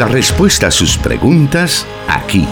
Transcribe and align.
La 0.00 0.08
respuesta 0.08 0.68
a 0.68 0.70
sus 0.70 0.96
preguntas 0.96 1.86
aquí. 2.08 2.48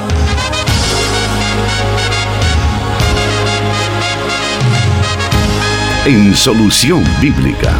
En 6.04 6.35
Solución 6.35 7.03
Bíblica. 7.22 7.72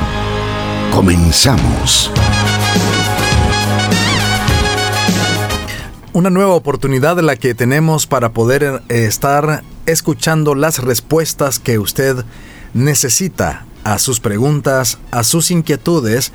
Comenzamos. 0.91 2.11
Una 6.14 6.30
nueva 6.30 6.55
oportunidad 6.55 7.19
la 7.21 7.37
que 7.37 7.55
tenemos 7.55 8.07
para 8.07 8.32
poder 8.32 8.82
eh, 8.89 9.05
estar 9.05 9.64
escuchando 9.85 10.55
las 10.55 10.79
respuestas 10.79 11.59
que 11.59 11.79
usted 11.79 12.25
necesita 12.73 13.66
a 13.85 13.98
sus 13.98 14.21
preguntas, 14.21 14.98
a 15.11 15.25
sus 15.25 15.51
inquietudes, 15.51 16.33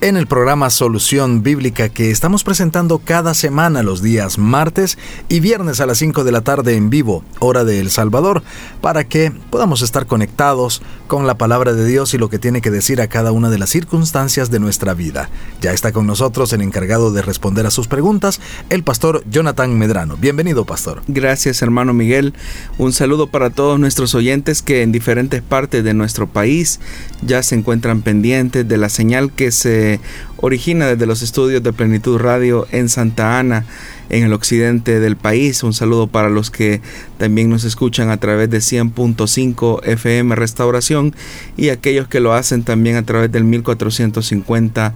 en 0.00 0.16
el 0.16 0.26
programa 0.26 0.70
Solución 0.70 1.42
Bíblica 1.42 1.88
que 1.88 2.10
estamos 2.10 2.44
presentando 2.44 2.98
cada 2.98 3.34
semana 3.34 3.82
los 3.82 4.02
días 4.02 4.38
martes 4.38 4.98
y 5.28 5.40
viernes 5.40 5.80
a 5.80 5.86
las 5.86 5.98
5 5.98 6.24
de 6.24 6.32
la 6.32 6.40
tarde 6.40 6.76
en 6.76 6.90
vivo, 6.90 7.24
hora 7.38 7.64
de 7.64 7.80
El 7.80 7.90
Salvador, 7.90 8.42
para 8.80 9.04
que 9.04 9.32
podamos 9.50 9.82
estar 9.82 10.06
conectados 10.06 10.82
con 11.06 11.26
la 11.26 11.36
palabra 11.36 11.72
de 11.72 11.86
Dios 11.86 12.14
y 12.14 12.18
lo 12.18 12.30
que 12.30 12.38
tiene 12.38 12.60
que 12.60 12.70
decir 12.70 13.00
a 13.00 13.08
cada 13.08 13.32
una 13.32 13.50
de 13.50 13.58
las 13.58 13.70
circunstancias 13.70 14.50
de 14.50 14.60
nuestra 14.60 14.94
vida. 14.94 15.28
Ya 15.60 15.72
está 15.72 15.92
con 15.92 16.06
nosotros 16.06 16.52
el 16.52 16.62
encargado 16.62 17.12
de 17.12 17.22
responder 17.22 17.66
a 17.66 17.70
sus 17.70 17.88
preguntas, 17.88 18.40
el 18.70 18.82
pastor 18.82 19.22
Jonathan 19.30 19.76
Medrano. 19.78 20.16
Bienvenido, 20.16 20.64
pastor. 20.64 21.02
Gracias, 21.08 21.62
hermano 21.62 21.94
Miguel. 21.94 22.34
Un 22.78 22.92
saludo 22.92 23.28
para 23.28 23.50
todos 23.50 23.78
nuestros 23.78 24.14
oyentes 24.14 24.62
que 24.62 24.82
en 24.82 24.92
diferentes 24.92 25.42
partes 25.42 25.84
de 25.84 25.94
nuestro 25.94 26.26
país 26.26 26.80
ya 27.22 27.42
se 27.42 27.54
encuentran 27.54 28.02
pendientes 28.02 28.66
de 28.66 28.78
la 28.78 28.88
señal 28.88 29.32
que 29.32 29.50
se 29.50 29.83
origina 30.36 30.86
desde 30.86 31.06
los 31.06 31.22
estudios 31.22 31.62
de 31.62 31.72
Plenitud 31.72 32.18
Radio 32.18 32.66
en 32.70 32.88
Santa 32.88 33.38
Ana, 33.38 33.64
en 34.10 34.24
el 34.24 34.32
occidente 34.32 35.00
del 35.00 35.16
país. 35.16 35.62
Un 35.62 35.72
saludo 35.72 36.06
para 36.06 36.28
los 36.28 36.50
que 36.50 36.80
también 37.18 37.50
nos 37.50 37.64
escuchan 37.64 38.10
a 38.10 38.18
través 38.18 38.50
de 38.50 38.58
100.5 38.58 39.84
FM 39.84 40.34
Restauración 40.34 41.14
y 41.56 41.68
aquellos 41.68 42.08
que 42.08 42.20
lo 42.20 42.34
hacen 42.34 42.62
también 42.62 42.96
a 42.96 43.04
través 43.04 43.30
del 43.32 43.44
1450 43.44 44.94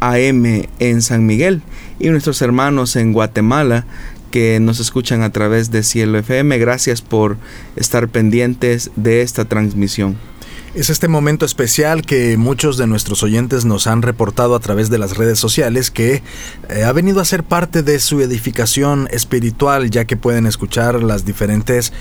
AM 0.00 0.66
en 0.78 1.02
San 1.02 1.26
Miguel 1.26 1.62
y 1.98 2.08
nuestros 2.08 2.40
hermanos 2.42 2.96
en 2.96 3.12
Guatemala 3.12 3.84
que 4.30 4.60
nos 4.60 4.80
escuchan 4.80 5.22
a 5.22 5.30
través 5.30 5.70
de 5.70 5.82
Cielo 5.82 6.18
FM. 6.18 6.58
Gracias 6.58 7.02
por 7.02 7.36
estar 7.76 8.08
pendientes 8.08 8.90
de 8.96 9.22
esta 9.22 9.44
transmisión. 9.44 10.29
Es 10.72 10.88
este 10.88 11.08
momento 11.08 11.44
especial 11.44 12.02
que 12.02 12.36
muchos 12.36 12.76
de 12.76 12.86
nuestros 12.86 13.24
oyentes 13.24 13.64
nos 13.64 13.88
han 13.88 14.02
reportado 14.02 14.54
a 14.54 14.60
través 14.60 14.88
de 14.88 14.98
las 14.98 15.16
redes 15.16 15.40
sociales 15.40 15.90
que 15.90 16.22
eh, 16.68 16.84
ha 16.84 16.92
venido 16.92 17.20
a 17.20 17.24
ser 17.24 17.42
parte 17.42 17.82
de 17.82 17.98
su 17.98 18.20
edificación 18.20 19.08
espiritual 19.10 19.90
ya 19.90 20.04
que 20.04 20.16
pueden 20.16 20.46
escuchar 20.46 21.02
las 21.02 21.24
diferentes 21.24 21.92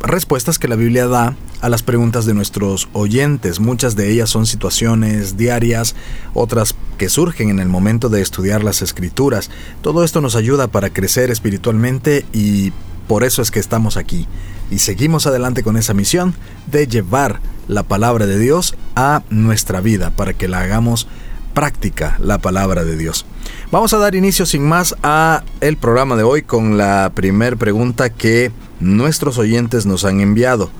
respuestas 0.00 0.58
que 0.58 0.66
la 0.66 0.74
Biblia 0.74 1.06
da 1.06 1.36
a 1.60 1.68
las 1.68 1.84
preguntas 1.84 2.26
de 2.26 2.34
nuestros 2.34 2.88
oyentes. 2.92 3.60
Muchas 3.60 3.94
de 3.94 4.10
ellas 4.10 4.30
son 4.30 4.46
situaciones 4.46 5.36
diarias, 5.36 5.94
otras 6.34 6.74
que 6.98 7.08
surgen 7.08 7.50
en 7.50 7.60
el 7.60 7.68
momento 7.68 8.08
de 8.08 8.20
estudiar 8.20 8.64
las 8.64 8.82
escrituras. 8.82 9.48
Todo 9.80 10.02
esto 10.02 10.20
nos 10.20 10.34
ayuda 10.34 10.66
para 10.66 10.90
crecer 10.90 11.30
espiritualmente 11.30 12.26
y 12.32 12.72
por 13.06 13.22
eso 13.22 13.42
es 13.42 13.52
que 13.52 13.60
estamos 13.60 13.96
aquí 13.96 14.26
y 14.72 14.78
seguimos 14.78 15.26
adelante 15.26 15.62
con 15.62 15.76
esa 15.76 15.92
misión 15.92 16.34
de 16.66 16.86
llevar 16.86 17.40
la 17.68 17.82
palabra 17.82 18.24
de 18.24 18.38
Dios 18.38 18.74
a 18.96 19.22
nuestra 19.28 19.82
vida 19.82 20.10
para 20.10 20.32
que 20.32 20.48
la 20.48 20.60
hagamos 20.60 21.06
práctica 21.52 22.16
la 22.18 22.38
palabra 22.38 22.82
de 22.82 22.96
Dios. 22.96 23.26
Vamos 23.70 23.92
a 23.92 23.98
dar 23.98 24.14
inicio 24.14 24.46
sin 24.46 24.66
más 24.66 24.96
a 25.02 25.44
el 25.60 25.76
programa 25.76 26.16
de 26.16 26.22
hoy 26.22 26.40
con 26.40 26.78
la 26.78 27.12
primer 27.14 27.58
pregunta 27.58 28.08
que 28.08 28.50
nuestros 28.80 29.36
oyentes 29.36 29.84
nos 29.84 30.06
han 30.06 30.20
enviado. 30.20 30.70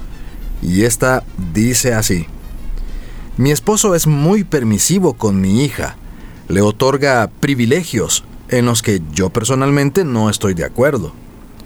Y 0.62 0.84
esta 0.84 1.22
dice 1.53 1.93
así: 1.93 2.27
Mi 3.37 3.50
esposo 3.50 3.94
es 3.94 4.06
muy 4.06 4.43
permisivo 4.43 5.12
con 5.12 5.38
mi 5.38 5.65
hija. 5.65 5.97
Le 6.49 6.62
otorga 6.62 7.31
privilegios 7.41 8.25
en 8.49 8.65
los 8.65 8.81
que 8.81 9.03
yo 9.12 9.28
personalmente 9.28 10.05
no 10.05 10.31
estoy 10.31 10.55
de 10.55 10.65
acuerdo 10.65 11.12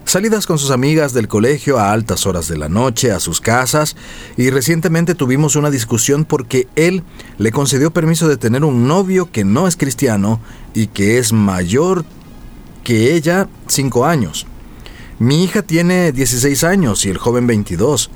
salidas 0.07 0.47
con 0.47 0.59
sus 0.59 0.71
amigas 0.71 1.13
del 1.13 1.29
colegio 1.29 1.79
a 1.79 1.93
altas 1.93 2.27
horas 2.27 2.49
de 2.49 2.57
la 2.57 2.69
noche, 2.69 3.11
a 3.11 3.21
sus 3.21 3.41
casas, 3.41 3.97
y 4.37 4.51
recientemente 4.51 5.15
tuvimos 5.15 5.57
una 5.57 5.71
discusión 5.71 6.25
porque 6.25 6.69
él 6.77 7.03
le 7.39 7.51
concedió 7.51 7.91
permiso 7.91 8.29
de 8.29 8.37
tener 8.37 8.65
un 8.65 8.87
novio 8.87 9.31
que 9.31 9.45
no 9.45 9.67
es 9.67 9.77
cristiano 9.77 10.41
y 10.75 10.87
que 10.87 11.19
es 11.19 11.33
mayor 11.33 12.05
que 12.85 13.15
ella 13.15 13.49
cinco 13.67 14.07
años. 14.07 14.47
Mi 15.19 15.43
hija 15.43 15.63
tiene 15.63 16.13
16 16.13 16.63
años 16.63 17.05
y 17.05 17.11
el 17.11 17.19
joven 17.19 17.47
22. 17.47 18.11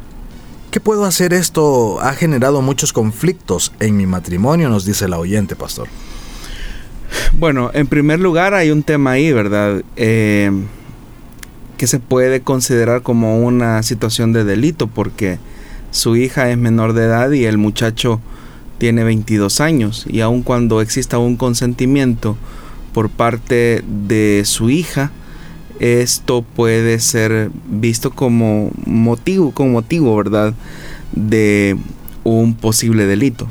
¿Qué 0.70 0.78
puedo 0.78 1.04
hacer? 1.04 1.34
Esto 1.34 2.00
ha 2.00 2.12
generado 2.12 2.62
muchos 2.62 2.92
conflictos 2.92 3.72
en 3.80 3.96
mi 3.96 4.06
matrimonio, 4.06 4.68
nos 4.68 4.84
dice 4.84 5.08
la 5.08 5.18
oyente, 5.18 5.56
pastor. 5.56 5.88
Bueno, 7.32 7.72
en 7.74 7.88
primer 7.88 8.20
lugar 8.20 8.54
hay 8.54 8.70
un 8.70 8.84
tema 8.84 9.12
ahí, 9.12 9.32
¿verdad? 9.32 9.82
Eh, 9.96 10.52
que 11.80 11.86
se 11.86 11.98
puede 11.98 12.42
considerar 12.42 13.00
como 13.00 13.40
una 13.40 13.82
situación 13.82 14.34
de 14.34 14.44
delito 14.44 14.86
porque 14.86 15.38
su 15.92 16.14
hija 16.14 16.50
es 16.50 16.58
menor 16.58 16.92
de 16.92 17.04
edad 17.04 17.30
y 17.30 17.46
el 17.46 17.56
muchacho 17.56 18.20
tiene 18.76 19.02
22 19.02 19.62
años 19.62 20.04
y 20.06 20.20
aun 20.20 20.42
cuando 20.42 20.82
exista 20.82 21.16
un 21.16 21.38
consentimiento 21.38 22.36
por 22.92 23.08
parte 23.08 23.82
de 24.06 24.42
su 24.44 24.68
hija, 24.68 25.10
esto 25.78 26.42
puede 26.42 27.00
ser 27.00 27.50
visto 27.64 28.10
como 28.10 28.72
motivo, 28.84 29.52
como 29.52 29.70
motivo, 29.70 30.14
¿verdad?, 30.14 30.52
de 31.12 31.78
un 32.24 32.56
posible 32.56 33.06
delito. 33.06 33.48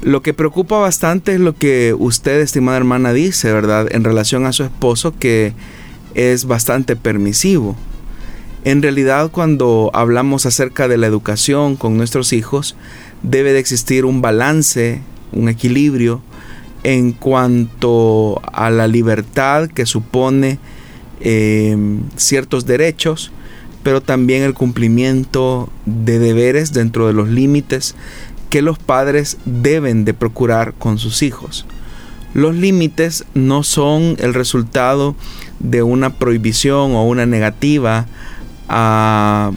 Lo 0.00 0.22
que 0.22 0.32
preocupa 0.32 0.78
bastante 0.78 1.34
es 1.34 1.40
lo 1.40 1.54
que 1.54 1.94
usted, 1.98 2.40
estimada 2.40 2.78
hermana, 2.78 3.12
dice, 3.12 3.52
¿verdad?, 3.52 3.86
en 3.90 4.02
relación 4.02 4.46
a 4.46 4.52
su 4.54 4.64
esposo 4.64 5.14
que 5.18 5.52
es 6.14 6.44
bastante 6.44 6.96
permisivo. 6.96 7.76
En 8.64 8.82
realidad 8.82 9.30
cuando 9.30 9.90
hablamos 9.92 10.46
acerca 10.46 10.86
de 10.86 10.96
la 10.96 11.06
educación 11.06 11.76
con 11.76 11.96
nuestros 11.96 12.32
hijos, 12.32 12.76
debe 13.22 13.52
de 13.52 13.58
existir 13.58 14.04
un 14.04 14.22
balance, 14.22 15.00
un 15.32 15.48
equilibrio 15.48 16.22
en 16.84 17.12
cuanto 17.12 18.40
a 18.52 18.70
la 18.70 18.86
libertad 18.86 19.68
que 19.68 19.86
supone 19.86 20.58
eh, 21.20 21.76
ciertos 22.16 22.66
derechos, 22.66 23.32
pero 23.82 24.00
también 24.00 24.42
el 24.42 24.54
cumplimiento 24.54 25.68
de 25.86 26.18
deberes 26.18 26.72
dentro 26.72 27.06
de 27.06 27.12
los 27.12 27.28
límites 27.28 27.94
que 28.48 28.62
los 28.62 28.78
padres 28.78 29.38
deben 29.44 30.04
de 30.04 30.14
procurar 30.14 30.74
con 30.74 30.98
sus 30.98 31.22
hijos. 31.22 31.66
Los 32.34 32.54
límites 32.54 33.24
no 33.34 33.62
son 33.62 34.16
el 34.18 34.34
resultado 34.34 35.14
de 35.62 35.82
una 35.82 36.10
prohibición 36.10 36.92
o 36.92 37.04
una 37.04 37.26
negativa 37.26 38.06
a 38.68 39.52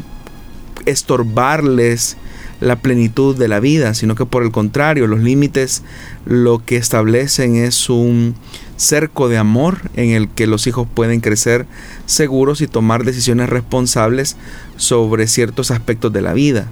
estorbarles 0.86 2.18
la 2.62 2.78
plenitud 2.78 3.36
de 3.38 3.48
la 3.48 3.60
vida, 3.60 3.94
sino 3.94 4.16
que 4.16 4.26
por 4.26 4.44
el 4.44 4.52
contrario, 4.52 5.08
los 5.08 5.20
límites 5.20 5.84
lo 6.26 6.64
que 6.64 6.78
establecen 6.78 7.58
es 7.58 7.90
un 7.90 8.36
cerco 8.78 9.30
de 9.30 9.38
amor 9.38 9.90
en 9.96 10.12
el 10.12 10.30
que 10.30 10.48
los 10.48 10.68
hijos 10.68 10.88
pueden 10.94 11.22
crecer 11.22 11.66
seguros 12.06 12.62
y 12.62 12.68
tomar 12.68 13.04
decisiones 13.04 13.50
responsables 13.50 14.38
sobre 14.78 15.28
ciertos 15.28 15.72
aspectos 15.72 16.14
de 16.14 16.22
la 16.22 16.34
vida. 16.34 16.68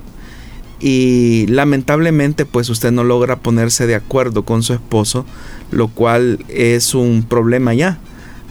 Y 0.79 1.47
lamentablemente 1.47 2.45
pues 2.45 2.69
usted 2.69 2.91
no 2.91 3.03
logra 3.03 3.38
ponerse 3.38 3.88
de 3.88 3.95
acuerdo 3.95 4.44
con 4.44 4.63
su 4.63 4.74
esposo, 4.74 5.25
lo 5.71 5.88
cual 5.88 6.44
es 6.50 6.94
un 6.94 7.24
problema 7.24 7.74
ya 7.74 8.00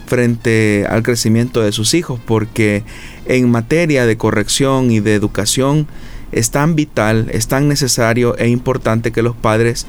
frente 0.05 0.85
al 0.89 1.03
crecimiento 1.03 1.61
de 1.61 1.71
sus 1.71 1.93
hijos, 1.93 2.19
porque 2.25 2.83
en 3.25 3.49
materia 3.49 4.05
de 4.05 4.17
corrección 4.17 4.91
y 4.91 4.99
de 4.99 5.15
educación 5.15 5.87
es 6.31 6.51
tan 6.51 6.75
vital, 6.75 7.27
es 7.31 7.47
tan 7.47 7.67
necesario 7.67 8.37
e 8.37 8.49
importante 8.49 9.11
que 9.11 9.21
los 9.21 9.35
padres 9.35 9.85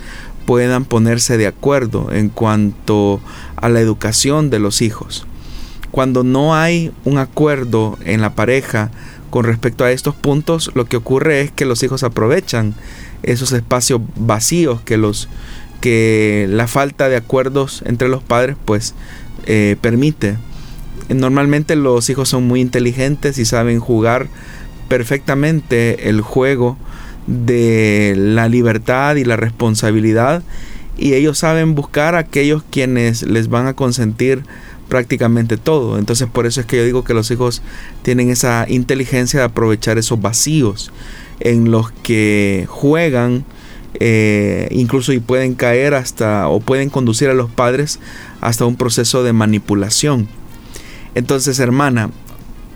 puedan 0.47 0.85
ponerse 0.85 1.39
de 1.39 1.47
acuerdo 1.47 2.13
en 2.13 2.29
cuanto 2.29 3.21
a 3.57 3.69
la 3.69 3.81
educación 3.81 4.51
de 4.51 4.59
los 4.59 4.83
hijos. 4.83 5.27
Cuando 5.91 6.25
no 6.25 6.55
hay 6.55 6.93
un 7.05 7.19
acuerdo 7.19 7.99
en 8.05 8.21
la 8.21 8.35
pareja 8.35 8.91
con 9.31 9.45
respecto 9.45 9.85
a 9.85 9.93
estos 9.93 10.15
puntos, 10.15 10.71
lo 10.75 10.85
que 10.85 10.97
ocurre 10.97 11.41
es 11.41 11.51
que 11.51 11.65
los 11.65 11.83
hijos 11.83 12.03
aprovechan 12.03 12.75
esos 13.23 13.53
espacios 13.53 14.01
vacíos 14.17 14.81
que 14.83 14.97
los 14.97 15.29
que 15.81 16.47
la 16.49 16.67
falta 16.67 17.09
de 17.09 17.17
acuerdos 17.17 17.83
entre 17.85 18.09
los 18.09 18.23
padres 18.23 18.57
pues 18.65 18.95
eh, 19.47 19.77
permite. 19.81 20.37
Normalmente 21.09 21.77
los 21.77 22.09
hijos 22.09 22.29
son 22.29 22.45
muy 22.45 22.61
inteligentes 22.61 23.39
y 23.39 23.45
saben 23.45 23.81
jugar 23.81 24.29
perfectamente 24.89 26.09
el 26.09 26.21
juego 26.21 26.77
de 27.27 28.15
la 28.17 28.49
libertad 28.49 29.17
y 29.17 29.25
la 29.25 29.37
responsabilidad 29.37 30.43
y 30.97 31.15
ellos 31.15 31.39
saben 31.39 31.75
buscar 31.75 32.15
a 32.15 32.19
aquellos 32.19 32.63
quienes 32.71 33.23
les 33.23 33.49
van 33.49 33.67
a 33.67 33.75
consentir 33.75 34.43
prácticamente 34.89 35.57
todo. 35.57 35.99
Entonces 35.99 36.29
por 36.29 36.47
eso 36.47 36.61
es 36.61 36.67
que 36.67 36.77
yo 36.77 36.85
digo 36.85 37.05
que 37.05 37.15
los 37.15 37.31
hijos 37.31 37.63
tienen 38.03 38.31
esa 38.31 38.67
inteligencia 38.69 39.41
de 39.41 39.47
aprovechar 39.47 39.99
esos 39.99 40.21
vacíos 40.21 40.93
en 41.41 41.71
los 41.71 41.91
que 41.91 42.67
juegan 42.69 43.45
eh, 44.01 44.69
incluso 44.73 45.13
y 45.13 45.21
pueden 45.21 45.55
caer 45.55 45.95
hasta 45.95 46.49
o 46.49 46.59
pueden 46.61 46.91
conducir 46.91 47.29
a 47.29 47.35
los 47.35 47.49
padres 47.51 48.01
hasta 48.45 48.67
un 48.67 48.77
proceso 48.77 49.25
de 49.25 49.33
manipulación. 49.33 50.29
Entonces 51.15 51.59
hermana, 51.59 52.11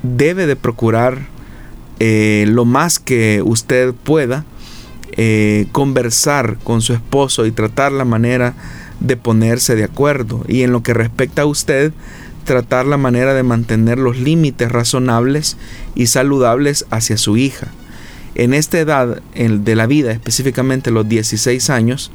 debe 0.03 0.47
de 0.47 0.57
procurar 0.57 1.27
eh, 2.01 2.47
lo 2.49 2.65
más 2.65 2.99
que 2.99 3.43
usted 3.45 3.93
pueda 3.93 4.47
eh, 5.13 5.67
conversar 5.73 6.57
con 6.65 6.81
su 6.81 6.95
esposo 6.95 7.45
y 7.45 7.51
tratar 7.53 7.93
la 7.93 8.07
manera 8.07 8.55
de 9.01 9.19
ponerse 9.19 9.77
de 9.77 9.85
acuerdo. 9.85 10.43
Y 10.49 10.63
en 10.63 10.73
lo 10.73 10.83
que 10.83 10.95
respecta 10.95 11.43
a 11.43 11.47
usted, 11.47 11.93
tratar 12.45 12.87
la 12.87 12.97
manera 12.97 13.35
de 13.35 13.43
mantener 13.43 13.99
los 13.99 14.17
límites 14.17 14.73
razonables 14.73 15.59
y 15.95 16.07
saludables 16.07 16.87
hacia 16.89 17.19
su 17.19 17.37
hija. 17.37 17.69
En 18.35 18.55
esta 18.55 18.79
edad 18.79 19.21
de 19.35 19.77
la 19.77 19.87
vida, 19.87 20.13
específicamente 20.13 20.91
los 20.91 21.07
16 21.07 21.69
años, 21.69 22.11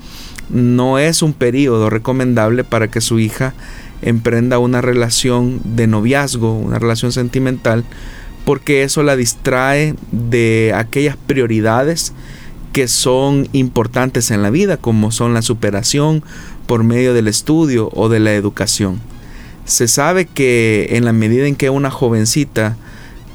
no 0.49 0.99
es 0.99 1.21
un 1.21 1.33
periodo 1.33 1.89
recomendable 1.89 2.63
para 2.63 2.89
que 2.89 3.01
su 3.01 3.19
hija 3.19 3.53
emprenda 4.01 4.59
una 4.59 4.81
relación 4.81 5.61
de 5.63 5.87
noviazgo, 5.87 6.53
una 6.57 6.79
relación 6.79 7.11
sentimental, 7.11 7.83
porque 8.45 8.83
eso 8.83 9.03
la 9.03 9.15
distrae 9.15 9.95
de 10.11 10.73
aquellas 10.75 11.15
prioridades 11.15 12.13
que 12.73 12.87
son 12.87 13.47
importantes 13.53 14.31
en 14.31 14.41
la 14.41 14.49
vida, 14.49 14.77
como 14.77 15.11
son 15.11 15.33
la 15.33 15.41
superación 15.41 16.23
por 16.65 16.83
medio 16.83 17.13
del 17.13 17.27
estudio 17.27 17.89
o 17.93 18.09
de 18.09 18.19
la 18.19 18.33
educación. 18.33 18.99
Se 19.65 19.87
sabe 19.87 20.25
que 20.25 20.87
en 20.91 21.05
la 21.05 21.13
medida 21.13 21.47
en 21.47 21.55
que 21.55 21.69
una 21.69 21.91
jovencita 21.91 22.75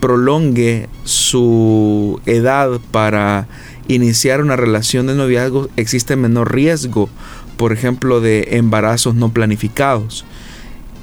prolongue 0.00 0.88
su 1.04 2.20
edad 2.26 2.80
para 2.90 3.48
iniciar 3.88 4.40
una 4.40 4.56
relación 4.56 5.06
de 5.06 5.14
noviazgo, 5.14 5.68
existe 5.76 6.16
menor 6.16 6.54
riesgo, 6.54 7.08
por 7.56 7.72
ejemplo, 7.72 8.20
de 8.20 8.48
embarazos 8.52 9.14
no 9.14 9.32
planificados. 9.32 10.24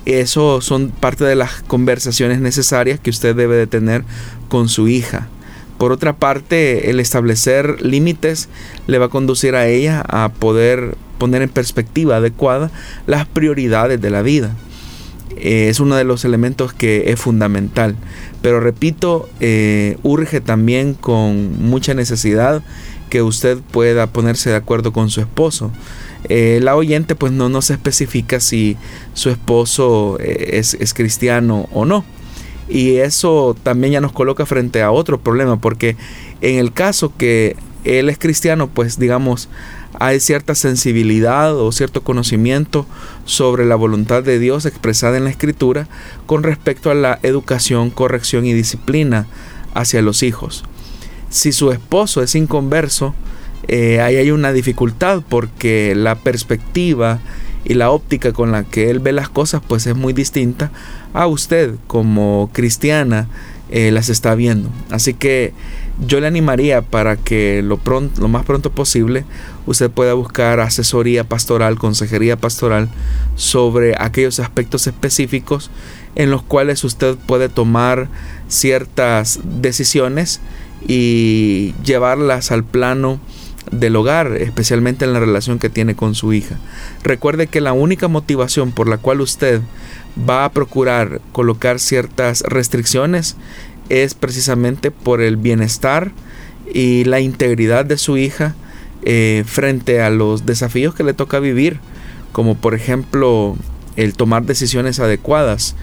Eso 0.05 0.61
son 0.61 0.89
parte 0.89 1.25
de 1.25 1.35
las 1.35 1.63
conversaciones 1.63 2.39
necesarias 2.39 2.99
que 2.99 3.09
usted 3.09 3.35
debe 3.35 3.55
de 3.55 3.67
tener 3.67 4.03
con 4.47 4.69
su 4.69 4.87
hija. 4.87 5.27
Por 5.79 5.91
otra 5.91 6.15
parte, 6.15 6.89
el 6.89 6.99
establecer 6.99 7.81
límites 7.81 8.47
le 8.88 8.99
va 8.99 9.07
a 9.07 9.09
conducir 9.09 9.55
a 9.55 9.67
ella 9.67 10.01
a 10.07 10.29
poder 10.29 10.95
poner 11.17 11.41
en 11.41 11.49
perspectiva 11.49 12.17
adecuada 12.17 12.71
las 13.07 13.25
prioridades 13.25 13.99
de 13.99 14.09
la 14.09 14.21
vida. 14.21 14.55
Eh, 15.37 15.67
es 15.69 15.79
uno 15.79 15.95
de 15.95 16.03
los 16.03 16.25
elementos 16.25 16.73
que 16.73 17.11
es 17.11 17.19
fundamental. 17.19 17.95
Pero 18.41 18.59
repito, 18.59 19.29
eh, 19.39 19.97
urge 20.03 20.41
también 20.41 20.93
con 20.93 21.61
mucha 21.63 21.93
necesidad 21.93 22.63
que 23.09 23.21
usted 23.21 23.57
pueda 23.71 24.07
ponerse 24.07 24.49
de 24.49 24.55
acuerdo 24.55 24.93
con 24.93 25.09
su 25.09 25.21
esposo. 25.21 25.71
Eh, 26.27 26.59
la 26.61 26.75
oyente 26.75 27.15
pues 27.15 27.31
no 27.31 27.49
nos 27.49 27.69
especifica 27.69 28.39
si 28.39 28.77
su 29.13 29.29
esposo 29.29 30.17
es, 30.19 30.73
es 30.75 30.93
cristiano 30.93 31.69
o 31.71 31.85
no. 31.85 32.03
Y 32.67 32.95
eso 32.95 33.55
también 33.61 33.93
ya 33.93 34.01
nos 34.01 34.11
coloca 34.11 34.45
frente 34.45 34.81
a 34.81 34.91
otro 34.91 35.19
problema, 35.19 35.61
porque 35.61 35.95
en 36.41 36.57
el 36.57 36.73
caso 36.73 37.13
que 37.15 37.55
él 37.85 38.09
es 38.09 38.17
cristiano, 38.17 38.67
pues 38.67 38.99
digamos, 38.99 39.47
hay 39.99 40.19
cierta 40.19 40.55
sensibilidad 40.55 41.55
o 41.55 41.71
cierto 41.71 42.03
conocimiento 42.03 42.85
sobre 43.25 43.65
la 43.65 43.75
voluntad 43.75 44.23
de 44.23 44.39
Dios 44.39 44.65
expresada 44.65 45.17
en 45.17 45.23
la 45.23 45.29
escritura 45.29 45.87
con 46.25 46.43
respecto 46.43 46.91
a 46.91 46.95
la 46.95 47.19
educación, 47.23 47.91
corrección 47.91 48.45
y 48.45 48.53
disciplina 48.53 49.27
hacia 49.73 50.01
los 50.01 50.23
hijos. 50.23 50.63
Si 51.29 51.51
su 51.51 51.71
esposo 51.71 52.21
es 52.23 52.35
inconverso, 52.35 53.13
eh, 53.67 54.01
ahí 54.01 54.15
hay 54.17 54.31
una 54.31 54.51
dificultad 54.51 55.21
porque 55.27 55.93
la 55.95 56.15
perspectiva 56.15 57.19
y 57.63 57.73
la 57.73 57.89
óptica 57.89 58.31
con 58.31 58.51
la 58.51 58.63
que 58.63 58.89
él 58.89 58.99
ve 58.99 59.11
las 59.11 59.27
cosas 59.27 59.61
pues 59.67 59.88
es 59.88 59.95
muy 59.95 60.13
distinta 60.13 60.71
a 61.13 61.25
usted 61.25 61.75
como 61.88 62.49
cristiana 62.53 63.27
eh, 63.69 63.91
las 63.91 64.09
está 64.09 64.35
viendo. 64.35 64.69
Así 64.91 65.13
que 65.13 65.53
yo 66.00 66.19
le 66.19 66.27
animaría 66.27 66.81
para 66.81 67.15
que 67.15 67.62
lo, 67.62 67.77
pronto, 67.77 68.21
lo 68.21 68.27
más 68.27 68.45
pronto 68.45 68.71
posible 68.71 69.25
usted 69.65 69.89
pueda 69.89 70.13
buscar 70.13 70.59
asesoría 70.59 71.24
pastoral, 71.24 71.77
consejería 71.77 72.38
pastoral 72.38 72.89
sobre 73.36 73.95
aquellos 73.97 74.39
aspectos 74.39 74.88
específicos 74.88 75.71
en 76.15 76.31
los 76.31 76.42
cuales 76.42 76.83
usted 76.83 77.15
puede 77.15 77.50
tomar 77.50 78.09
ciertas 78.47 79.39
decisiones 79.44 80.42
y 80.88 81.74
llevarlas 81.83 82.51
al 82.51 82.63
plano 82.63 83.19
del 83.71 83.95
hogar, 83.95 84.38
especialmente 84.38 85.06
en 85.06 85.13
la 85.13 85.19
relación 85.19 85.59
que 85.59 85.69
tiene 85.69 85.95
con 85.95 86.13
su 86.13 86.33
hija. 86.33 86.57
Recuerde 87.03 87.48
que 87.48 87.62
la 87.62 87.74
única 87.74 88.07
motivación 88.07 88.71
por 88.71 88.88
la 88.88 88.98
cual 88.98 89.21
usted 89.21 89.62
va 90.30 90.45
a 90.45 90.51
procurar 90.51 91.19
colocar 91.31 91.80
ciertas 91.80 92.41
restricciones 92.41 93.36
es 93.89 94.13
precisamente 94.13 94.91
por 94.91 95.21
el 95.21 95.37
bienestar 95.37 96.11
y 96.73 97.03
la 97.03 97.19
integridad 97.19 97.85
de 97.85 97.97
su 97.97 98.17
hija 98.17 98.55
eh, 99.03 99.43
frente 99.45 100.01
a 100.01 100.09
los 100.09 100.45
desafíos 100.45 100.95
que 100.95 101.03
le 101.03 101.13
toca 101.13 101.39
vivir, 101.39 101.79
como 102.31 102.55
por 102.55 102.73
ejemplo 102.73 103.55
el 103.95 104.13
tomar 104.13 104.43
decisiones 104.45 104.99
adecuadas 104.99 105.75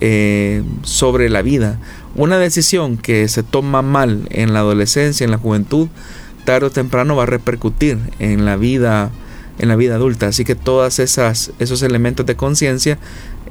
eh, 0.00 0.62
sobre 0.82 1.30
la 1.30 1.42
vida. 1.42 1.78
Una 2.14 2.38
decisión 2.38 2.98
que 2.98 3.28
se 3.28 3.42
toma 3.42 3.82
mal 3.82 4.28
en 4.30 4.52
la 4.52 4.60
adolescencia, 4.60 5.24
en 5.24 5.30
la 5.30 5.38
juventud, 5.38 5.88
tarde 6.44 6.66
o 6.66 6.70
temprano 6.70 7.16
va 7.16 7.24
a 7.24 7.26
repercutir 7.26 7.98
en 8.18 8.44
la 8.44 8.56
vida 8.56 9.10
en 9.58 9.68
la 9.68 9.76
vida 9.76 9.94
adulta. 9.94 10.28
Así 10.28 10.44
que 10.44 10.54
todas 10.54 10.98
esas 10.98 11.52
esos 11.58 11.82
elementos 11.82 12.26
de 12.26 12.36
conciencia 12.36 12.98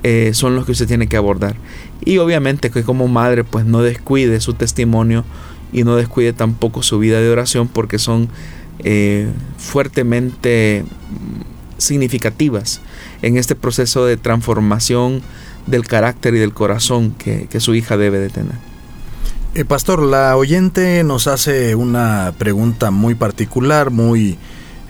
eh, 0.07 0.35
son 0.35 0.55
los 0.55 0.67
que 0.67 0.73
usted 0.73 0.85
tiene 0.85 1.07
que 1.07 1.17
abordar. 1.17 1.55
Y 2.03 2.19
obviamente 2.19 2.69
que 2.69 2.83
como 2.83 3.07
madre 3.07 3.43
pues 3.43 3.65
no 3.65 3.81
descuide 3.81 4.39
su 4.39 4.53
testimonio 4.53 5.25
y 5.73 5.83
no 5.83 5.95
descuide 5.95 6.31
tampoco 6.31 6.83
su 6.83 6.99
vida 6.99 7.19
de 7.19 7.27
oración 7.27 7.67
porque 7.67 7.97
son 7.97 8.29
eh, 8.83 9.27
fuertemente 9.57 10.85
significativas 11.79 12.81
en 13.23 13.37
este 13.37 13.55
proceso 13.55 14.05
de 14.05 14.15
transformación 14.15 15.23
del 15.65 15.87
carácter 15.87 16.35
y 16.35 16.37
del 16.37 16.53
corazón 16.53 17.15
que, 17.17 17.47
su 17.59 17.73
hija 17.73 17.97
debe 17.97 18.19
de 18.19 18.29
tener. 18.29 18.53
Eh, 19.55 19.65
pastor, 19.65 20.03
la 20.03 20.37
oyente 20.37 21.03
nos 21.03 21.25
hace 21.25 21.73
una 21.73 22.31
pregunta 22.37 22.91
muy 22.91 23.15
particular, 23.15 23.89
muy 23.89 24.37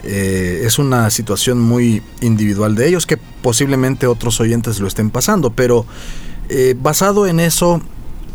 eh, 0.05 0.61
es 0.65 0.77
una 0.77 1.09
situación 1.09 1.59
muy 1.59 2.03
individual 2.21 2.75
de 2.75 2.87
ellos 2.87 3.07
que 3.07 3.17
posiblemente 3.17 4.05
otros 4.05 4.39
oyentes 4.39 4.79
lo 4.79 4.87
estén 4.87 5.09
pasando, 5.09 5.49
pero 5.49 5.85
eh, 6.47 6.75
basado 6.79 7.25
en 7.25 7.39
eso, 7.39 7.81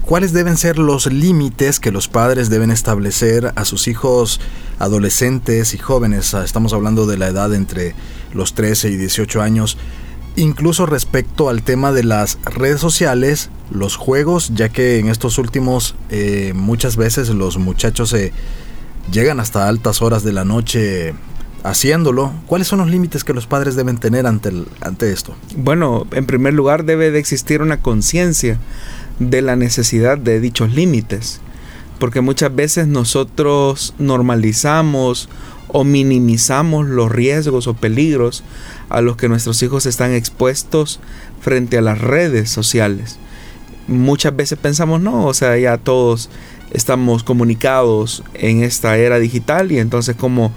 ¿cuáles 0.03 0.33
deben 0.33 0.57
ser 0.57 0.79
los 0.79 1.07
límites 1.07 1.79
que 1.79 1.93
los 1.93 2.09
padres 2.09 2.51
deben 2.51 2.73
establecer 2.73 3.53
a 3.55 3.65
sus 3.65 3.87
hijos 3.87 4.41
adolescentes 4.81 5.73
y 5.75 5.79
jóvenes? 5.79 6.35
Ah, 6.35 6.45
estamos 6.45 6.73
hablando 6.73 7.07
de 7.07 7.19
la 7.19 7.29
edad 7.29 7.55
entre 7.55 7.95
los 8.35 8.55
13 8.55 8.91
y 8.91 8.97
18 8.97 9.41
años, 9.41 9.79
incluso 10.35 10.87
respecto 10.87 11.49
al 11.49 11.63
tema 11.63 11.93
de 11.93 12.03
las 12.03 12.39
redes 12.45 12.81
sociales, 12.81 13.49
los 13.71 13.95
juegos, 13.95 14.51
ya 14.55 14.71
que 14.71 14.99
en 14.99 15.09
estos 15.09 15.39
últimos 15.39 15.95
eh, 16.09 16.53
muchas 16.57 16.97
veces 16.97 17.29
los 17.29 17.59
muchachos 17.59 18.11
se 18.11 18.33
llegan 19.13 19.39
hasta 19.39 19.69
altas 19.69 20.03
horas 20.03 20.25
de 20.25 20.33
la 20.33 20.45
noche 20.45 21.15
haciéndolo, 21.63 22.33
¿cuáles 22.47 22.69
son 22.69 22.79
los 22.81 22.91
límites 22.91 23.25
que 23.25 23.35
los 23.35 23.47
padres 23.47 23.77
deben 23.77 23.99
tener 23.99 24.27
ante, 24.27 24.53
ante 24.81 25.13
esto? 25.13 25.35
Bueno, 25.57 26.07
en 26.13 26.27
primer 26.27 26.55
lugar 26.55 26.85
debe 26.85 27.11
de 27.11 27.19
existir 27.19 27.63
una 27.63 27.81
conciencia 27.81 28.59
de 29.19 29.43
la 29.43 29.57
necesidad 29.57 30.19
de 30.19 30.41
dichos 30.41 30.73
límites, 30.73 31.41
porque 31.99 32.21
muchas 32.21 32.55
veces 32.55 32.87
nosotros 32.87 33.95
normalizamos 33.99 35.29
o 35.69 35.85
minimizamos 35.85 36.89
los 36.89 37.13
riesgos 37.13 37.67
o 37.67 37.75
peligros 37.75 38.43
a 38.89 39.01
los 39.01 39.17
que 39.17 39.29
nuestros 39.29 39.63
hijos 39.63 39.87
están 39.87 40.13
expuestos 40.13 41.01
frente 41.41 41.79
a 41.79 41.83
las 41.83 42.01
redes 42.01 42.51
sociales. 42.51 43.19
Muchas 43.87 44.35
veces 44.35 44.59
pensamos, 44.59 45.01
no, 45.01 45.27
o 45.27 45.35
sea, 45.35 45.57
ya 45.59 45.77
todos 45.79 46.31
estamos 46.71 47.25
comunicados 47.25 48.23
en 48.35 48.63
esta 48.63 48.97
era 48.97 49.19
digital 49.19 49.73
y 49.73 49.79
entonces 49.79 50.17
como 50.17 50.53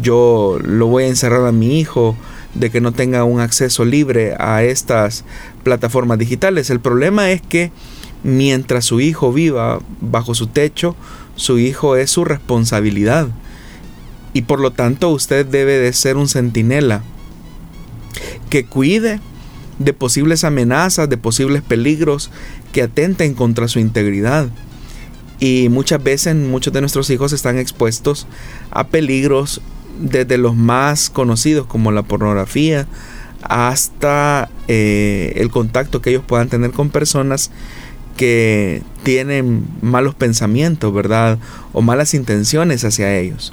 yo 0.00 0.58
lo 0.62 0.86
voy 0.86 1.04
a 1.04 1.08
encerrar 1.08 1.46
a 1.46 1.52
mi 1.52 1.78
hijo 1.78 2.16
de 2.54 2.70
que 2.70 2.80
no 2.80 2.92
tenga 2.92 3.24
un 3.24 3.40
acceso 3.40 3.84
libre 3.84 4.34
a 4.38 4.62
estas 4.62 5.24
plataformas 5.62 6.18
digitales. 6.18 6.70
El 6.70 6.80
problema 6.80 7.30
es 7.30 7.42
que 7.42 7.70
mientras 8.22 8.84
su 8.84 9.00
hijo 9.00 9.32
viva 9.32 9.80
bajo 10.00 10.34
su 10.34 10.46
techo, 10.46 10.96
su 11.36 11.58
hijo 11.58 11.96
es 11.96 12.10
su 12.10 12.24
responsabilidad. 12.24 13.28
Y 14.32 14.42
por 14.42 14.60
lo 14.60 14.70
tanto 14.70 15.10
usted 15.10 15.46
debe 15.46 15.78
de 15.78 15.92
ser 15.92 16.16
un 16.16 16.28
centinela 16.28 17.02
que 18.50 18.64
cuide 18.64 19.20
de 19.78 19.92
posibles 19.92 20.44
amenazas, 20.44 21.08
de 21.08 21.18
posibles 21.18 21.62
peligros 21.62 22.30
que 22.72 22.82
atenten 22.82 23.34
contra 23.34 23.68
su 23.68 23.78
integridad. 23.78 24.48
Y 25.38 25.68
muchas 25.68 26.02
veces 26.02 26.34
muchos 26.34 26.72
de 26.72 26.80
nuestros 26.80 27.10
hijos 27.10 27.32
están 27.32 27.58
expuestos 27.58 28.26
a 28.70 28.86
peligros 28.86 29.60
desde 29.98 30.38
los 30.38 30.54
más 30.54 31.10
conocidos 31.10 31.66
como 31.66 31.92
la 31.92 32.02
pornografía 32.02 32.86
hasta 33.42 34.48
eh, 34.68 35.34
el 35.36 35.50
contacto 35.50 36.02
que 36.02 36.10
ellos 36.10 36.24
puedan 36.26 36.48
tener 36.48 36.72
con 36.72 36.90
personas 36.90 37.50
que 38.16 38.82
tienen 39.02 39.66
malos 39.82 40.14
pensamientos, 40.14 40.92
¿verdad? 40.92 41.38
O 41.72 41.82
malas 41.82 42.14
intenciones 42.14 42.84
hacia 42.84 43.16
ellos. 43.16 43.52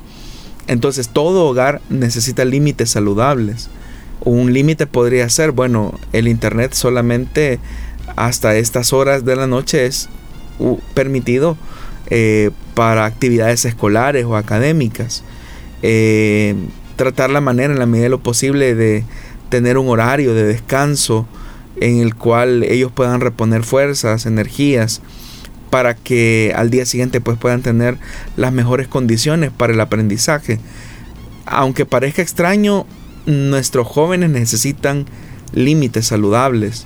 Entonces 0.67 1.09
todo 1.09 1.45
hogar 1.45 1.81
necesita 1.89 2.45
límites 2.45 2.91
saludables. 2.91 3.69
Un 4.21 4.53
límite 4.53 4.87
podría 4.87 5.27
ser, 5.29 5.51
bueno, 5.51 5.99
el 6.13 6.27
Internet 6.27 6.73
solamente 6.73 7.59
hasta 8.15 8.55
estas 8.55 8.93
horas 8.93 9.25
de 9.25 9.35
la 9.35 9.47
noche 9.47 9.85
es 9.85 10.07
permitido 10.93 11.57
eh, 12.09 12.51
para 12.73 13.05
actividades 13.05 13.65
escolares 13.65 14.25
o 14.25 14.37
académicas. 14.37 15.23
Eh, 15.83 16.55
tratar 16.95 17.29
la 17.29 17.41
manera 17.41 17.73
en 17.73 17.79
la 17.79 17.85
medida 17.85 18.05
de 18.05 18.09
lo 18.09 18.23
posible 18.23 18.73
de 18.73 19.03
tener 19.49 19.77
un 19.77 19.89
horario 19.89 20.33
de 20.33 20.45
descanso 20.45 21.27
en 21.79 21.99
el 21.99 22.15
cual 22.15 22.63
ellos 22.63 22.91
puedan 22.91 23.19
reponer 23.19 23.63
fuerzas, 23.63 24.25
energías, 24.25 25.01
para 25.69 25.95
que 25.95 26.53
al 26.55 26.69
día 26.69 26.85
siguiente 26.85 27.19
pues 27.19 27.37
puedan 27.37 27.61
tener 27.61 27.97
las 28.37 28.53
mejores 28.53 28.87
condiciones 28.87 29.51
para 29.51 29.73
el 29.73 29.81
aprendizaje. 29.81 30.59
Aunque 31.45 31.85
parezca 31.85 32.21
extraño, 32.21 32.85
nuestros 33.25 33.85
jóvenes 33.85 34.29
necesitan 34.29 35.05
límites 35.51 36.07
saludables. 36.07 36.85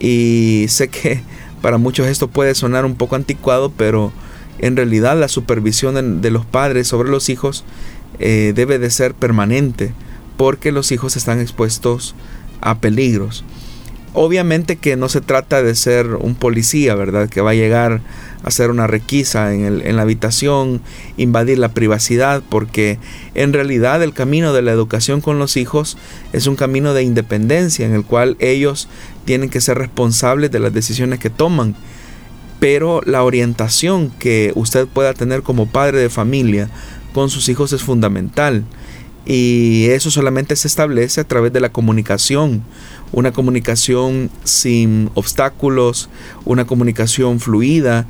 Y 0.00 0.66
sé 0.68 0.88
que 0.88 1.22
para 1.62 1.78
muchos 1.78 2.06
esto 2.08 2.28
puede 2.28 2.54
sonar 2.54 2.84
un 2.84 2.96
poco 2.96 3.16
anticuado, 3.16 3.72
pero 3.74 4.12
en 4.58 4.76
realidad 4.76 5.18
la 5.18 5.28
supervisión 5.28 6.20
de 6.20 6.30
los 6.30 6.44
padres 6.44 6.88
sobre 6.88 7.10
los 7.10 7.28
hijos 7.28 7.64
eh, 8.18 8.52
debe 8.54 8.78
de 8.78 8.90
ser 8.90 9.14
permanente, 9.14 9.92
porque 10.36 10.72
los 10.72 10.92
hijos 10.92 11.16
están 11.16 11.40
expuestos 11.40 12.14
a 12.60 12.78
peligros. 12.78 13.44
Obviamente 14.16 14.76
que 14.76 14.96
no 14.96 15.08
se 15.08 15.20
trata 15.20 15.60
de 15.62 15.74
ser 15.74 16.06
un 16.14 16.36
policía, 16.36 16.94
¿verdad? 16.94 17.28
Que 17.28 17.40
va 17.40 17.50
a 17.50 17.54
llegar 17.54 18.00
a 18.44 18.48
hacer 18.48 18.70
una 18.70 18.86
requisa 18.86 19.52
en, 19.52 19.96
la 19.96 20.02
habitación, 20.02 20.80
invadir 21.16 21.58
la 21.58 21.72
privacidad, 21.72 22.40
porque 22.48 23.00
en 23.34 23.52
realidad 23.52 24.04
el 24.04 24.12
camino 24.12 24.52
de 24.52 24.62
la 24.62 24.70
educación 24.70 25.20
con 25.20 25.40
los 25.40 25.56
hijos 25.56 25.96
es 26.32 26.46
un 26.46 26.54
camino 26.54 26.94
de 26.94 27.02
independencia 27.02 27.86
en 27.86 27.92
el 27.92 28.04
cual 28.04 28.36
ellos 28.38 28.88
tienen 29.24 29.50
que 29.50 29.60
ser 29.60 29.78
responsables 29.78 30.52
de 30.52 30.60
las 30.60 30.72
decisiones 30.72 31.18
que 31.18 31.30
toman. 31.30 31.74
Pero 32.60 33.02
la 33.04 33.24
orientación 33.24 34.10
que 34.10 34.52
usted 34.54 34.86
pueda 34.86 35.12
tener 35.12 35.42
como 35.42 35.66
padre 35.66 35.98
de 35.98 36.08
familia 36.08 36.70
con 37.14 37.30
sus 37.30 37.48
hijos 37.48 37.72
es 37.72 37.82
fundamental. 37.82 38.64
Y 39.24 39.86
eso 39.86 40.10
solamente 40.10 40.54
se 40.54 40.68
establece 40.68 41.22
a 41.22 41.24
través 41.24 41.50
de 41.50 41.60
la 41.60 41.70
comunicación 41.70 42.62
una 43.14 43.32
comunicación 43.32 44.28
sin 44.42 45.10
obstáculos, 45.14 46.10
una 46.44 46.66
comunicación 46.66 47.38
fluida, 47.38 48.06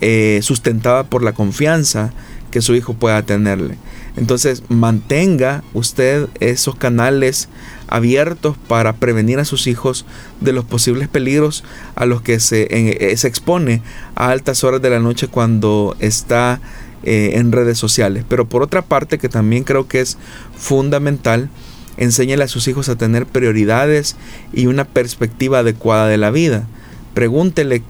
eh, 0.00 0.40
sustentada 0.42 1.04
por 1.04 1.22
la 1.22 1.32
confianza 1.32 2.12
que 2.52 2.62
su 2.62 2.74
hijo 2.76 2.94
pueda 2.94 3.22
tenerle. 3.22 3.76
Entonces 4.16 4.62
mantenga 4.68 5.64
usted 5.72 6.28
esos 6.38 6.76
canales 6.76 7.48
abiertos 7.88 8.56
para 8.68 8.92
prevenir 8.92 9.40
a 9.40 9.44
sus 9.44 9.66
hijos 9.66 10.06
de 10.40 10.52
los 10.52 10.64
posibles 10.64 11.08
peligros 11.08 11.64
a 11.96 12.06
los 12.06 12.22
que 12.22 12.38
se, 12.38 12.68
eh, 12.70 13.16
se 13.16 13.26
expone 13.26 13.82
a 14.14 14.30
altas 14.30 14.62
horas 14.62 14.80
de 14.80 14.90
la 14.90 15.00
noche 15.00 15.26
cuando 15.26 15.96
está 15.98 16.60
eh, 17.04 17.32
en 17.34 17.52
redes 17.52 17.78
sociales. 17.78 18.24
Pero 18.28 18.48
por 18.48 18.62
otra 18.62 18.82
parte, 18.82 19.18
que 19.18 19.28
también 19.28 19.64
creo 19.64 19.86
que 19.86 20.00
es 20.00 20.18
fundamental, 20.56 21.48
Enséñele 21.96 22.44
a 22.44 22.48
sus 22.48 22.66
hijos 22.66 22.88
a 22.88 22.96
tener 22.96 23.26
prioridades 23.26 24.16
y 24.52 24.66
una 24.66 24.84
perspectiva 24.84 25.60
adecuada 25.60 26.08
de 26.08 26.16
la 26.16 26.30
vida. 26.30 26.66
Pregúntele 27.14 27.82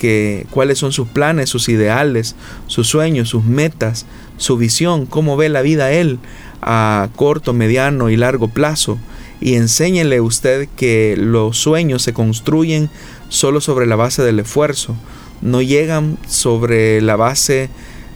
cuáles 0.50 0.78
son 0.78 0.92
sus 0.92 1.08
planes, 1.08 1.48
sus 1.48 1.70
ideales, 1.70 2.36
sus 2.66 2.86
sueños, 2.86 3.30
sus 3.30 3.44
metas, 3.44 4.04
su 4.36 4.58
visión, 4.58 5.06
cómo 5.06 5.38
ve 5.38 5.48
la 5.48 5.62
vida 5.62 5.92
él 5.92 6.18
a 6.60 7.08
corto, 7.16 7.54
mediano 7.54 8.10
y 8.10 8.16
largo 8.16 8.48
plazo. 8.48 8.98
Y 9.40 9.54
enséñele 9.54 10.20
usted 10.20 10.68
que 10.76 11.16
los 11.18 11.56
sueños 11.56 12.02
se 12.02 12.12
construyen 12.12 12.90
solo 13.30 13.62
sobre 13.62 13.86
la 13.86 13.96
base 13.96 14.22
del 14.22 14.40
esfuerzo, 14.40 14.94
no 15.40 15.62
llegan 15.62 16.18
sobre 16.28 17.00
la 17.00 17.16
base 17.16 17.70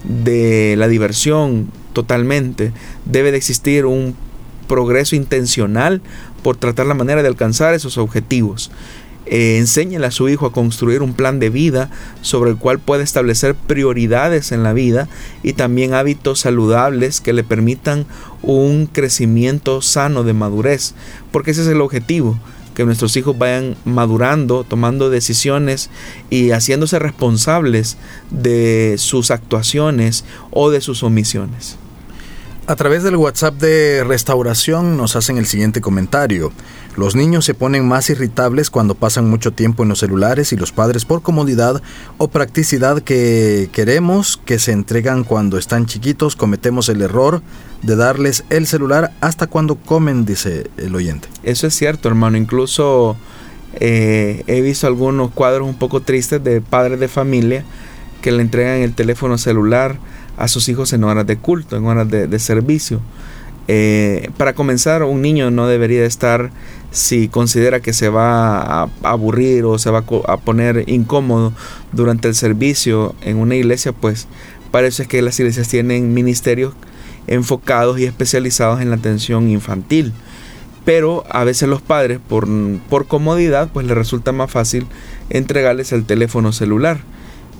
de 0.05 0.75
la 0.77 0.89
diversión 0.89 1.71
totalmente. 1.93 2.73
Debe 3.05 3.31
de 3.31 3.39
existir 3.39 3.87
un 3.87 4.15
progreso 4.69 5.17
intencional 5.17 6.03
por 6.43 6.57
tratar 6.57 6.87
la 6.87 6.95
manera 6.95 7.23
de 7.23 7.29
alcanzar 7.29 7.75
esos 7.75 7.99
objetivos. 7.99 8.71
Eh, 9.31 9.59
enséñele 9.59 10.07
a 10.07 10.11
su 10.11 10.29
hijo 10.31 10.47
a 10.47 10.53
construir 10.53 11.03
un 11.03 11.13
plan 11.13 11.39
de 11.39 11.51
vida 11.51 11.91
sobre 12.23 12.51
el 12.51 12.57
cual 12.57 12.79
puede 12.79 13.03
establecer 13.03 13.55
prioridades 13.55 14.53
en 14.53 14.63
la 14.63 14.73
vida 14.73 15.07
y 15.43 15.53
también 15.53 15.93
hábitos 15.93 16.41
saludables 16.41 17.21
que 17.21 17.35
le 17.35 17.45
permitan 17.45 18.07
un 18.41 18.87
crecimiento 18.87 19.83
sano 19.83 20.23
de 20.23 20.33
madurez, 20.33 20.95
porque 21.31 21.51
ese 21.51 21.61
es 21.61 21.69
el 21.69 21.83
objetivo, 21.83 22.39
que 22.79 22.85
nuestros 22.85 23.17
hijos 23.17 23.37
vayan 23.37 23.75
madurando, 23.85 24.63
tomando 24.63 25.11
decisiones 25.11 25.91
y 26.31 26.53
haciéndose 26.53 27.01
responsables 27.01 27.97
de 28.31 28.95
sus 28.99 29.33
actuaciones 29.33 30.25
o 30.53 30.71
de 30.71 30.81
sus 30.81 31.03
omisiones. 31.03 31.77
A 32.69 32.77
través 32.77 33.03
del 33.03 33.17
WhatsApp 33.17 33.55
de 33.55 34.05
restauración 34.05 34.99
nos 34.99 35.17
hacen 35.17 35.39
el 35.39 35.47
siguiente 35.47 35.81
comentario. 35.81 36.53
Los 36.99 37.17
niños 37.17 37.47
se 37.47 37.55
ponen 37.55 37.89
más 37.89 38.11
irritables 38.11 38.69
cuando 38.69 38.95
pasan 38.95 39.27
mucho 39.27 39.55
tiempo 39.55 39.83
en 39.83 39.89
los 39.89 40.01
celulares 40.01 40.53
y 40.53 40.57
los 40.59 40.71
padres 40.71 41.07
por 41.07 41.23
comodidad 41.23 41.83
o 42.19 42.29
practicidad 42.29 43.01
que 43.01 43.71
queremos 43.73 44.39
que 44.45 44.59
se 44.59 44.73
entregan 44.73 45.25
cuando 45.25 45.57
están 45.57 45.87
chiquitos 45.87 46.37
cometemos 46.37 46.91
el 46.91 47.01
error 47.01 47.41
de 47.81 47.97
darles 47.97 48.45
el 48.51 48.67
celular 48.67 49.13
hasta 49.23 49.47
cuando 49.47 49.77
comen, 49.77 50.27
dice 50.27 50.71
el 50.77 50.95
oyente. 50.95 51.27
Eso 51.45 51.67
es 51.67 51.75
cierto, 51.75 52.07
hermano. 52.11 52.37
Incluso 52.37 53.17
eh, 53.81 54.45
he 54.47 54.61
visto 54.61 54.87
algunos 54.87 55.31
cuadros 55.31 55.67
un 55.67 55.79
poco 55.79 56.03
tristes 56.03 56.45
de 56.45 56.61
padres 56.61 57.01
de 57.01 57.09
familia 57.09 57.65
que 58.21 58.31
le 58.31 58.43
entregan 58.43 58.81
el 58.81 58.93
teléfono 58.93 59.39
celular 59.39 59.99
a 60.39 60.49
sus 60.49 60.69
hijos 60.69 60.93
en 60.93 61.05
horas 61.05 61.27
de 61.27 61.37
culto, 61.37 61.77
en 61.77 61.85
horas 61.87 62.09
de, 62.09 62.39
servicio. 62.39 63.01
Eh, 63.67 64.31
para 64.39 64.55
comenzar, 64.55 65.03
un 65.03 65.21
niño 65.21 65.51
no 65.51 65.67
debería 65.67 66.07
estar, 66.07 66.51
si 66.91 67.29
considera 67.29 67.81
que 67.81 67.93
se 67.93 68.09
va 68.09 68.85
a 68.85 68.89
aburrir 69.03 69.65
o 69.65 69.79
se 69.79 69.91
va 69.91 70.05
a 70.27 70.37
poner 70.39 70.85
incómodo 70.89 71.53
durante 71.93 72.29
el 72.29 72.35
servicio 72.35 73.15
en 73.21 73.37
una 73.37 73.57
iglesia, 73.57 73.93
pues 73.93 74.27
parece 74.71 75.07
que 75.07 75.21
las 75.21 75.39
iglesias 75.39 75.69
tienen 75.69 76.15
ministerios 76.15 76.73
enfocados 77.27 77.99
y 77.99 78.05
especializados 78.05 78.81
en 78.81 78.91
la 78.91 78.97
atención 78.97 79.51
infantil. 79.51 80.13
Pero 80.85 81.25
a 81.29 81.45
veces 81.45 81.69
los 81.69 81.83
padres, 81.83 82.21
por, 82.27 82.49
por 82.89 83.07
comodidad, 83.07 83.69
pues 83.71 83.87
les 83.87 83.97
resulta 83.97 84.33
más 84.33 84.51
fácil 84.51 84.87
entregarles 85.29 85.93
el 85.93 86.07
teléfono 86.07 86.53
celular 86.53 87.01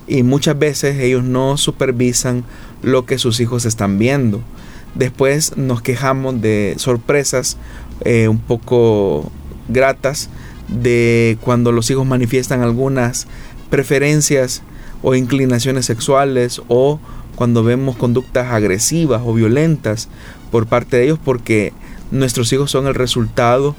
y 0.09 0.23
muchas 0.23 0.57
veces 0.57 0.99
ellos 0.99 1.23
no 1.23 1.55
supervisan 1.55 2.43
lo 2.81 3.05
que 3.05 3.17
sus 3.17 3.39
hijos 3.39 3.65
están 3.65 3.97
viendo. 3.97 4.41
Después 4.95 5.57
nos 5.57 5.81
quejamos 5.81 6.41
de 6.41 6.75
sorpresas 6.77 7.57
eh, 8.05 8.27
un 8.27 8.39
poco 8.39 9.31
gratas 9.67 10.29
de 10.67 11.37
cuando 11.41 11.71
los 11.71 11.89
hijos 11.89 12.05
manifiestan 12.05 12.61
algunas 12.61 13.27
preferencias 13.69 14.61
o 15.01 15.15
inclinaciones 15.15 15.85
sexuales 15.85 16.61
o 16.67 16.99
cuando 17.35 17.63
vemos 17.63 17.95
conductas 17.95 18.51
agresivas 18.51 19.21
o 19.23 19.33
violentas 19.33 20.09
por 20.51 20.67
parte 20.67 20.97
de 20.97 21.05
ellos 21.05 21.19
porque 21.23 21.73
nuestros 22.11 22.51
hijos 22.51 22.71
son 22.71 22.87
el 22.87 22.95
resultado 22.95 23.75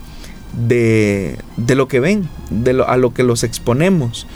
de, 0.67 1.37
de 1.57 1.75
lo 1.75 1.89
que 1.89 2.01
ven, 2.01 2.29
de 2.51 2.73
lo, 2.73 2.89
a 2.89 2.97
lo 2.97 3.13
que 3.13 3.23
los 3.23 3.45
exponemos. 3.45 4.27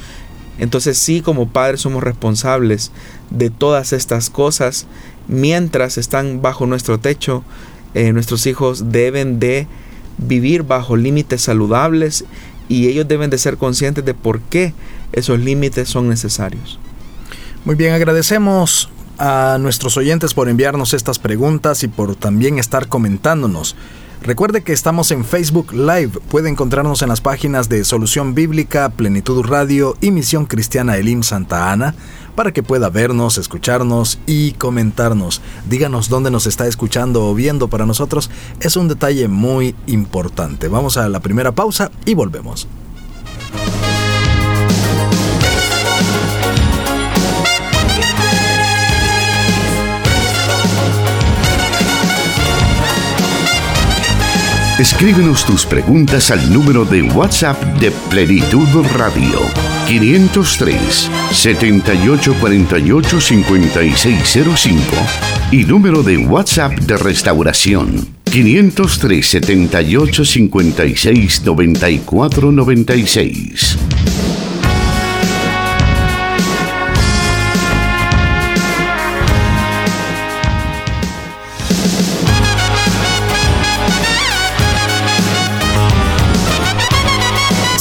Entonces 0.58 0.98
sí, 0.98 1.20
como 1.20 1.48
padres 1.48 1.80
somos 1.80 2.02
responsables 2.02 2.92
de 3.34 3.50
todas 3.50 3.92
estas 3.92 4.30
cosas. 4.30 4.86
Mientras 5.28 5.98
están 5.98 6.42
bajo 6.42 6.66
nuestro 6.66 6.98
techo, 6.98 7.44
eh, 7.94 8.12
nuestros 8.12 8.46
hijos 8.46 8.90
deben 8.92 9.38
de 9.38 9.66
vivir 10.18 10.62
bajo 10.62 10.96
límites 10.96 11.42
saludables 11.42 12.24
y 12.68 12.88
ellos 12.88 13.06
deben 13.08 13.30
de 13.30 13.38
ser 13.38 13.56
conscientes 13.56 14.04
de 14.04 14.14
por 14.14 14.40
qué 14.40 14.74
esos 15.12 15.38
límites 15.38 15.88
son 15.88 16.08
necesarios. 16.08 16.78
Muy 17.64 17.74
bien, 17.74 17.94
agradecemos 17.94 18.90
a 19.18 19.58
nuestros 19.60 19.96
oyentes 19.96 20.34
por 20.34 20.48
enviarnos 20.48 20.92
estas 20.92 21.18
preguntas 21.18 21.82
y 21.82 21.88
por 21.88 22.16
también 22.16 22.58
estar 22.58 22.88
comentándonos. 22.88 23.76
Recuerde 24.22 24.62
que 24.62 24.72
estamos 24.72 25.10
en 25.10 25.24
Facebook 25.24 25.72
Live. 25.72 26.12
Puede 26.30 26.48
encontrarnos 26.48 27.02
en 27.02 27.10
las 27.10 27.20
páginas 27.20 27.68
de 27.68 27.84
Solución 27.84 28.34
Bíblica, 28.34 28.88
Plenitud 28.88 29.44
Radio 29.44 29.96
y 30.00 30.10
Misión 30.10 30.46
Cristiana 30.46 30.96
Elim 30.96 31.22
Santa 31.22 31.70
Ana 31.70 31.94
para 32.34 32.52
que 32.52 32.62
pueda 32.62 32.90
vernos, 32.90 33.38
escucharnos 33.38 34.18
y 34.26 34.52
comentarnos. 34.52 35.40
Díganos 35.68 36.08
dónde 36.08 36.30
nos 36.30 36.46
está 36.46 36.66
escuchando 36.66 37.26
o 37.26 37.34
viendo 37.34 37.68
para 37.68 37.86
nosotros. 37.86 38.30
Es 38.60 38.76
un 38.76 38.88
detalle 38.88 39.28
muy 39.28 39.74
importante. 39.86 40.68
Vamos 40.68 40.96
a 40.96 41.08
la 41.08 41.20
primera 41.20 41.52
pausa 41.52 41.90
y 42.04 42.14
volvemos. 42.14 42.68
Escríbenos 54.78 55.46
tus 55.46 55.64
preguntas 55.64 56.32
al 56.32 56.52
número 56.52 56.84
de 56.84 57.02
WhatsApp 57.02 57.62
de 57.78 57.92
Plenitud 58.10 58.66
Radio 58.96 59.73
503 59.86 61.10
7848 61.32 63.20
5605 63.20 64.96
y 65.52 65.64
número 65.64 66.02
de 66.02 66.18
WhatsApp 66.18 66.72
de 66.80 66.96
Restauración 66.96 68.08
503 68.24 69.26
78 69.26 70.24
56 70.24 71.42
94 71.44 72.52
96. 72.52 73.78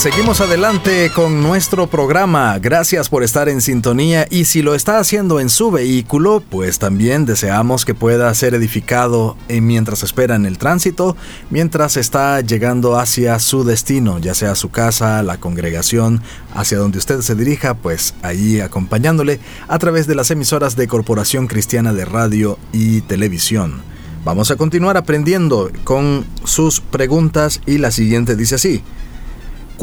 Seguimos 0.04 0.42
adelante 0.42 1.10
con 1.16 1.42
nuestro 1.42 1.88
programa. 1.88 2.60
Gracias 2.60 3.08
por 3.08 3.24
estar 3.24 3.48
en 3.48 3.62
sintonía 3.62 4.28
y 4.30 4.44
si 4.44 4.62
lo 4.62 4.76
está 4.76 4.98
haciendo 4.98 5.40
en 5.40 5.50
su 5.50 5.72
vehículo, 5.72 6.44
pues 6.50 6.78
también 6.78 7.26
deseamos 7.26 7.86
que 7.86 7.96
pueda 7.96 8.34
ser 8.34 8.54
edificado 8.54 9.38
mientras 9.48 10.04
espera 10.04 10.36
en 10.36 10.46
el 10.46 10.58
tránsito, 10.58 11.16
mientras 11.50 11.96
está 11.96 12.42
llegando 12.42 13.00
hacia 13.00 13.40
su 13.40 13.64
destino, 13.64 14.20
ya 14.20 14.34
sea 14.34 14.56
su 14.56 14.70
casa, 14.72 15.24
la 15.24 15.38
congregación, 15.38 16.22
hacia 16.54 16.80
donde 16.80 16.98
usted 16.98 17.22
se 17.22 17.36
dirija, 17.36 17.74
pues 17.74 18.14
ahí 18.24 18.60
acompañándole 18.60 19.40
a 19.70 19.80
través 19.80 20.06
de 20.06 20.16
las 20.16 20.32
emisoras 20.32 20.76
de 20.76 20.86
Corporación 20.86 21.48
Cristiana 21.48 21.94
de 21.94 22.04
Radio 22.04 22.60
y 22.74 23.00
Televisión. 23.04 23.82
Vamos 24.26 24.52
a 24.52 24.58
continuar 24.58 24.98
aprendiendo 24.98 25.72
con 25.86 26.26
sus 26.44 26.82
preguntas 26.82 27.62
y 27.66 27.78
la 27.78 27.92
siguiente 27.92 28.36
dice 28.36 28.56
así. 28.56 28.84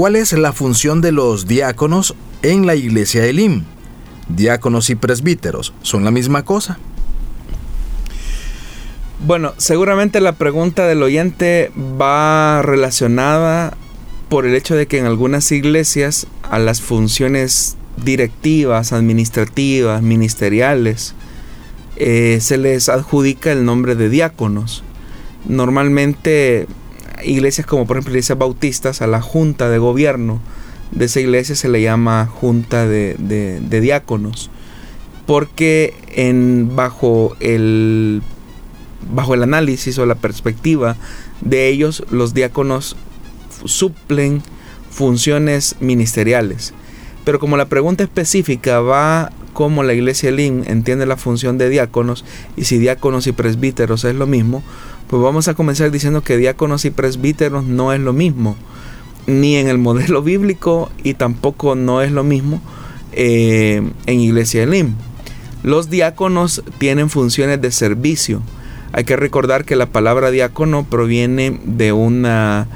¿Cuál 0.00 0.16
es 0.16 0.32
la 0.32 0.54
función 0.54 1.02
de 1.02 1.12
los 1.12 1.46
diáconos 1.46 2.14
en 2.40 2.64
la 2.64 2.74
iglesia 2.74 3.26
Elim? 3.26 3.64
Diáconos 4.30 4.88
y 4.88 4.94
presbíteros, 4.94 5.74
¿son 5.82 6.06
la 6.06 6.10
misma 6.10 6.42
cosa? 6.42 6.78
Bueno, 9.26 9.52
seguramente 9.58 10.22
la 10.22 10.36
pregunta 10.36 10.86
del 10.86 11.02
oyente 11.02 11.70
va 12.00 12.62
relacionada 12.62 13.76
por 14.30 14.46
el 14.46 14.54
hecho 14.54 14.74
de 14.74 14.86
que 14.86 14.96
en 14.96 15.04
algunas 15.04 15.52
iglesias 15.52 16.26
a 16.48 16.58
las 16.58 16.80
funciones 16.80 17.76
directivas, 18.02 18.94
administrativas, 18.94 20.00
ministeriales, 20.00 21.14
eh, 21.96 22.38
se 22.40 22.56
les 22.56 22.88
adjudica 22.88 23.52
el 23.52 23.66
nombre 23.66 23.96
de 23.96 24.08
diáconos. 24.08 24.82
Normalmente 25.44 26.66
iglesias 27.24 27.66
como 27.66 27.86
por 27.86 27.96
ejemplo 27.96 28.12
iglesias 28.12 28.38
bautistas, 28.38 29.02
a 29.02 29.06
la 29.06 29.20
junta 29.20 29.68
de 29.68 29.78
gobierno 29.78 30.40
de 30.90 31.04
esa 31.04 31.20
iglesia 31.20 31.54
se 31.54 31.68
le 31.68 31.82
llama 31.82 32.26
junta 32.26 32.86
de, 32.86 33.60
diáconos. 33.70 34.50
Porque 35.26 35.94
en, 36.08 36.74
bajo, 36.74 37.36
el, 37.40 38.22
bajo 39.12 39.34
el 39.34 39.42
análisis 39.42 39.98
o 39.98 40.06
la 40.06 40.16
perspectiva 40.16 40.96
de 41.40 41.68
ellos, 41.68 42.04
los 42.10 42.34
diáconos 42.34 42.96
suplen 43.64 44.42
funciones 44.90 45.76
ministeriales. 45.80 46.74
Pero 47.24 47.38
como 47.38 47.56
la 47.56 47.66
pregunta 47.66 48.02
específica 48.02 48.80
va 48.80 49.30
como 49.52 49.82
la 49.82 49.94
iglesia 49.94 50.30
Lin 50.30 50.64
entiende 50.66 51.06
la 51.06 51.16
función 51.16 51.58
de 51.58 51.68
diáconos 51.68 52.24
y 52.56 52.64
si 52.64 52.78
diáconos 52.78 53.26
y 53.26 53.32
presbíteros 53.32 54.04
es 54.04 54.14
lo 54.14 54.26
mismo, 54.26 54.62
pues 55.10 55.20
vamos 55.20 55.48
a 55.48 55.54
comenzar 55.54 55.90
diciendo 55.90 56.22
que 56.22 56.36
diáconos 56.36 56.84
y 56.84 56.90
presbíteros 56.90 57.64
no 57.64 57.92
es 57.92 57.98
lo 57.98 58.12
mismo, 58.12 58.56
ni 59.26 59.56
en 59.56 59.66
el 59.66 59.76
modelo 59.76 60.22
bíblico 60.22 60.88
y 61.02 61.14
tampoco 61.14 61.74
no 61.74 62.00
es 62.00 62.12
lo 62.12 62.22
mismo 62.22 62.62
eh, 63.10 63.82
en 64.06 64.20
Iglesia 64.20 64.62
Elim. 64.62 64.94
Los 65.64 65.90
diáconos 65.90 66.62
tienen 66.78 67.10
funciones 67.10 67.60
de 67.60 67.72
servicio. 67.72 68.40
Hay 68.92 69.02
que 69.02 69.16
recordar 69.16 69.64
que 69.64 69.74
la 69.74 69.86
palabra 69.86 70.30
diácono 70.30 70.84
proviene 70.84 71.58
de 71.64 71.92
una 71.92 72.68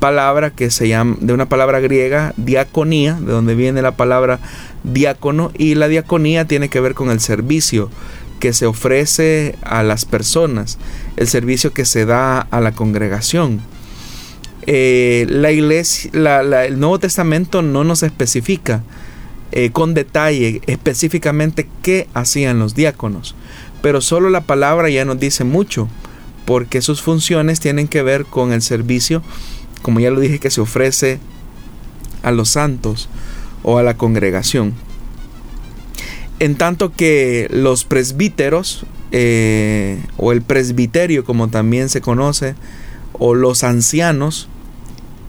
palabra 0.00 0.50
que 0.50 0.70
se 0.70 0.88
llama, 0.88 1.16
de 1.20 1.32
una 1.32 1.48
palabra 1.48 1.78
griega, 1.78 2.34
diaconía, 2.36 3.14
de 3.14 3.30
donde 3.30 3.54
viene 3.54 3.82
la 3.82 3.92
palabra 3.92 4.40
diácono, 4.82 5.52
y 5.56 5.76
la 5.76 5.86
diaconía 5.86 6.44
tiene 6.44 6.70
que 6.70 6.80
ver 6.80 6.94
con 6.94 7.10
el 7.10 7.20
servicio 7.20 7.88
que 8.38 8.52
se 8.52 8.66
ofrece 8.66 9.56
a 9.62 9.82
las 9.82 10.04
personas, 10.04 10.78
el 11.16 11.28
servicio 11.28 11.72
que 11.72 11.84
se 11.84 12.06
da 12.06 12.40
a 12.40 12.60
la 12.60 12.72
congregación. 12.72 13.60
Eh, 14.66 15.26
la 15.30 15.50
iglesia, 15.50 16.10
el 16.12 16.78
Nuevo 16.78 16.98
Testamento 16.98 17.62
no 17.62 17.84
nos 17.84 18.02
especifica 18.02 18.82
eh, 19.50 19.70
con 19.70 19.94
detalle 19.94 20.60
específicamente 20.66 21.68
qué 21.82 22.06
hacían 22.12 22.58
los 22.58 22.74
diáconos, 22.74 23.34
pero 23.80 24.00
solo 24.00 24.28
la 24.28 24.42
palabra 24.42 24.90
ya 24.90 25.06
nos 25.06 25.18
dice 25.18 25.44
mucho, 25.44 25.88
porque 26.44 26.82
sus 26.82 27.02
funciones 27.02 27.60
tienen 27.60 27.88
que 27.88 28.02
ver 28.02 28.24
con 28.24 28.52
el 28.52 28.62
servicio, 28.62 29.22
como 29.82 30.00
ya 30.00 30.10
lo 30.10 30.20
dije, 30.20 30.38
que 30.38 30.50
se 30.50 30.60
ofrece 30.60 31.18
a 32.22 32.30
los 32.30 32.50
santos 32.50 33.08
o 33.62 33.78
a 33.78 33.82
la 33.82 33.96
congregación. 33.96 34.74
En 36.40 36.54
tanto 36.54 36.92
que 36.92 37.48
los 37.50 37.84
presbíteros, 37.84 38.86
eh, 39.10 40.00
o 40.16 40.32
el 40.32 40.42
presbiterio 40.42 41.24
como 41.24 41.48
también 41.48 41.88
se 41.88 42.00
conoce, 42.00 42.54
o 43.12 43.34
los 43.34 43.64
ancianos, 43.64 44.48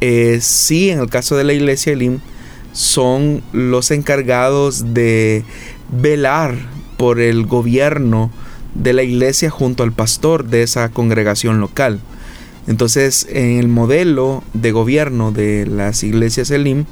eh, 0.02 0.40
sí 0.42 0.92
en 0.92 1.00
el 1.00 1.10
caso 1.10 1.36
de 1.36 1.44
la 1.44 1.54
iglesia 1.54 1.94
Elim, 1.94 2.20
son 2.74 3.42
los 3.52 3.90
encargados 3.90 4.94
de 4.94 5.44
velar 5.92 6.56
por 6.98 7.20
el 7.20 7.46
gobierno 7.46 8.30
de 8.76 8.94
la 8.94 9.02
iglesia 9.02 9.50
junto 9.50 9.82
al 9.84 9.92
pastor 9.92 10.46
de 10.46 10.62
esa 10.62 10.90
congregación 10.90 11.60
local. 11.60 12.00
Entonces, 12.68 13.26
en 13.32 13.58
el 13.58 13.68
modelo 13.68 14.44
de 14.54 14.72
gobierno 14.72 15.32
de 15.32 15.66
las 15.66 16.04
iglesias 16.04 16.52
Elim, 16.52 16.86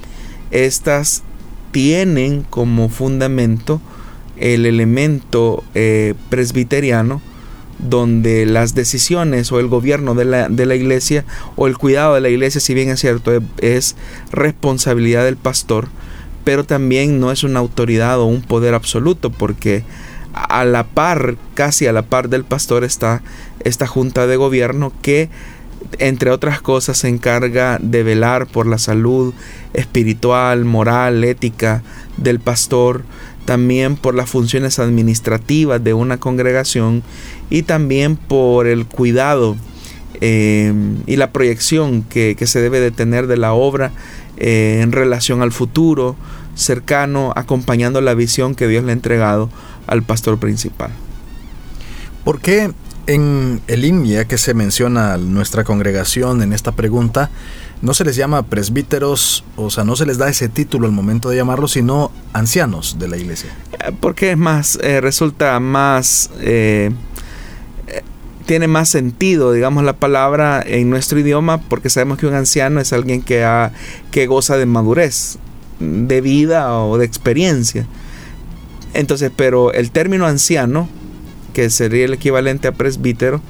estas 0.50 1.22
tienen 1.72 2.42
como 2.50 2.90
fundamento 2.90 3.80
el 4.40 4.66
elemento 4.66 5.64
eh, 5.76 6.14
presbiteriano 6.30 7.22
donde 7.80 8.46
las 8.46 8.74
decisiones 8.74 9.52
o 9.52 9.60
el 9.60 9.68
gobierno 9.68 10.16
de 10.16 10.26
la, 10.26 10.50
de 10.50 10.66
la, 10.66 10.76
iglesia 10.76 11.26
o 11.56 11.68
el 11.68 11.78
cuidado 11.78 12.16
de 12.16 12.22
la 12.22 12.30
iglesia, 12.30 12.60
si 12.60 12.74
bien 12.74 12.90
es 12.90 13.00
cierto, 13.00 13.32
es, 13.60 13.96
responsabilidad 14.32 15.26
del 15.26 15.38
pastor, 15.38 15.88
pero 16.44 16.64
también 16.64 17.20
no 17.20 17.32
es 17.32 17.44
una 17.44 17.60
autoridad 17.60 18.20
o 18.20 18.26
un 18.26 18.42
poder 18.42 18.74
absoluto, 18.74 19.32
porque 19.32 19.84
a 20.34 20.66
la 20.66 20.86
par, 20.86 21.36
casi 21.54 21.88
a 21.88 21.94
la 21.94 22.04
par 22.04 22.30
del 22.30 22.46
pastor 22.46 22.84
está 22.84 23.22
esta 23.64 23.88
junta 23.88 24.28
de 24.28 24.38
gobierno 24.38 24.92
que, 25.02 25.30
entre 26.00 26.32
otras 26.32 26.62
cosas, 26.62 26.98
se 26.98 27.10
encarga 27.10 27.80
de 27.82 28.04
velar 28.04 28.48
por 28.48 28.66
la 28.66 28.78
salud 28.78 29.34
espiritual, 29.74 30.66
moral, 30.66 31.24
ética 31.24 31.84
del 32.18 32.40
pastor, 32.40 33.04
también 33.48 33.96
por 33.96 34.14
las 34.14 34.30
funciones 34.30 34.78
administrativas 34.78 35.82
de 35.82 35.94
una 35.94 36.18
congregación 36.18 37.02
y 37.50 37.62
también 37.64 38.18
por 38.18 38.68
el 38.68 38.86
cuidado 38.86 39.56
eh, 40.20 40.74
y 41.06 41.16
la 41.16 41.32
proyección 41.32 42.04
que, 42.04 42.36
se 42.46 42.60
debe 42.60 42.82
de 42.82 42.92
tener 42.92 43.26
de 43.26 43.38
la 43.38 43.54
obra 43.54 43.94
eh, 44.36 44.82
en 44.84 44.92
relación 44.92 45.42
al 45.42 45.54
futuro 45.54 46.18
cercano, 46.56 47.32
acompañando 47.38 48.02
la 48.02 48.16
visión 48.16 48.54
que 48.54 48.68
Dios 48.68 48.84
le 48.84 48.90
ha 48.90 48.94
entregado 48.94 49.50
al 49.88 50.04
pastor 50.04 50.40
principal. 50.40 50.92
¿Por 52.26 52.42
qué 52.42 52.74
en 53.08 53.62
el 53.68 53.86
INMIA 53.86 54.26
que 54.26 54.38
se 54.38 54.54
menciona 54.54 55.18
nuestra 55.18 55.64
congregación 55.64 56.44
en 56.44 56.54
esta 56.54 56.74
pregunta, 56.74 57.30
no 57.82 57.94
se 57.94 58.04
les 58.04 58.16
llama 58.16 58.44
presbíteros, 58.44 59.44
o 59.56 59.70
sea, 59.70 59.84
no 59.84 59.96
se 59.96 60.06
les 60.06 60.18
da 60.18 60.30
ese 60.30 60.50
título 60.50 60.88
al 60.88 60.94
momento 60.94 61.30
de 61.30 61.38
llamarlos, 61.38 61.72
sino 61.72 62.12
ancianos 62.34 62.98
de 63.00 63.08
la 63.08 63.18
iglesia. 63.18 63.50
Eh, 63.74 63.92
porque 64.00 64.32
es 64.32 64.38
más, 64.38 64.78
eh, 64.82 65.00
resulta 65.00 65.60
más, 65.60 66.30
eh, 66.42 66.92
tiene 68.46 68.68
más 68.68 68.90
sentido, 68.90 69.52
digamos, 69.52 69.84
la 69.84 69.94
palabra 69.94 70.64
en 70.66 70.90
nuestro 70.90 71.20
idioma, 71.20 71.60
porque 71.60 71.90
sabemos 71.90 72.18
que 72.18 72.28
un 72.28 72.34
anciano 72.34 72.80
es 72.80 72.94
alguien 72.94 73.22
que, 73.22 73.44
ha, 73.44 73.72
que 74.12 74.28
goza 74.28 74.58
de 74.58 74.66
madurez, 74.66 75.38
de 75.80 76.22
vida 76.22 76.74
o 76.74 76.98
de 76.98 77.06
experiencia. 77.06 77.86
Entonces, 78.94 79.32
pero 79.36 79.72
el 79.74 79.92
término 79.92 80.26
anciano, 80.26 80.90
que 81.58 81.72
sería 81.72 82.06
el 82.06 82.14
equivalente 82.14 82.68
a 82.68 82.72
presbítero, 82.72 83.42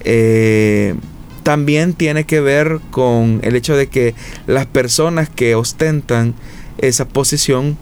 eh, 0.00 0.94
también 1.42 1.94
tiene 1.94 2.24
que 2.24 2.38
ver 2.42 2.80
con 2.90 3.40
el 3.42 3.56
hecho 3.56 3.78
de 3.78 3.86
que 3.86 4.14
las 4.46 4.66
personas 4.66 5.30
que 5.30 5.54
ostentan 5.54 6.34
esa 6.76 7.08
posición 7.08 7.78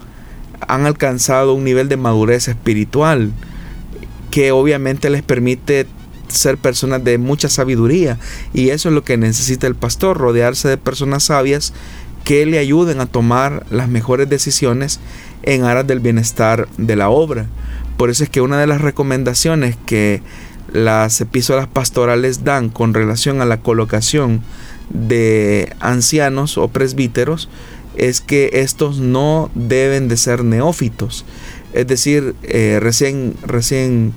han 0.60 0.86
alcanzado 0.86 1.54
un 1.54 1.64
nivel 1.64 1.88
de 1.88 1.96
madurez 1.96 2.46
espiritual 2.46 3.32
que 4.30 4.52
obviamente 4.52 5.10
les 5.10 5.24
permite 5.24 5.88
ser 6.28 6.56
personas 6.56 7.02
de 7.02 7.18
mucha 7.18 7.48
sabiduría 7.48 8.16
y 8.54 8.68
eso 8.68 8.90
es 8.90 8.94
lo 8.94 9.02
que 9.02 9.16
necesita 9.16 9.66
el 9.66 9.74
pastor, 9.74 10.18
rodearse 10.18 10.68
de 10.68 10.78
personas 10.78 11.24
sabias 11.24 11.72
que 12.22 12.46
le 12.46 12.60
ayuden 12.60 13.00
a 13.00 13.06
tomar 13.06 13.66
las 13.70 13.88
mejores 13.88 14.28
decisiones 14.28 15.00
en 15.42 15.64
aras 15.64 15.84
del 15.84 15.98
bienestar 15.98 16.68
de 16.76 16.94
la 16.94 17.08
obra. 17.08 17.48
Por 17.98 18.10
eso 18.10 18.22
es 18.22 18.30
que 18.30 18.40
una 18.40 18.58
de 18.58 18.68
las 18.68 18.80
recomendaciones 18.80 19.76
que 19.84 20.22
las 20.72 21.20
epístolas 21.20 21.66
pastorales 21.66 22.44
dan 22.44 22.68
con 22.68 22.94
relación 22.94 23.42
a 23.42 23.44
la 23.44 23.60
colocación 23.60 24.40
de 24.88 25.74
ancianos 25.80 26.58
o 26.58 26.68
presbíteros 26.68 27.48
es 27.96 28.20
que 28.20 28.50
estos 28.52 29.00
no 29.00 29.50
deben 29.56 30.06
de 30.06 30.16
ser 30.16 30.44
neófitos, 30.44 31.24
es 31.72 31.88
decir, 31.88 32.36
eh, 32.44 32.78
recién, 32.80 33.34
recién, 33.44 34.12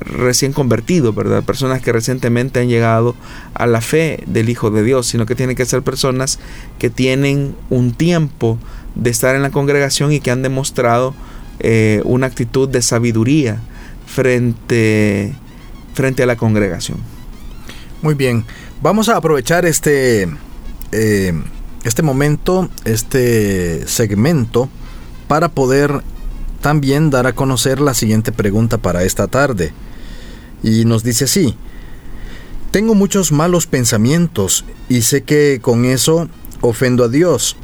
recién 0.00 0.52
convertidos, 0.52 1.14
¿verdad? 1.14 1.44
Personas 1.44 1.80
que 1.80 1.92
recientemente 1.92 2.58
han 2.58 2.68
llegado 2.68 3.14
a 3.54 3.66
la 3.66 3.80
fe 3.80 4.24
del 4.26 4.48
Hijo 4.48 4.72
de 4.72 4.82
Dios, 4.82 5.06
sino 5.06 5.26
que 5.26 5.36
tienen 5.36 5.54
que 5.54 5.64
ser 5.64 5.82
personas 5.82 6.40
que 6.80 6.90
tienen 6.90 7.54
un 7.70 7.92
tiempo 7.92 8.58
de 8.96 9.10
estar 9.10 9.36
en 9.36 9.42
la 9.42 9.50
congregación 9.50 10.12
y 10.12 10.18
que 10.18 10.32
han 10.32 10.42
demostrado 10.42 11.14
eh, 11.58 12.02
una 12.04 12.26
actitud 12.26 12.68
de 12.68 12.82
sabiduría 12.82 13.60
frente, 14.06 15.34
frente 15.94 16.22
a 16.22 16.26
la 16.26 16.36
congregación. 16.36 16.98
Muy 18.02 18.14
bien, 18.14 18.44
vamos 18.80 19.08
a 19.08 19.16
aprovechar 19.16 19.64
este, 19.64 20.28
eh, 20.92 21.32
este 21.84 22.02
momento, 22.02 22.68
este 22.84 23.86
segmento, 23.86 24.68
para 25.28 25.48
poder 25.48 26.02
también 26.60 27.10
dar 27.10 27.26
a 27.26 27.34
conocer 27.34 27.80
la 27.80 27.94
siguiente 27.94 28.32
pregunta 28.32 28.78
para 28.78 29.04
esta 29.04 29.26
tarde. 29.28 29.72
Y 30.62 30.84
nos 30.84 31.02
dice 31.02 31.24
así, 31.24 31.56
tengo 32.70 32.94
muchos 32.94 33.32
malos 33.32 33.66
pensamientos 33.66 34.64
y 34.88 35.02
sé 35.02 35.24
que 35.24 35.60
con 35.60 35.84
eso 35.84 36.28
ofendo 36.60 37.04
a 37.04 37.08
Dios. 37.08 37.56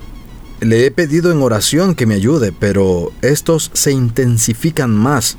Le 0.60 0.86
he 0.86 0.90
pedido 0.90 1.30
en 1.30 1.40
oración 1.40 1.94
que 1.94 2.06
me 2.06 2.14
ayude, 2.14 2.52
pero 2.52 3.12
estos 3.22 3.70
se 3.74 3.92
intensifican 3.92 4.90
más. 4.90 5.36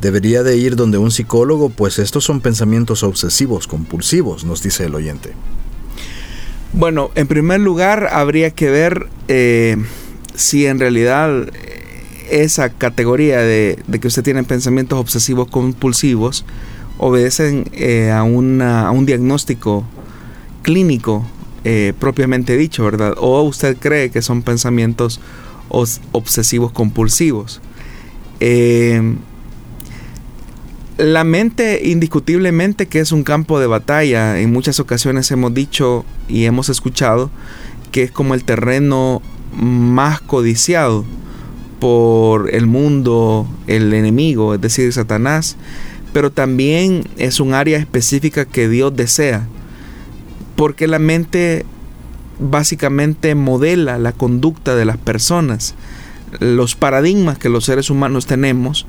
Debería 0.00 0.42
de 0.42 0.56
ir 0.56 0.76
donde 0.76 0.98
un 0.98 1.10
psicólogo, 1.10 1.68
pues 1.68 1.98
estos 1.98 2.24
son 2.24 2.40
pensamientos 2.40 3.02
obsesivos, 3.02 3.66
compulsivos, 3.66 4.44
nos 4.44 4.62
dice 4.62 4.86
el 4.86 4.94
oyente. 4.94 5.34
Bueno, 6.72 7.10
en 7.14 7.26
primer 7.26 7.60
lugar 7.60 8.08
habría 8.12 8.50
que 8.50 8.70
ver 8.70 9.08
eh, 9.28 9.76
si 10.34 10.66
en 10.66 10.80
realidad 10.80 11.50
esa 12.30 12.70
categoría 12.70 13.40
de, 13.40 13.78
que 14.00 14.08
usted 14.08 14.22
tiene 14.22 14.42
pensamientos 14.42 14.98
obsesivos 14.98 15.48
compulsivos 15.48 16.46
obedecen 16.96 17.68
eh, 17.72 18.10
a, 18.10 18.20
a, 18.20 18.22
un 18.22 19.06
diagnóstico 19.06 19.84
clínico 20.62 21.26
eh, 21.64 21.92
propiamente 21.98 22.56
dicho, 22.56 22.84
¿verdad? 22.84 23.14
O 23.18 23.42
usted 23.42 23.76
cree 23.78 24.10
que 24.10 24.22
son 24.22 24.42
pensamientos 24.42 25.20
obsesivos 25.68 26.72
compulsivos. 26.72 27.60
Eh, 28.40 29.14
la 30.98 31.24
mente 31.24 31.80
indiscutiblemente 31.88 32.86
que 32.86 33.00
es 33.00 33.12
un 33.12 33.24
campo 33.24 33.58
de 33.58 33.66
batalla. 33.66 34.38
En 34.38 34.52
muchas 34.52 34.80
ocasiones 34.80 35.30
hemos 35.30 35.54
dicho 35.54 36.04
y 36.28 36.44
hemos 36.44 36.68
escuchado 36.68 37.30
que 37.90 38.02
es 38.02 38.10
como 38.10 38.34
el 38.34 38.44
terreno 38.44 39.22
más 39.54 40.20
codiciado 40.20 41.04
por 41.78 42.54
el 42.54 42.66
mundo, 42.66 43.46
el 43.66 43.92
enemigo, 43.92 44.54
es 44.54 44.60
decir, 44.60 44.92
Satanás, 44.92 45.56
pero 46.12 46.30
también 46.30 47.04
es 47.18 47.40
un 47.40 47.54
área 47.54 47.78
específica 47.78 48.44
que 48.44 48.68
Dios 48.68 48.94
desea, 48.94 49.46
porque 50.56 50.86
la 50.86 50.98
mente 50.98 51.64
básicamente 52.38 53.34
modela 53.34 53.98
la 53.98 54.12
conducta 54.12 54.74
de 54.74 54.84
las 54.84 54.96
personas, 54.96 55.74
los 56.40 56.74
paradigmas 56.74 57.38
que 57.38 57.48
los 57.48 57.64
seres 57.64 57.90
humanos 57.90 58.26
tenemos, 58.26 58.86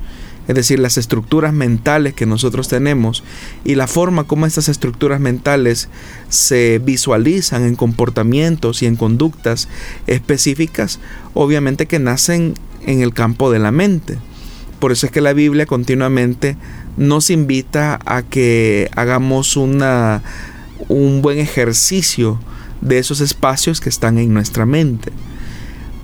es 0.48 0.54
decir, 0.54 0.78
las 0.78 0.98
estructuras 0.98 1.54
mentales 1.54 2.12
que 2.12 2.26
nosotros 2.26 2.68
tenemos 2.68 3.24
y 3.64 3.76
la 3.76 3.86
forma 3.86 4.24
como 4.24 4.44
estas 4.44 4.68
estructuras 4.68 5.20
mentales 5.20 5.88
se 6.28 6.80
visualizan 6.84 7.64
en 7.64 7.76
comportamientos 7.76 8.82
y 8.82 8.86
en 8.86 8.96
conductas 8.96 9.68
específicas, 10.06 11.00
obviamente 11.32 11.86
que 11.86 11.98
nacen 11.98 12.54
en 12.86 13.00
el 13.00 13.14
campo 13.14 13.50
de 13.50 13.58
la 13.58 13.72
mente. 13.72 14.18
Por 14.80 14.92
eso 14.92 15.06
es 15.06 15.12
que 15.12 15.22
la 15.22 15.32
Biblia 15.32 15.64
continuamente 15.64 16.58
nos 16.98 17.30
invita 17.30 17.98
a 18.04 18.22
que 18.22 18.90
hagamos 18.94 19.56
una, 19.56 20.22
un 20.88 21.22
buen 21.22 21.38
ejercicio 21.38 22.38
de 22.80 22.98
esos 22.98 23.20
espacios 23.20 23.80
que 23.80 23.88
están 23.88 24.18
en 24.18 24.34
nuestra 24.34 24.66
mente 24.66 25.12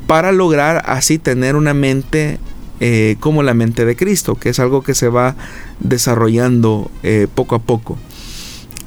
para 0.07 0.33
lograr 0.33 0.83
así 0.87 1.19
tener 1.19 1.55
una 1.55 1.73
mente 1.73 2.40
eh, 2.81 3.16
como 3.21 3.45
la 3.45 3.55
mente 3.55 3.85
de 3.85 3.95
Cristo, 3.95 4.35
que 4.35 4.49
es 4.49 4.59
algo 4.59 4.83
que 4.83 4.95
se 4.95 5.09
va 5.09 5.37
desarrollando 5.79 6.90
eh, 7.05 7.29
poco 7.33 7.55
a 7.55 7.61
poco. 7.61 7.97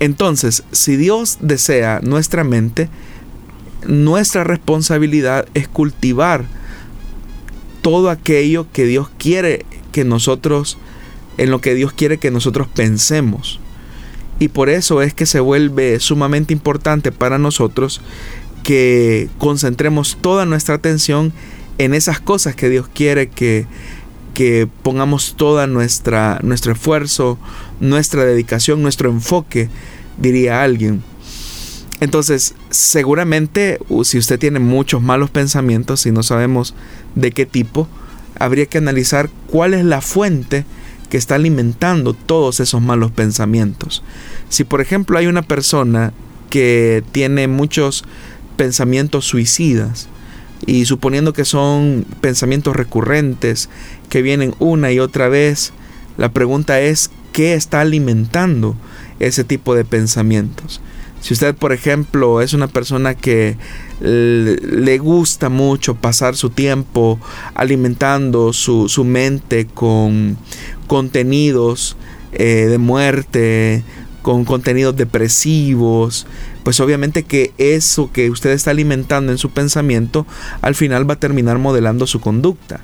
Entonces, 0.02 0.64
si 0.74 0.98
Dios 0.98 1.38
desea 1.40 2.02
nuestra 2.04 2.44
mente, 2.44 2.90
nuestra 3.88 4.44
responsabilidad 4.44 5.46
es 5.54 5.70
cultivar 5.70 6.44
todo 7.82 8.10
aquello 8.10 8.68
que 8.74 8.86
Dios 8.86 9.10
quiere 9.18 9.66
que 9.94 10.04
nosotros, 10.04 10.78
en 11.38 11.52
lo 11.52 11.62
que 11.62 11.74
Dios 11.74 11.94
quiere 11.94 12.18
que 12.18 12.32
nosotros 12.32 12.68
pensemos. 12.68 13.62
Y 14.40 14.50
por 14.50 14.70
eso 14.70 15.02
es 15.02 15.14
que 15.14 15.26
se 15.26 15.40
vuelve 15.40 16.00
sumamente 16.00 16.54
importante 16.54 17.12
para 17.12 17.38
nosotros 17.38 18.02
que 18.64 19.30
concentremos 19.38 20.18
toda 20.22 20.46
nuestra 20.46 20.76
atención 20.76 21.34
en 21.78 21.94
esas 21.94 22.20
cosas 22.20 22.56
que 22.56 22.70
Dios 22.70 22.88
quiere 22.94 23.30
que, 23.30 23.66
que 24.34 24.68
pongamos 24.84 25.36
toda 25.36 25.68
nuestra 25.68 26.40
nuestro 26.44 26.74
esfuerzo, 26.74 27.38
nuestra 27.80 28.26
dedicación, 28.26 28.82
nuestro 28.82 29.10
enfoque, 29.10 29.70
diría 30.18 30.64
alguien. 30.64 31.04
Entonces, 32.00 32.56
seguramente 32.70 33.80
si 34.04 34.18
usted 34.18 34.40
tiene 34.40 34.60
muchos 34.60 35.02
malos 35.02 35.30
pensamientos 35.30 36.06
y 36.06 36.12
no 36.12 36.24
sabemos 36.24 36.74
de 37.16 37.32
qué 37.32 37.46
tipo, 37.46 37.88
habría 38.40 38.66
que 38.66 38.78
analizar 38.78 39.30
cuál 39.48 39.74
es 39.74 39.86
la 39.86 40.02
fuente 40.02 40.66
que 41.14 41.18
está 41.18 41.36
alimentando 41.36 42.16
todos 42.16 42.60
esos 42.60 42.82
malos 42.82 43.12
pensamientos. 43.12 44.02
Si 44.50 44.64
por 44.64 44.82
ejemplo 44.82 45.20
hay 45.20 45.28
una 45.28 45.44
persona 45.44 46.12
que 46.50 47.04
tiene 47.12 47.48
muchos 47.48 48.04
pensamientos 48.58 49.24
suicidas 49.26 50.10
y 50.66 50.86
suponiendo 50.86 51.32
que 51.32 51.46
son 51.46 52.04
pensamientos 52.20 52.76
recurrentes 52.76 53.70
que 54.10 54.24
vienen 54.24 54.56
una 54.58 54.92
y 54.92 54.98
otra 54.98 55.30
vez, 55.30 55.72
la 56.18 56.30
pregunta 56.30 56.82
es 56.82 57.12
¿qué 57.32 57.54
está 57.54 57.82
alimentando 57.82 58.76
ese 59.20 59.44
tipo 59.44 59.76
de 59.76 59.86
pensamientos? 59.86 60.82
Si 61.24 61.34
usted, 61.34 61.56
por 61.56 61.72
ejemplo, 61.72 62.42
es 62.42 62.54
una 62.54 62.68
persona 62.68 63.16
que 63.16 63.56
le 64.02 64.98
gusta 64.98 65.48
mucho 65.48 65.96
pasar 65.96 66.36
su 66.36 66.50
tiempo 66.50 67.18
alimentando 67.56 68.52
su, 68.52 69.04
mente 69.06 69.66
con 69.66 70.38
contenidos 70.86 71.96
eh, 72.34 72.68
de 72.70 72.78
muerte, 72.78 73.86
con 74.22 74.44
contenidos 74.44 74.98
depresivos, 74.98 76.28
pues 76.66 76.82
obviamente 76.82 77.24
que 77.24 77.54
eso 77.58 78.12
que 78.12 78.30
usted 78.30 78.50
está 78.50 78.72
alimentando 78.72 79.32
en 79.32 79.38
su 79.38 79.50
pensamiento 79.50 80.28
al 80.62 80.76
final 80.76 81.10
va 81.10 81.14
a 81.14 81.20
terminar 81.20 81.58
modelando 81.58 82.06
su 82.06 82.20
conducta. 82.20 82.82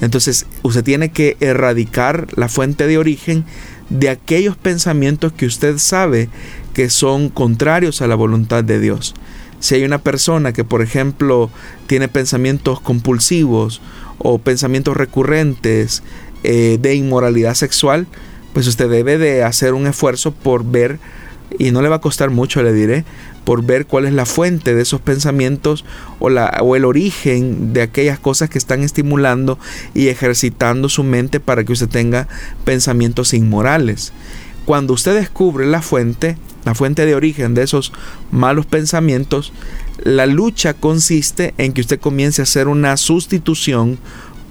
Entonces 0.00 0.46
usted 0.62 0.82
tiene 0.82 1.12
que 1.12 1.36
erradicar 1.38 2.26
la 2.34 2.48
fuente 2.48 2.88
de 2.88 2.98
origen 2.98 3.44
de 3.90 4.08
aquellos 4.08 4.56
pensamientos 4.56 5.32
que 5.32 5.46
usted 5.46 5.78
sabe 5.78 6.28
que 6.76 6.90
son 6.90 7.30
contrarios 7.30 8.02
a 8.02 8.06
la 8.06 8.16
voluntad 8.16 8.62
de 8.62 8.78
Dios. 8.78 9.14
Si 9.60 9.74
hay 9.74 9.84
una 9.84 9.96
persona 9.96 10.52
que, 10.52 10.62
por 10.62 10.82
ejemplo, 10.82 11.48
tiene 11.86 12.06
pensamientos 12.06 12.82
compulsivos 12.82 13.80
o 14.18 14.36
pensamientos 14.36 14.94
recurrentes 14.94 16.02
eh, 16.44 16.76
de 16.78 16.94
inmoralidad 16.94 17.54
sexual, 17.54 18.06
pues 18.52 18.66
usted 18.66 18.90
debe 18.90 19.16
de 19.16 19.42
hacer 19.42 19.72
un 19.72 19.86
esfuerzo 19.86 20.32
por 20.32 20.66
ver, 20.66 20.98
y 21.58 21.70
no 21.70 21.80
le 21.80 21.88
va 21.88 21.96
a 21.96 22.00
costar 22.02 22.28
mucho, 22.28 22.62
le 22.62 22.74
diré, 22.74 23.06
por 23.44 23.64
ver 23.64 23.86
cuál 23.86 24.04
es 24.04 24.12
la 24.12 24.26
fuente 24.26 24.74
de 24.74 24.82
esos 24.82 25.00
pensamientos 25.00 25.86
o, 26.18 26.28
la, 26.28 26.58
o 26.60 26.76
el 26.76 26.84
origen 26.84 27.72
de 27.72 27.80
aquellas 27.80 28.18
cosas 28.18 28.50
que 28.50 28.58
están 28.58 28.82
estimulando 28.82 29.58
y 29.94 30.08
ejercitando 30.08 30.90
su 30.90 31.04
mente 31.04 31.40
para 31.40 31.64
que 31.64 31.72
usted 31.72 31.88
tenga 31.88 32.28
pensamientos 32.66 33.32
inmorales. 33.32 34.12
Cuando 34.66 34.92
usted 34.92 35.14
descubre 35.14 35.64
la 35.64 35.80
fuente, 35.80 36.36
la 36.66 36.74
fuente 36.74 37.06
de 37.06 37.14
origen 37.14 37.54
de 37.54 37.62
esos 37.62 37.92
malos 38.32 38.66
pensamientos, 38.66 39.52
la 40.02 40.26
lucha 40.26 40.74
consiste 40.74 41.54
en 41.58 41.72
que 41.72 41.80
usted 41.80 42.00
comience 42.00 42.42
a 42.42 42.44
hacer 42.44 42.66
una 42.66 42.96
sustitución 42.96 43.98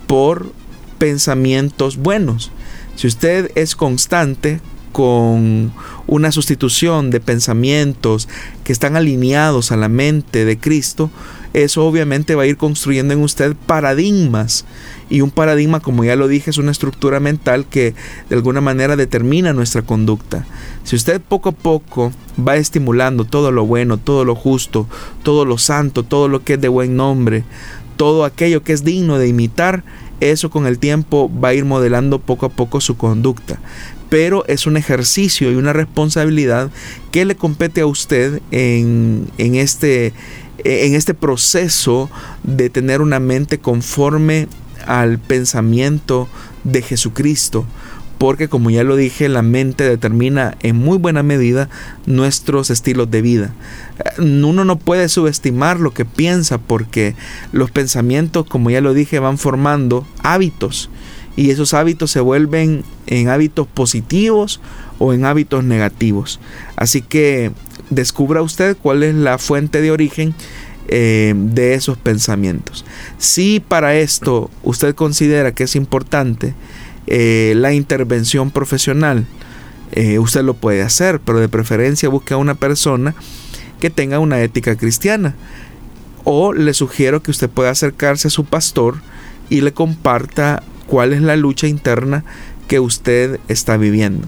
por 0.07 0.51
pensamientos 0.97 1.97
buenos. 1.97 2.51
Si 2.95 3.05
usted 3.05 3.51
es 3.55 3.75
constante 3.75 4.61
con 4.93 5.73
una 6.07 6.31
sustitución 6.31 7.11
de 7.11 7.19
pensamientos 7.19 8.29
que 8.63 8.71
están 8.71 8.95
alineados 8.95 9.73
a 9.73 9.75
la 9.75 9.89
mente 9.89 10.45
de 10.45 10.57
Cristo, 10.57 11.11
eso 11.51 11.85
obviamente 11.85 12.35
va 12.35 12.43
a 12.43 12.47
ir 12.47 12.55
construyendo 12.55 13.13
en 13.13 13.21
usted 13.21 13.57
paradigmas. 13.65 14.63
Y 15.09 15.21
un 15.21 15.29
paradigma, 15.29 15.79
como 15.79 16.03
ya 16.03 16.15
lo 16.15 16.27
dije, 16.27 16.49
es 16.49 16.57
una 16.57 16.71
estructura 16.71 17.19
mental 17.19 17.65
que 17.69 17.93
de 18.29 18.35
alguna 18.35 18.61
manera 18.61 18.95
determina 18.95 19.53
nuestra 19.53 19.83
conducta. 19.83 20.45
Si 20.83 20.95
usted 20.95 21.21
poco 21.21 21.49
a 21.49 21.51
poco 21.51 22.11
va 22.39 22.55
estimulando 22.55 23.25
todo 23.25 23.51
lo 23.51 23.65
bueno, 23.65 23.97
todo 23.97 24.25
lo 24.25 24.35
justo, 24.35 24.87
todo 25.23 25.45
lo 25.45 25.57
santo, 25.57 26.03
todo 26.03 26.27
lo 26.27 26.43
que 26.43 26.53
es 26.53 26.61
de 26.61 26.69
buen 26.69 26.95
nombre, 26.95 27.43
todo 27.97 28.25
aquello 28.25 28.63
que 28.63 28.73
es 28.73 28.83
digno 28.83 29.19
de 29.19 29.27
imitar, 29.27 29.83
eso 30.21 30.49
con 30.49 30.65
el 30.65 30.79
tiempo 30.79 31.29
va 31.31 31.49
a 31.49 31.53
ir 31.53 31.65
modelando 31.65 32.19
poco 32.19 32.47
a 32.47 32.49
poco 32.49 32.81
su 32.81 32.97
conducta. 32.97 33.59
Pero 34.09 34.45
es 34.47 34.65
un 34.65 34.77
ejercicio 34.77 35.51
y 35.51 35.55
una 35.55 35.73
responsabilidad 35.73 36.71
que 37.11 37.25
le 37.25 37.35
compete 37.35 37.81
a 37.81 37.85
usted 37.85 38.41
en, 38.51 39.27
en 39.37 39.55
este 39.55 40.13
en 40.63 40.95
este 40.95 41.13
proceso 41.13 42.09
de 42.43 42.69
tener 42.69 43.01
una 43.01 43.19
mente 43.19 43.59
conforme 43.59 44.47
al 44.85 45.19
pensamiento 45.19 46.27
de 46.63 46.81
Jesucristo. 46.81 47.65
Porque 48.17 48.47
como 48.47 48.69
ya 48.69 48.83
lo 48.83 48.95
dije, 48.95 49.27
la 49.27 49.41
mente 49.41 49.83
determina 49.83 50.55
en 50.61 50.77
muy 50.77 50.97
buena 50.97 51.21
medida 51.21 51.69
nuestros 52.05 52.69
estilos 52.69 53.11
de 53.11 53.21
vida. 53.21 53.53
Uno 54.17 54.63
no 54.63 54.77
puede 54.77 55.09
subestimar 55.09 55.81
lo 55.81 55.91
que 55.91 56.05
piensa 56.05 56.57
porque 56.57 57.15
los 57.51 57.71
pensamientos, 57.71 58.45
como 58.45 58.69
ya 58.69 58.79
lo 58.79 58.93
dije, 58.93 59.19
van 59.19 59.37
formando 59.37 60.07
hábitos. 60.23 60.89
Y 61.35 61.49
esos 61.49 61.73
hábitos 61.73 62.11
se 62.11 62.21
vuelven 62.21 62.85
en 63.07 63.27
hábitos 63.27 63.67
positivos 63.67 64.61
o 64.97 65.13
en 65.13 65.25
hábitos 65.25 65.65
negativos. 65.65 66.39
Así 66.77 67.01
que 67.01 67.51
descubra 67.89 68.41
usted 68.41 68.77
cuál 68.81 69.03
es 69.03 69.13
la 69.13 69.37
fuente 69.37 69.81
de 69.81 69.91
origen 69.91 70.33
eh, 70.87 71.33
de 71.35 71.73
esos 71.73 71.97
pensamientos. 71.97 72.85
Si 73.17 73.59
para 73.59 73.95
esto 73.95 74.51
usted 74.63 74.93
considera 74.95 75.53
que 75.53 75.63
es 75.63 75.75
importante 75.75 76.53
eh, 77.07 77.53
la 77.55 77.73
intervención 77.73 78.51
profesional, 78.51 79.25
eh, 79.91 80.19
usted 80.19 80.43
lo 80.43 80.53
puede 80.53 80.81
hacer, 80.81 81.19
pero 81.19 81.39
de 81.39 81.49
preferencia 81.49 82.09
busque 82.09 82.33
a 82.33 82.37
una 82.37 82.55
persona 82.55 83.15
que 83.79 83.89
tenga 83.89 84.19
una 84.19 84.41
ética 84.41 84.75
cristiana. 84.75 85.35
O 86.23 86.53
le 86.53 86.73
sugiero 86.73 87.21
que 87.21 87.31
usted 87.31 87.49
pueda 87.49 87.69
acercarse 87.69 88.27
a 88.27 88.31
su 88.31 88.45
pastor 88.45 88.95
y 89.49 89.61
le 89.61 89.73
comparta 89.73 90.63
cuál 90.87 91.13
es 91.13 91.21
la 91.21 91.35
lucha 91.35 91.67
interna 91.67 92.23
que 92.67 92.79
usted 92.79 93.39
está 93.47 93.77
viviendo. 93.77 94.27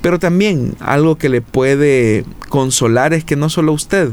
Pero 0.00 0.18
también 0.18 0.76
algo 0.80 1.16
que 1.16 1.28
le 1.28 1.40
puede 1.40 2.24
consolar 2.48 3.14
es 3.14 3.24
que 3.24 3.36
no 3.36 3.48
solo 3.48 3.72
usted 3.72 4.10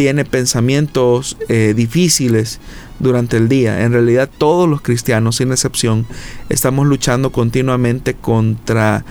tiene 0.00 0.24
pensamientos 0.24 1.36
eh, 1.50 1.74
difíciles 1.76 2.58
durante 3.00 3.36
el 3.36 3.50
día. 3.50 3.82
En 3.84 3.92
realidad 3.92 4.30
todos 4.38 4.66
los 4.66 4.80
cristianos, 4.80 5.36
sin 5.36 5.52
excepción, 5.52 6.06
estamos 6.48 6.86
luchando 6.86 7.32
continuamente 7.32 8.14
contra 8.14 9.04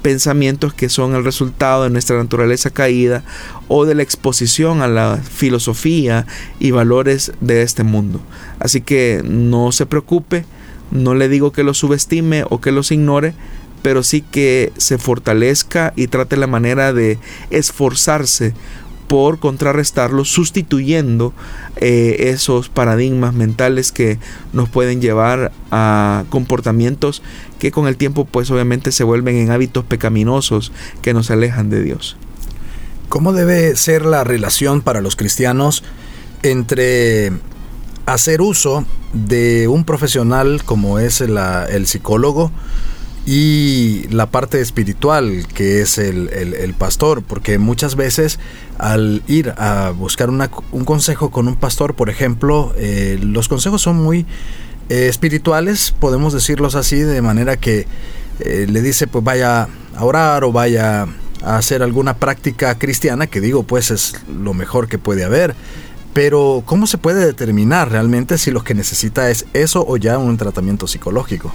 pensamientos 0.00 0.72
que 0.72 0.88
son 0.88 1.14
el 1.14 1.22
resultado 1.22 1.84
de 1.84 1.90
nuestra 1.90 2.16
naturaleza 2.16 2.70
caída 2.70 3.24
o 3.68 3.84
de 3.84 3.94
la 3.94 4.04
exposición 4.04 4.80
a 4.80 4.88
la 4.88 5.18
filosofía 5.18 6.26
y 6.58 6.70
valores 6.70 7.32
de 7.42 7.60
este 7.60 7.82
mundo. 7.82 8.18
Así 8.58 8.80
que 8.80 9.20
no 9.22 9.70
se 9.70 9.84
preocupe, 9.84 10.46
no 10.90 11.14
le 11.14 11.28
digo 11.28 11.52
que 11.52 11.62
los 11.62 11.76
subestime 11.76 12.46
o 12.48 12.58
que 12.58 12.72
los 12.72 12.90
ignore, 12.90 13.34
pero 13.82 14.02
sí 14.02 14.22
que 14.22 14.72
se 14.78 14.96
fortalezca 14.96 15.92
y 15.94 16.06
trate 16.06 16.38
la 16.38 16.46
manera 16.46 16.94
de 16.94 17.18
esforzarse 17.50 18.54
por 19.12 19.38
contrarrestarlo, 19.40 20.24
sustituyendo 20.24 21.34
eh, 21.76 22.30
esos 22.30 22.70
paradigmas 22.70 23.34
mentales 23.34 23.92
que 23.92 24.18
nos 24.54 24.70
pueden 24.70 25.02
llevar 25.02 25.52
a 25.70 26.24
comportamientos 26.30 27.22
que 27.58 27.70
con 27.72 27.86
el 27.88 27.98
tiempo 27.98 28.24
pues 28.24 28.50
obviamente 28.50 28.90
se 28.90 29.04
vuelven 29.04 29.36
en 29.36 29.50
hábitos 29.50 29.84
pecaminosos 29.84 30.72
que 31.02 31.12
nos 31.12 31.30
alejan 31.30 31.68
de 31.68 31.82
Dios. 31.82 32.16
¿Cómo 33.10 33.34
debe 33.34 33.76
ser 33.76 34.06
la 34.06 34.24
relación 34.24 34.80
para 34.80 35.02
los 35.02 35.14
cristianos 35.14 35.84
entre 36.42 37.32
hacer 38.06 38.40
uso 38.40 38.86
de 39.12 39.68
un 39.68 39.84
profesional 39.84 40.62
como 40.64 40.98
es 40.98 41.20
el 41.20 41.86
psicólogo, 41.86 42.50
y 43.24 44.08
la 44.08 44.26
parte 44.26 44.60
espiritual 44.60 45.46
que 45.54 45.80
es 45.80 45.98
el, 45.98 46.74
pastor, 46.76 47.22
porque 47.22 47.58
muchas 47.58 47.94
veces 47.94 48.38
al 48.82 49.22
ir 49.28 49.54
a 49.58 49.90
buscar 49.90 50.28
un 50.28 50.84
consejo 50.84 51.30
con 51.30 51.46
un 51.46 51.54
pastor, 51.54 51.94
por 51.94 52.10
ejemplo, 52.10 52.74
eh, 52.76 53.16
los 53.22 53.46
consejos 53.48 53.80
son 53.80 54.02
muy 54.02 54.26
eh, 54.88 55.06
espirituales, 55.06 55.94
podemos 56.00 56.32
decirlos 56.32 56.74
así, 56.74 56.98
de 56.98 57.22
manera 57.22 57.56
que 57.56 57.86
eh, 58.40 58.66
le 58.68 58.82
dice 58.82 59.06
pues 59.06 59.22
vaya 59.22 59.68
a 59.96 60.04
orar 60.04 60.42
o 60.42 60.50
vaya 60.50 61.06
a 61.44 61.56
hacer 61.56 61.84
alguna 61.84 62.14
práctica 62.14 62.76
cristiana, 62.76 63.28
que 63.28 63.40
digo 63.40 63.62
pues 63.62 63.92
es 63.92 64.16
lo 64.28 64.52
mejor 64.52 64.88
que 64.88 64.98
puede 64.98 65.22
haber. 65.22 65.54
Pero 66.12 66.64
¿cómo 66.66 66.88
se 66.88 66.98
puede 66.98 67.24
determinar 67.24 67.88
realmente 67.88 68.36
si 68.36 68.50
lo 68.50 68.64
que 68.64 68.74
necesita 68.74 69.30
es 69.30 69.46
eso 69.52 69.84
o 69.86 69.96
ya 69.96 70.18
un 70.18 70.36
tratamiento 70.36 70.88
psicológico? 70.88 71.54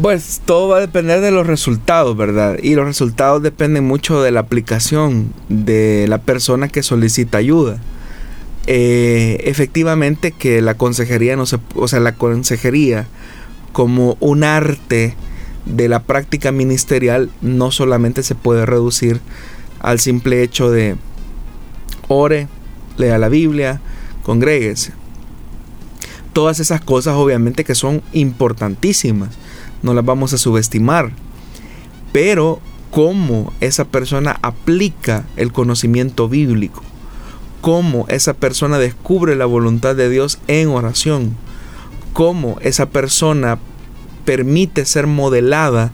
Pues 0.00 0.40
todo 0.46 0.68
va 0.68 0.78
a 0.78 0.80
depender 0.80 1.20
de 1.20 1.30
los 1.30 1.46
resultados, 1.46 2.16
¿verdad? 2.16 2.56
Y 2.62 2.74
los 2.74 2.86
resultados 2.86 3.42
dependen 3.42 3.84
mucho 3.84 4.22
de 4.22 4.30
la 4.30 4.40
aplicación 4.40 5.34
de 5.50 6.06
la 6.08 6.18
persona 6.18 6.68
que 6.68 6.82
solicita 6.82 7.36
ayuda. 7.36 7.78
Eh, 8.66 9.42
efectivamente 9.44 10.32
que 10.32 10.62
la 10.62 10.74
consejería 10.74 11.36
no 11.36 11.44
se, 11.44 11.58
o 11.74 11.88
sea, 11.88 12.00
la 12.00 12.14
consejería 12.14 13.06
como 13.72 14.16
un 14.20 14.44
arte 14.44 15.14
de 15.66 15.88
la 15.88 16.04
práctica 16.04 16.52
ministerial 16.52 17.30
no 17.42 17.70
solamente 17.70 18.22
se 18.22 18.34
puede 18.34 18.64
reducir 18.64 19.20
al 19.80 20.00
simple 20.00 20.42
hecho 20.42 20.70
de 20.70 20.96
ore, 22.08 22.48
lea 22.96 23.18
la 23.18 23.28
Biblia, 23.28 23.82
congréguese. 24.22 24.92
Todas 26.32 26.60
esas 26.60 26.80
cosas 26.80 27.14
obviamente 27.16 27.64
que 27.64 27.74
son 27.74 28.00
importantísimas 28.14 29.41
no 29.82 29.94
las 29.94 30.04
vamos 30.04 30.32
a 30.32 30.38
subestimar. 30.38 31.12
Pero 32.12 32.60
cómo 32.90 33.52
esa 33.60 33.86
persona 33.86 34.38
aplica 34.42 35.24
el 35.36 35.52
conocimiento 35.52 36.28
bíblico, 36.28 36.82
cómo 37.60 38.06
esa 38.08 38.34
persona 38.34 38.78
descubre 38.78 39.34
la 39.34 39.46
voluntad 39.46 39.96
de 39.96 40.10
Dios 40.10 40.38
en 40.46 40.68
oración, 40.68 41.36
cómo 42.12 42.58
esa 42.60 42.90
persona 42.90 43.58
permite 44.24 44.84
ser 44.84 45.06
modelada 45.06 45.92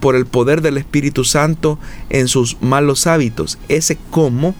por 0.00 0.16
el 0.16 0.26
poder 0.26 0.62
del 0.62 0.78
Espíritu 0.78 1.24
Santo 1.24 1.78
en 2.08 2.28
sus 2.28 2.60
malos 2.62 3.06
hábitos. 3.06 3.58
Ese 3.68 3.98
cómo 4.10 4.54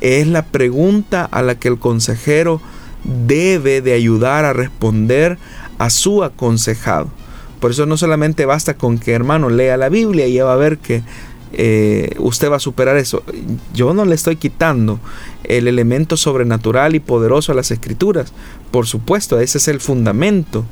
es 0.00 0.26
la 0.26 0.46
pregunta 0.46 1.24
a 1.24 1.42
la 1.42 1.56
que 1.56 1.68
el 1.68 1.78
consejero 1.78 2.60
debe 3.04 3.80
de 3.82 3.92
ayudar 3.92 4.44
a 4.44 4.52
responder 4.52 5.38
a 5.78 5.90
su 5.90 6.24
aconsejado. 6.24 7.10
Por 7.60 7.70
eso 7.70 7.86
no 7.86 7.96
solamente 7.96 8.46
basta 8.46 8.74
con 8.74 8.98
que 8.98 9.12
hermano 9.12 9.50
lea 9.50 9.76
la 9.76 9.88
Biblia 9.88 10.26
y 10.26 10.34
ya 10.34 10.44
va 10.44 10.52
a 10.52 10.56
ver 10.56 10.78
que 10.78 11.02
eh, 11.52 12.14
usted 12.18 12.50
va 12.50 12.56
a 12.56 12.60
superar 12.60 12.96
eso. 12.96 13.22
Yo 13.74 13.94
no 13.94 14.04
le 14.04 14.14
estoy 14.14 14.36
quitando 14.36 15.00
el 15.44 15.66
elemento 15.66 16.16
sobrenatural 16.16 16.94
y 16.94 17.00
poderoso 17.00 17.52
a 17.52 17.54
las 17.54 17.70
escrituras. 17.70 18.32
Por 18.70 18.86
supuesto, 18.86 19.40
ese 19.40 19.58
es 19.58 19.68
el 19.68 19.80
fundamento. 19.80 20.64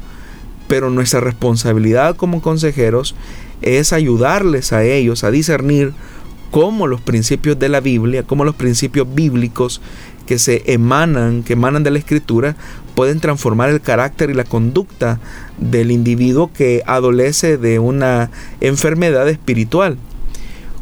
Pero 0.69 0.91
nuestra 0.91 1.21
responsabilidad 1.21 2.17
como 2.17 2.43
consejeros 2.43 3.15
es 3.63 3.93
ayudarles 3.93 4.73
a 4.73 4.85
ellos 4.85 5.25
a 5.25 5.31
discernir 5.31 5.93
cómo 6.51 6.87
los 6.87 7.01
principios 7.01 7.59
de 7.59 7.69
la 7.69 7.81
Biblia, 7.81 8.23
cómo 8.23 8.45
los 8.45 8.55
principios 8.55 9.07
bíblicos 9.15 9.81
que 10.27 10.39
se 10.39 10.63
emanan, 10.73 11.43
que 11.43 11.55
emanan 11.55 11.85
de 11.85 11.91
la 11.91 11.99
escritura, 11.99 12.57
pueden 12.95 13.21
transformar 13.21 13.71
el 13.71 13.81
carácter 13.81 14.31
y 14.31 14.35
la 14.35 14.45
conducta 14.45 15.21
del 15.59 15.91
individuo 15.91 16.51
que 16.53 16.83
adolece 16.87 17.59
de 17.59 17.79
una 17.79 18.31
enfermedad 18.61 19.29
espiritual. 19.29 19.99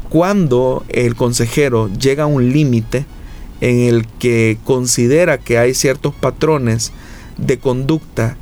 Cuando 0.09 0.85
el 0.89 1.17
consejero 1.17 1.89
llega 1.89 2.25
a 2.25 2.29
un 2.29 2.53
límite 2.53 3.05
en 3.61 3.81
el 3.81 4.07
que 4.07 4.59
considera 4.65 5.39
que 5.39 5.59
hay 5.59 5.75
ciertos 5.75 6.15
patrones 6.15 6.93
de 7.37 7.59
conducta 7.59 8.37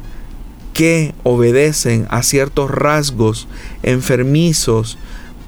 que 0.72 1.14
obedecen 1.22 2.06
a 2.10 2.22
ciertos 2.22 2.70
rasgos 2.70 3.46
enfermizos 3.82 4.98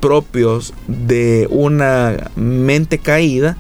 propios 0.05 0.75
de 0.87 1.47
una 1.49 2.31
mente 2.37 2.99
caída, 2.99 3.57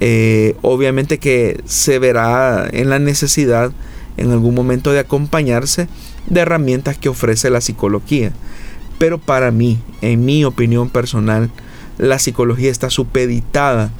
eh, 0.00 0.56
obviamente 0.62 1.18
que 1.18 1.60
se 1.64 2.00
verá 2.00 2.68
en 2.72 2.90
la 2.90 2.98
necesidad 2.98 3.70
en 4.16 4.32
algún 4.32 4.56
momento 4.56 4.90
de 4.90 4.98
acompañarse 4.98 5.86
de 6.26 6.40
herramientas 6.40 6.98
que 6.98 7.08
ofrece 7.08 7.50
la 7.50 7.60
psicología. 7.60 8.32
Pero 8.98 9.18
para 9.18 9.52
mí, 9.52 9.78
en 10.00 10.24
mi 10.24 10.44
opinión 10.44 10.90
personal, 10.90 11.52
la 11.98 12.18
psicología 12.18 12.72
está 12.72 12.90
supeditada 12.90 13.92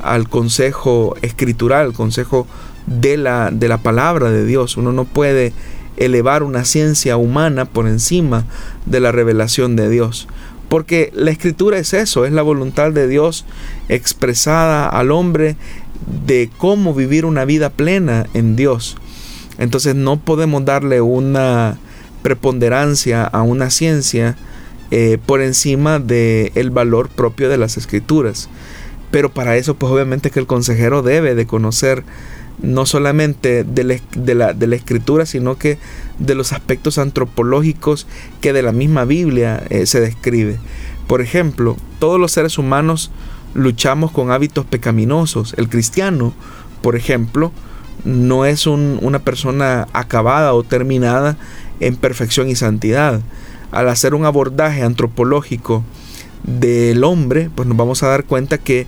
al 0.00 0.28
consejo 0.28 1.16
escritural, 1.22 1.86
al 1.86 1.92
consejo 1.92 2.46
de 2.86 3.16
la, 3.16 3.50
de 3.50 3.66
la 3.66 3.78
palabra 3.78 4.30
de 4.30 4.46
Dios. 4.46 4.76
Uno 4.76 4.92
no 4.92 5.04
puede 5.04 5.52
elevar 5.96 6.44
una 6.44 6.64
ciencia 6.64 7.16
humana 7.16 7.64
por 7.64 7.88
encima 7.88 8.44
de 8.84 9.00
la 9.00 9.10
revelación 9.10 9.74
de 9.74 9.88
Dios. 9.88 10.28
Porque 10.68 11.12
la 11.14 11.30
escritura 11.30 11.78
es 11.78 11.92
eso, 11.94 12.24
es 12.24 12.32
la 12.32 12.42
voluntad 12.42 12.92
de 12.92 13.06
Dios 13.06 13.44
expresada 13.88 14.88
al 14.88 15.12
hombre 15.12 15.56
de 16.26 16.50
cómo 16.58 16.94
vivir 16.94 17.24
una 17.24 17.44
vida 17.44 17.70
plena 17.70 18.26
en 18.34 18.56
Dios. 18.56 18.96
Entonces 19.58 19.94
no 19.94 20.18
podemos 20.18 20.64
darle 20.64 21.00
una 21.00 21.78
preponderancia 22.22 23.24
a 23.24 23.42
una 23.42 23.70
ciencia 23.70 24.36
eh, 24.90 25.18
por 25.24 25.40
encima 25.40 25.98
del 25.98 26.52
el 26.54 26.70
valor 26.70 27.08
propio 27.08 27.48
de 27.48 27.58
las 27.58 27.76
escrituras. 27.76 28.48
Pero 29.10 29.32
para 29.32 29.56
eso 29.56 29.74
pues 29.74 29.92
obviamente 29.92 30.30
que 30.30 30.40
el 30.40 30.46
consejero 30.46 31.02
debe 31.02 31.34
de 31.34 31.46
conocer 31.46 32.04
no 32.62 32.86
solamente 32.86 33.64
de 33.64 33.84
la, 33.84 34.52
de 34.52 34.66
la, 34.66 34.76
escritura, 34.76 35.26
sino 35.26 35.58
que 35.58 35.78
de 36.18 36.34
los 36.34 36.52
aspectos 36.52 36.98
antropológicos 36.98 38.06
que 38.40 38.52
de 38.52 38.62
la 38.62 38.72
misma 38.72 39.04
Biblia 39.04 39.62
eh, 39.68 39.86
se 39.86 40.00
describe. 40.00 40.58
Por 41.06 41.20
ejemplo, 41.20 41.76
todos 41.98 42.18
los 42.18 42.32
seres 42.32 42.58
humanos 42.58 43.10
luchamos 43.54 44.10
con 44.10 44.30
hábitos 44.30 44.64
pecaminosos. 44.64 45.54
El 45.56 45.68
cristiano, 45.68 46.34
por 46.82 46.96
ejemplo, 46.96 47.52
no 48.04 48.44
es 48.44 48.66
una 48.66 49.18
persona 49.20 49.88
acabada 49.92 50.54
o 50.54 50.62
terminada 50.62 51.36
en 51.80 51.96
perfección 51.96 52.48
y 52.48 52.54
santidad. 52.54 53.20
Al 53.70 53.88
hacer 53.88 54.14
un 54.14 54.24
abordaje 54.24 54.82
antropológico 54.82 55.82
del 56.44 57.02
hombre, 57.04 57.50
pues 57.54 57.66
nos 57.68 57.76
vamos 57.76 58.02
a 58.02 58.08
dar 58.08 58.24
cuenta 58.24 58.58
que 58.58 58.86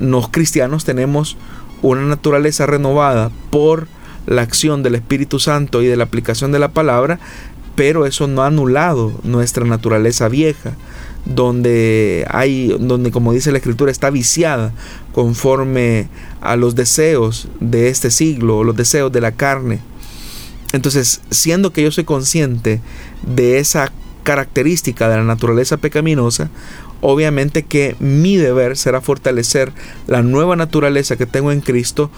los 0.00 0.28
cristianos 0.28 0.84
tenemos 0.84 1.36
una 1.82 2.02
naturaleza 2.02 2.66
renovada 2.66 3.30
por 3.50 3.86
la 4.26 4.42
acción 4.42 4.82
del 4.82 4.94
Espíritu 4.94 5.38
Santo 5.38 5.82
y 5.82 5.86
de 5.86 5.96
la 5.96 6.04
aplicación 6.04 6.52
de 6.52 6.58
la 6.58 6.68
palabra, 6.68 7.18
pero 7.74 8.06
eso 8.06 8.26
no 8.26 8.42
ha 8.42 8.48
anulado 8.48 9.12
nuestra 9.22 9.64
naturaleza 9.64 10.28
vieja, 10.28 10.72
donde 11.24 12.26
hay, 12.30 12.76
donde 12.80 13.10
como 13.10 13.32
dice 13.32 13.52
la 13.52 13.58
escritura, 13.58 13.90
está 13.90 14.10
viciada 14.10 14.72
conforme 15.12 16.08
a 16.40 16.56
los 16.56 16.74
deseos 16.74 17.48
de 17.60 17.88
este 17.88 18.10
siglo, 18.10 18.64
los 18.64 18.76
deseos 18.76 19.12
de 19.12 19.20
la 19.20 19.32
carne. 19.32 19.80
Entonces, 20.72 21.20
siendo 21.30 21.72
que 21.72 21.82
yo 21.82 21.90
soy 21.90 22.04
consciente 22.04 22.80
de 23.22 23.58
esa 23.58 23.92
característica 24.22 25.08
de 25.08 25.16
la 25.16 25.24
naturaleza 25.24 25.78
pecaminosa, 25.78 26.50
obviamente 27.00 27.62
que 27.64 27.96
mi 28.00 28.36
deber 28.36 28.76
será 28.76 29.00
fortalecer 29.00 29.72
la 30.06 30.22
nueva 30.22 30.56
naturaleza 30.56 31.16
que 31.16 31.26
tengo 31.26 31.52
en 31.52 31.60
Cristo 31.60 32.10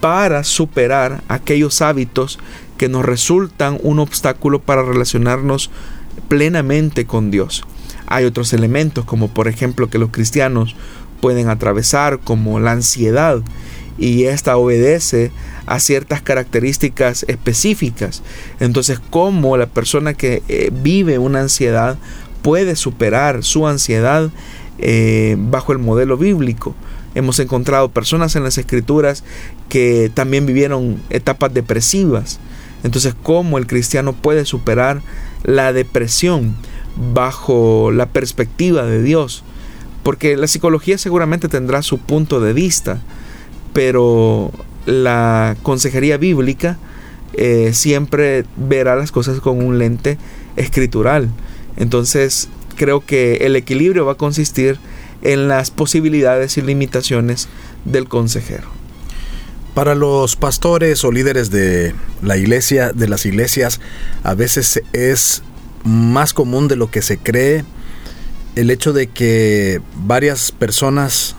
para 0.00 0.44
superar 0.44 1.22
aquellos 1.28 1.80
hábitos 1.82 2.38
que 2.76 2.88
nos 2.88 3.04
resultan 3.04 3.78
un 3.82 3.98
obstáculo 3.98 4.60
para 4.60 4.82
relacionarnos 4.82 5.70
plenamente 6.28 7.06
con 7.06 7.30
Dios. 7.30 7.64
Hay 8.06 8.24
otros 8.24 8.52
elementos 8.52 9.04
como 9.04 9.28
por 9.28 9.48
ejemplo 9.48 9.88
que 9.88 9.98
los 9.98 10.10
cristianos 10.10 10.76
pueden 11.20 11.48
atravesar 11.48 12.18
como 12.18 12.60
la 12.60 12.72
ansiedad 12.72 13.40
y 13.96 14.24
esta 14.24 14.56
obedece 14.56 15.30
a 15.66 15.80
ciertas 15.80 16.20
características 16.20 17.24
específicas. 17.28 18.22
Entonces, 18.60 19.00
como 19.10 19.56
la 19.56 19.66
persona 19.66 20.14
que 20.14 20.42
eh, 20.48 20.70
vive 20.72 21.18
una 21.18 21.40
ansiedad 21.40 21.96
puede 22.44 22.76
superar 22.76 23.42
su 23.42 23.66
ansiedad 23.66 24.30
eh, 24.78 25.36
bajo 25.38 25.72
el 25.72 25.78
modelo 25.78 26.18
bíblico. 26.18 26.74
Hemos 27.14 27.38
encontrado 27.38 27.90
personas 27.90 28.36
en 28.36 28.44
las 28.44 28.58
escrituras 28.58 29.24
que 29.70 30.10
también 30.12 30.44
vivieron 30.44 31.00
etapas 31.08 31.54
depresivas. 31.54 32.38
Entonces, 32.82 33.14
¿cómo 33.22 33.56
el 33.56 33.66
cristiano 33.66 34.12
puede 34.12 34.44
superar 34.44 35.00
la 35.42 35.72
depresión 35.72 36.54
bajo 37.14 37.90
la 37.90 38.10
perspectiva 38.10 38.84
de 38.84 39.02
Dios? 39.02 39.42
Porque 40.02 40.36
la 40.36 40.46
psicología 40.46 40.98
seguramente 40.98 41.48
tendrá 41.48 41.80
su 41.80 41.96
punto 41.96 42.40
de 42.40 42.52
vista, 42.52 43.00
pero 43.72 44.50
la 44.84 45.56
consejería 45.62 46.18
bíblica 46.18 46.76
eh, 47.32 47.70
siempre 47.72 48.44
verá 48.58 48.96
las 48.96 49.12
cosas 49.12 49.40
con 49.40 49.64
un 49.64 49.78
lente 49.78 50.18
escritural. 50.56 51.30
Entonces, 51.76 52.48
creo 52.76 53.04
que 53.04 53.36
el 53.42 53.56
equilibrio 53.56 54.06
va 54.06 54.12
a 54.12 54.16
consistir 54.16 54.78
en 55.22 55.48
las 55.48 55.70
posibilidades 55.70 56.58
y 56.58 56.62
limitaciones 56.62 57.48
del 57.84 58.08
consejero. 58.08 58.68
Para 59.74 59.94
los 59.94 60.36
pastores 60.36 61.04
o 61.04 61.10
líderes 61.10 61.50
de 61.50 61.94
la 62.22 62.36
iglesia, 62.36 62.92
de 62.92 63.08
las 63.08 63.26
iglesias, 63.26 63.80
a 64.22 64.34
veces 64.34 64.82
es 64.92 65.42
más 65.82 66.32
común 66.32 66.68
de 66.68 66.76
lo 66.76 66.90
que 66.90 67.02
se 67.02 67.18
cree 67.18 67.64
el 68.54 68.70
hecho 68.70 68.92
de 68.92 69.08
que 69.08 69.80
varias 69.96 70.52
personas, 70.52 71.34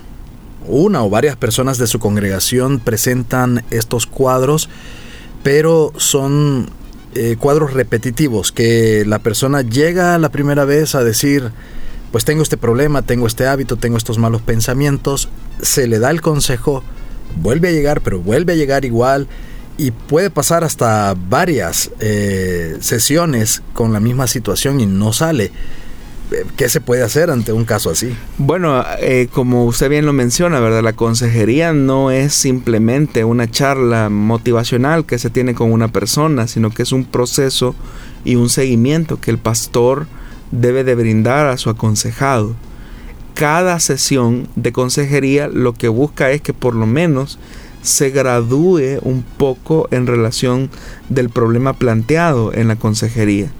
una 0.66 1.02
o 1.02 1.10
varias 1.10 1.36
personas 1.36 1.78
de 1.78 1.86
su 1.86 1.98
congregación 1.98 2.78
presentan 2.78 3.64
estos 3.70 4.06
cuadros, 4.06 4.68
pero 5.42 5.92
son 5.96 6.68
eh, 7.16 7.36
cuadros 7.38 7.72
repetitivos, 7.72 8.52
que 8.52 9.04
la 9.06 9.18
persona 9.18 9.62
llega 9.62 10.18
la 10.18 10.28
primera 10.28 10.64
vez 10.64 10.94
a 10.94 11.02
decir, 11.02 11.50
pues 12.12 12.24
tengo 12.24 12.42
este 12.42 12.56
problema, 12.56 13.02
tengo 13.02 13.26
este 13.26 13.46
hábito, 13.46 13.76
tengo 13.76 13.96
estos 13.96 14.18
malos 14.18 14.42
pensamientos, 14.42 15.28
se 15.62 15.86
le 15.86 15.98
da 15.98 16.10
el 16.10 16.20
consejo, 16.20 16.84
vuelve 17.36 17.68
a 17.68 17.72
llegar, 17.72 18.02
pero 18.02 18.20
vuelve 18.20 18.52
a 18.52 18.56
llegar 18.56 18.84
igual 18.84 19.28
y 19.78 19.90
puede 19.90 20.30
pasar 20.30 20.64
hasta 20.64 21.14
varias 21.14 21.90
eh, 22.00 22.76
sesiones 22.80 23.62
con 23.72 23.92
la 23.92 24.00
misma 24.00 24.26
situación 24.26 24.80
y 24.80 24.86
no 24.86 25.12
sale. 25.12 25.52
¿Qué 26.56 26.68
se 26.68 26.80
puede 26.80 27.02
hacer 27.02 27.30
ante 27.30 27.52
un 27.52 27.64
caso 27.64 27.90
así? 27.90 28.12
Bueno, 28.36 28.84
eh, 28.98 29.28
como 29.32 29.64
usted 29.64 29.88
bien 29.88 30.06
lo 30.06 30.12
menciona. 30.12 30.60
La 30.60 30.92
consejería 30.92 31.72
no 31.72 32.10
es 32.10 32.34
simplemente 32.34 33.24
una 33.24 33.48
charla 33.48 34.08
motivacional 34.08 35.06
que 35.06 35.18
se 35.18 35.30
tiene 35.30 35.54
con 35.54 35.70
una 35.70 35.88
persona, 35.88 36.48
sino 36.48 36.70
que 36.70 36.82
es 36.82 36.92
un 36.92 37.04
proceso 37.04 37.76
y 38.24 38.34
un 38.34 38.48
seguimiento 38.48 39.20
que 39.20 39.30
el 39.30 39.38
pastor 39.38 40.06
debe 40.50 40.82
de 40.82 40.96
brindar 40.96 41.46
a 41.46 41.58
su 41.58 41.70
aconsejado. 41.70 42.56
Cada 43.34 43.78
sesión 43.78 44.48
de 44.56 44.72
consejería 44.72 45.48
lo 45.48 45.74
que 45.74 45.88
busca 45.88 46.30
es 46.32 46.40
que 46.40 46.54
por 46.54 46.74
lo 46.74 46.86
menos 46.86 47.38
se 47.82 48.10
gradúe 48.10 48.98
un 49.02 49.22
poco 49.22 49.86
en 49.92 50.08
relación 50.08 50.70
del 51.08 51.30
problema 51.30 51.74
planteado 51.74 52.52
en 52.52 52.66
la 52.66 52.76
consejería. 52.76 53.52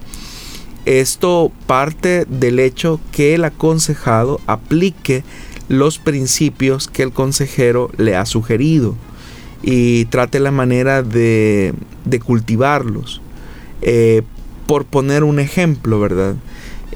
Esto 0.87 1.51
parte 1.65 2.23
del 2.29 2.59
hecho 2.59 3.01
que 3.11 3.35
el 3.35 3.43
aconsejado 3.43 4.39
aplique 4.47 5.25
los 5.67 5.99
principios 5.99 6.87
que 6.87 7.03
el 7.03 7.11
consejero 7.11 7.91
le 7.97 8.15
ha 8.15 8.25
sugerido 8.25 8.95
y 9.61 10.05
trate 10.05 10.39
la 10.39 10.51
manera 10.51 11.03
de, 11.03 11.73
cultivarlos. 12.23 13.19
Eh, 13.81 14.21
por 14.65 14.85
poner 14.85 15.25
un 15.25 15.41
ejemplo, 15.41 15.99
¿verdad? 15.99 16.35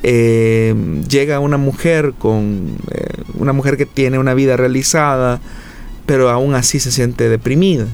Eh, 0.03 0.73
llega 1.09 1.41
una 1.41 1.57
mujer 1.57 2.13
con 2.17 2.77
eh, 2.91 3.23
una 3.33 3.51
mujer 3.51 3.75
que 3.75 3.85
tiene 3.85 4.19
una 4.19 4.33
vida 4.33 4.55
realizada, 4.55 5.41
pero 6.05 6.29
aún 6.29 6.55
así 6.55 6.79
se 6.79 6.93
siente 6.93 7.27
deprimida. 7.27 7.87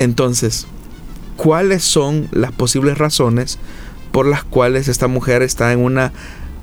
Entonces, 0.00 0.66
¿cuáles 1.38 1.82
son 1.82 2.28
las 2.30 2.52
posibles 2.52 2.98
razones 2.98 3.58
por 4.12 4.26
las 4.26 4.44
cuales 4.44 4.88
esta 4.88 5.08
mujer 5.08 5.42
está 5.42 5.72
en 5.72 5.80
una 5.80 6.12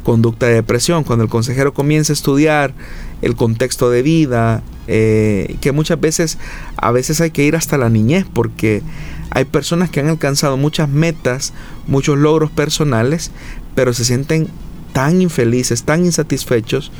conducta 0.04 0.46
de 0.46 0.54
depresión. 0.54 1.04
Cuando 1.04 1.24
el 1.24 1.30
consejero 1.30 1.74
comienza 1.74 2.14
a 2.14 2.16
estudiar 2.16 2.74
el 3.22 3.36
contexto 3.36 3.90
de 3.90 4.02
vida, 4.04 4.64
eh, 4.88 5.58
que 5.62 5.72
muchas 5.72 6.00
veces, 6.00 6.38
a 6.78 6.92
veces 6.92 7.20
hay 7.20 7.32
que 7.32 7.44
ir 7.44 7.56
hasta 7.56 7.78
la 7.78 7.90
niñez, 7.90 8.26
porque 8.32 8.84
hay 9.32 9.46
personas 9.46 9.90
que 9.90 10.00
han 10.00 10.08
alcanzado 10.08 10.58
muchas 10.58 10.88
metas, 10.90 11.54
muchos 11.88 12.18
logros 12.18 12.52
personales, 12.52 13.32
pero 13.74 13.94
se 13.94 14.06
sienten 14.06 14.48
tan 14.94 15.22
infelices, 15.22 15.84
tan 15.84 16.06
insatisfechos. 16.06 16.92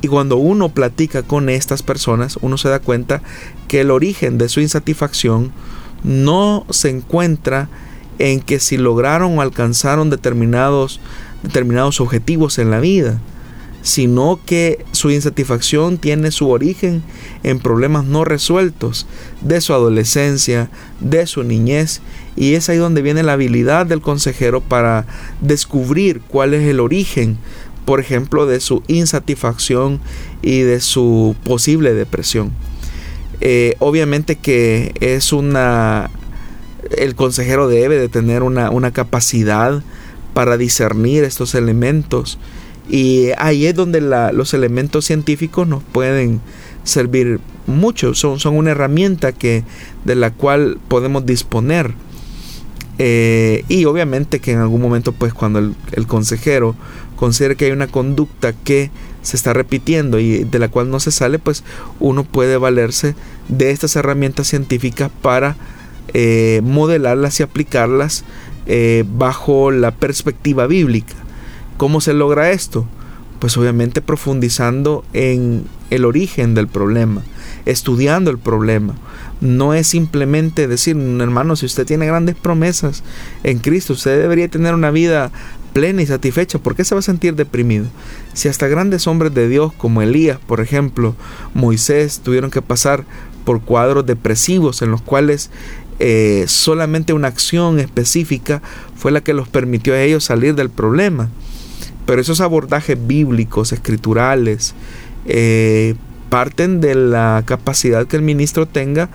Y 0.00 0.08
cuando 0.08 0.36
uno 0.36 0.70
platica 0.70 1.22
con 1.22 1.48
estas 1.48 1.82
personas, 1.82 2.38
uno 2.40 2.56
se 2.56 2.68
da 2.68 2.80
cuenta 2.80 3.20
que 3.68 3.80
el 3.80 3.90
origen 3.90 4.38
de 4.38 4.48
su 4.48 4.60
insatisfacción 4.60 5.52
no 6.02 6.64
se 6.70 6.88
encuentra 6.88 7.68
en 8.18 8.40
que 8.40 8.60
si 8.60 8.76
lograron 8.76 9.38
o 9.38 9.42
alcanzaron 9.42 10.10
determinados, 10.10 11.00
determinados 11.42 12.00
objetivos 12.00 12.58
en 12.58 12.70
la 12.70 12.80
vida, 12.80 13.20
sino 13.82 14.40
que 14.44 14.84
su 14.92 15.10
insatisfacción 15.10 15.98
tiene 15.98 16.30
su 16.30 16.50
origen 16.50 17.02
en 17.42 17.60
problemas 17.60 18.04
no 18.04 18.24
resueltos 18.24 19.06
de 19.40 19.60
su 19.60 19.72
adolescencia, 19.72 20.68
de 21.00 21.26
su 21.26 21.44
niñez, 21.44 22.00
y 22.36 22.54
es 22.54 22.68
ahí 22.68 22.76
donde 22.76 23.02
viene 23.02 23.22
la 23.22 23.34
habilidad 23.34 23.86
del 23.86 24.00
consejero 24.00 24.60
para 24.60 25.06
descubrir 25.40 26.20
cuál 26.20 26.54
es 26.54 26.68
el 26.68 26.80
origen, 26.80 27.38
por 27.84 28.00
ejemplo, 28.00 28.46
de 28.46 28.60
su 28.60 28.82
insatisfacción 28.88 30.00
y 30.42 30.60
de 30.60 30.80
su 30.80 31.34
posible 31.44 31.94
depresión. 31.94 32.52
Eh, 33.40 33.76
obviamente 33.78 34.36
que 34.36 34.92
es 35.00 35.32
una 35.32 36.10
el 36.96 37.14
consejero 37.14 37.68
debe 37.68 37.98
de 37.98 38.08
tener 38.08 38.42
una, 38.42 38.70
una 38.70 38.92
capacidad 38.92 39.82
para 40.34 40.56
discernir 40.56 41.24
estos 41.24 41.54
elementos 41.54 42.38
y 42.88 43.30
ahí 43.36 43.66
es 43.66 43.74
donde 43.74 44.00
los 44.00 44.54
elementos 44.54 45.04
científicos 45.04 45.68
nos 45.68 45.82
pueden 45.82 46.40
servir 46.84 47.38
mucho, 47.66 48.14
son, 48.14 48.40
son 48.40 48.56
una 48.56 48.70
herramienta 48.70 49.32
que, 49.32 49.62
de 50.04 50.14
la 50.14 50.30
cual 50.30 50.78
podemos 50.88 51.26
disponer. 51.26 51.92
Eh, 53.00 53.64
y 53.68 53.84
obviamente 53.84 54.40
que 54.40 54.52
en 54.52 54.58
algún 54.58 54.80
momento, 54.80 55.12
pues 55.12 55.32
cuando 55.32 55.60
el, 55.60 55.74
el, 55.92 56.06
consejero 56.08 56.74
considere 57.14 57.54
que 57.54 57.66
hay 57.66 57.70
una 57.70 57.86
conducta 57.86 58.52
que 58.52 58.90
se 59.22 59.36
está 59.36 59.52
repitiendo 59.52 60.18
y 60.18 60.42
de 60.42 60.58
la 60.58 60.68
cual 60.68 60.90
no 60.90 60.98
se 60.98 61.12
sale, 61.12 61.38
pues 61.38 61.62
uno 62.00 62.24
puede 62.24 62.56
valerse 62.56 63.14
de 63.48 63.70
estas 63.70 63.94
herramientas 63.94 64.48
científicas 64.48 65.12
para 65.22 65.56
eh, 66.14 66.60
modelarlas 66.64 67.40
y 67.40 67.42
aplicarlas 67.42 68.24
eh, 68.66 69.04
bajo 69.16 69.70
la 69.70 69.92
perspectiva 69.92 70.66
bíblica. 70.66 71.14
¿Cómo 71.76 72.00
se 72.00 72.12
logra 72.12 72.50
esto? 72.50 72.86
Pues 73.38 73.56
obviamente 73.56 74.02
profundizando 74.02 75.04
en 75.12 75.64
el 75.90 76.04
origen 76.04 76.54
del 76.54 76.68
problema, 76.68 77.22
estudiando 77.66 78.30
el 78.30 78.38
problema. 78.38 78.94
No 79.40 79.74
es 79.74 79.86
simplemente 79.86 80.66
decir, 80.66 80.96
hermano, 80.96 81.56
si 81.56 81.66
usted 81.66 81.86
tiene 81.86 82.06
grandes 82.06 82.34
promesas 82.34 83.04
en 83.44 83.58
Cristo, 83.60 83.92
usted 83.92 84.20
debería 84.20 84.48
tener 84.48 84.74
una 84.74 84.90
vida 84.90 85.30
plena 85.72 86.02
y 86.02 86.06
satisfecha. 86.06 86.58
¿Por 86.58 86.74
qué 86.74 86.84
se 86.84 86.94
va 86.94 86.98
a 86.98 87.02
sentir 87.02 87.36
deprimido? 87.36 87.86
Si 88.32 88.48
hasta 88.48 88.66
grandes 88.66 89.06
hombres 89.06 89.32
de 89.32 89.48
Dios 89.48 89.72
como 89.72 90.02
Elías, 90.02 90.38
por 90.46 90.60
ejemplo, 90.60 91.14
Moisés, 91.54 92.20
tuvieron 92.24 92.50
que 92.50 92.62
pasar 92.62 93.04
por 93.44 93.62
cuadros 93.62 94.04
depresivos 94.04 94.82
en 94.82 94.90
los 94.90 95.00
cuales 95.00 95.50
eh, 95.98 96.44
solamente 96.46 97.12
una 97.12 97.28
acción 97.28 97.80
específica 97.80 98.62
fue 98.96 99.10
la 99.10 99.20
que 99.20 99.34
los 99.34 99.48
permitió 99.48 99.94
a 99.94 100.02
ellos 100.02 100.24
salir 100.24 100.54
del 100.54 100.70
problema. 100.70 101.28
Pero 102.06 102.20
esos 102.20 102.40
abordajes 102.40 102.96
bíblicos, 103.06 103.72
escriturales, 103.72 104.74
eh, 105.26 105.94
parten 106.30 106.80
de 106.80 106.94
la 106.94 107.42
capacidad 107.44 108.06
que 108.06 108.16
el 108.16 108.22
ministro 108.22 108.66
tenga 108.66 109.08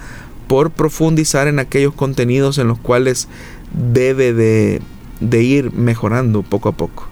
por 0.48 0.72
profundizar 0.72 1.48
en 1.48 1.60
aquellos 1.60 1.94
contenidos 1.94 2.58
en 2.58 2.68
los 2.68 2.78
cuales 2.78 3.28
debe 3.72 4.34
de, 4.34 4.82
de 5.20 5.42
ir 5.42 5.72
mejorando 5.72 6.44
poco 6.44 6.70
a 6.70 6.74
poco. 6.74 7.08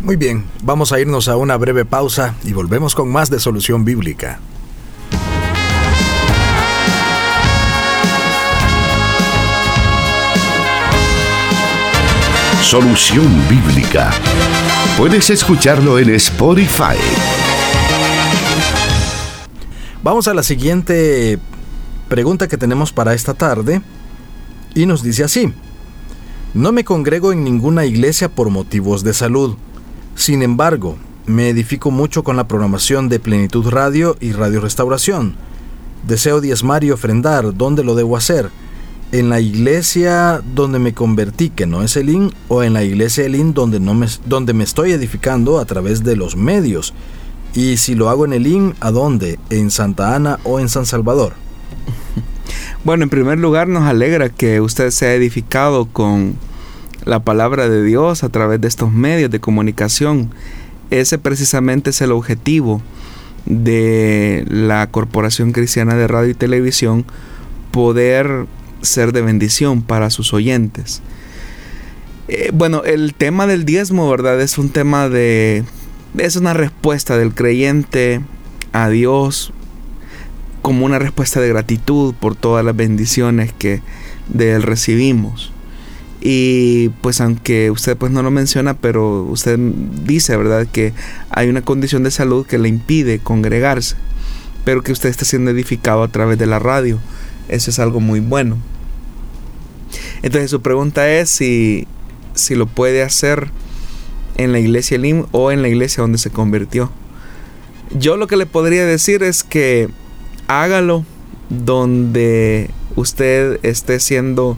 Muy 0.00 0.16
bien, 0.16 0.44
vamos 0.62 0.92
a 0.92 1.00
irnos 1.00 1.28
a 1.28 1.36
una 1.36 1.56
breve 1.56 1.84
pausa 1.84 2.34
y 2.44 2.52
volvemos 2.52 2.94
con 2.94 3.10
más 3.10 3.30
de 3.30 3.38
Solución 3.38 3.84
Bíblica. 3.84 4.40
Solución 12.62 13.26
Bíblica. 13.50 14.12
Puedes 14.96 15.28
escucharlo 15.30 15.98
en 15.98 16.10
Spotify. 16.10 16.96
Vamos 20.02 20.28
a 20.28 20.32
la 20.32 20.42
siguiente 20.44 21.38
pregunta 22.08 22.46
que 22.48 22.56
tenemos 22.56 22.92
para 22.92 23.14
esta 23.14 23.34
tarde 23.34 23.82
y 24.74 24.86
nos 24.86 25.02
dice 25.02 25.24
así. 25.24 25.52
No 26.54 26.70
me 26.72 26.84
congrego 26.84 27.32
en 27.32 27.42
ninguna 27.42 27.84
iglesia 27.84 28.28
por 28.28 28.48
motivos 28.48 29.02
de 29.02 29.12
salud. 29.12 29.56
Sin 30.14 30.42
embargo, 30.42 30.96
me 31.26 31.48
edifico 31.48 31.90
mucho 31.90 32.22
con 32.22 32.36
la 32.36 32.48
programación 32.48 33.08
de 33.08 33.18
Plenitud 33.18 33.68
Radio 33.68 34.16
y 34.20 34.32
Radio 34.32 34.60
Restauración. 34.60 35.34
Deseo 36.06 36.40
diezmar 36.40 36.84
y 36.84 36.92
ofrendar. 36.92 37.54
¿Dónde 37.54 37.82
lo 37.82 37.96
debo 37.96 38.16
hacer? 38.16 38.50
En 39.12 39.28
la 39.28 39.40
iglesia 39.40 40.42
donde 40.54 40.78
me 40.78 40.94
convertí, 40.94 41.50
que 41.50 41.66
no 41.66 41.82
es 41.82 41.96
Elín, 41.96 42.32
o 42.48 42.62
en 42.62 42.72
la 42.72 42.82
iglesia 42.82 43.26
Elín 43.26 43.52
donde, 43.52 43.78
no 43.78 43.94
me, 43.94 44.06
donde 44.24 44.54
me 44.54 44.64
estoy 44.64 44.92
edificando 44.92 45.58
a 45.58 45.66
través 45.66 46.02
de 46.02 46.16
los 46.16 46.34
medios. 46.34 46.94
Y 47.54 47.76
si 47.76 47.94
lo 47.94 48.08
hago 48.08 48.24
en 48.24 48.32
Elín, 48.32 48.74
¿a 48.80 48.90
dónde? 48.90 49.38
¿En 49.50 49.70
Santa 49.70 50.16
Ana 50.16 50.38
o 50.44 50.58
en 50.58 50.68
San 50.68 50.86
Salvador? 50.86 51.34
Bueno, 52.84 53.04
en 53.04 53.10
primer 53.10 53.38
lugar 53.38 53.68
nos 53.68 53.84
alegra 53.84 54.28
que 54.28 54.60
usted 54.60 54.90
se 54.90 55.06
ha 55.06 55.14
edificado 55.14 55.84
con 55.86 56.34
la 57.04 57.20
palabra 57.20 57.68
de 57.68 57.84
Dios 57.84 58.24
a 58.24 58.28
través 58.28 58.60
de 58.60 58.66
estos 58.66 58.90
medios 58.90 59.30
de 59.30 59.38
comunicación. 59.38 60.30
Ese 60.90 61.16
precisamente 61.16 61.90
es 61.90 62.00
el 62.00 62.10
objetivo 62.10 62.82
de 63.46 64.44
la 64.48 64.88
Corporación 64.88 65.52
Cristiana 65.52 65.94
de 65.94 66.08
Radio 66.08 66.30
y 66.30 66.34
Televisión, 66.34 67.04
poder 67.70 68.46
ser 68.82 69.12
de 69.12 69.22
bendición 69.22 69.82
para 69.82 70.10
sus 70.10 70.34
oyentes. 70.34 71.00
Eh, 72.28 72.50
bueno, 72.52 72.82
el 72.84 73.14
tema 73.14 73.46
del 73.46 73.64
diezmo, 73.64 74.08
¿verdad? 74.10 74.40
Es 74.40 74.58
un 74.58 74.70
tema 74.70 75.08
de... 75.08 75.64
Es 76.18 76.36
una 76.36 76.52
respuesta 76.52 77.16
del 77.16 77.34
creyente 77.34 78.20
a 78.72 78.88
Dios 78.88 79.52
como 80.60 80.86
una 80.86 80.98
respuesta 80.98 81.40
de 81.40 81.48
gratitud 81.48 82.14
por 82.14 82.36
todas 82.36 82.64
las 82.64 82.76
bendiciones 82.76 83.52
que 83.52 83.82
de 84.28 84.52
él 84.52 84.62
recibimos. 84.62 85.52
Y 86.20 86.90
pues 87.00 87.20
aunque 87.20 87.72
usted 87.72 87.96
pues 87.96 88.12
no 88.12 88.22
lo 88.22 88.30
menciona, 88.30 88.74
pero 88.74 89.24
usted 89.24 89.58
dice, 89.58 90.36
¿verdad? 90.36 90.68
Que 90.70 90.92
hay 91.30 91.48
una 91.48 91.62
condición 91.62 92.04
de 92.04 92.12
salud 92.12 92.46
que 92.46 92.58
le 92.58 92.68
impide 92.68 93.18
congregarse, 93.18 93.96
pero 94.64 94.82
que 94.82 94.92
usted 94.92 95.08
está 95.08 95.24
siendo 95.24 95.50
edificado 95.50 96.04
a 96.04 96.08
través 96.08 96.38
de 96.38 96.46
la 96.46 96.60
radio. 96.60 97.00
Eso 97.48 97.70
es 97.70 97.80
algo 97.80 97.98
muy 97.98 98.20
bueno. 98.20 98.58
Entonces 100.22 100.50
su 100.50 100.62
pregunta 100.62 101.10
es 101.10 101.30
si, 101.30 101.86
si 102.34 102.54
lo 102.54 102.66
puede 102.66 103.02
hacer 103.02 103.50
en 104.36 104.52
la 104.52 104.58
iglesia 104.58 104.98
Lim 104.98 105.26
o 105.32 105.50
en 105.50 105.62
la 105.62 105.68
iglesia 105.68 106.02
donde 106.02 106.18
se 106.18 106.30
convirtió. 106.30 106.90
Yo 107.98 108.16
lo 108.16 108.26
que 108.26 108.36
le 108.36 108.46
podría 108.46 108.86
decir 108.86 109.22
es 109.22 109.42
que 109.42 109.88
hágalo 110.48 111.04
donde 111.50 112.70
usted 112.96 113.58
esté 113.62 114.00
siendo 114.00 114.56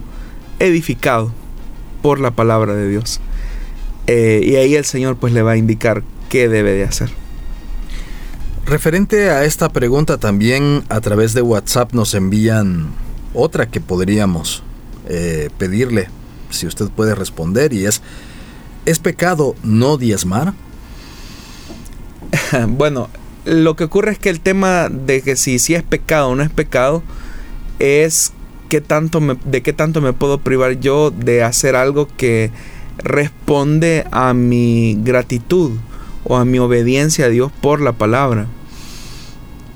edificado 0.59 1.33
por 2.01 2.19
la 2.19 2.31
palabra 2.31 2.75
de 2.75 2.87
Dios. 2.87 3.19
Eh, 4.07 4.41
y 4.43 4.55
ahí 4.55 4.75
el 4.75 4.85
Señor 4.85 5.17
pues 5.17 5.33
le 5.33 5.41
va 5.41 5.53
a 5.53 5.57
indicar 5.57 6.03
qué 6.29 6.47
debe 6.47 6.73
de 6.73 6.83
hacer. 6.83 7.09
Referente 8.65 9.29
a 9.29 9.43
esta 9.43 9.69
pregunta 9.69 10.17
también 10.17 10.83
a 10.89 11.01
través 11.01 11.33
de 11.33 11.41
WhatsApp 11.41 11.93
nos 11.93 12.13
envían 12.13 12.93
otra 13.33 13.67
que 13.67 13.81
podríamos 13.81 14.63
eh, 15.07 15.49
pedirle 15.57 16.09
si 16.49 16.67
usted 16.67 16.89
puede 16.89 17.15
responder 17.15 17.73
y 17.73 17.85
es, 17.85 18.01
¿es 18.85 18.99
pecado 18.99 19.55
no 19.63 19.97
diezmar? 19.97 20.53
bueno, 22.67 23.09
lo 23.45 23.75
que 23.75 23.83
ocurre 23.83 24.11
es 24.11 24.19
que 24.19 24.29
el 24.29 24.39
tema 24.39 24.89
de 24.89 25.21
que 25.21 25.35
si, 25.35 25.59
si 25.59 25.75
es 25.75 25.83
pecado 25.83 26.29
o 26.29 26.35
no 26.35 26.43
es 26.43 26.49
pecado 26.49 27.03
es 27.79 28.33
qué 28.69 28.81
tanto 28.81 29.21
de 29.45 29.61
qué 29.61 29.73
tanto 29.73 30.01
me 30.01 30.13
puedo 30.13 30.39
privar 30.39 30.79
yo 30.79 31.11
de 31.11 31.43
hacer 31.43 31.75
algo 31.75 32.07
que 32.17 32.51
responde 32.97 34.05
a 34.11 34.33
mi 34.33 34.97
gratitud 35.03 35.73
o 36.23 36.37
a 36.37 36.45
mi 36.45 36.59
obediencia 36.59 37.25
a 37.25 37.29
Dios 37.29 37.51
por 37.61 37.81
la 37.81 37.93
palabra. 37.93 38.47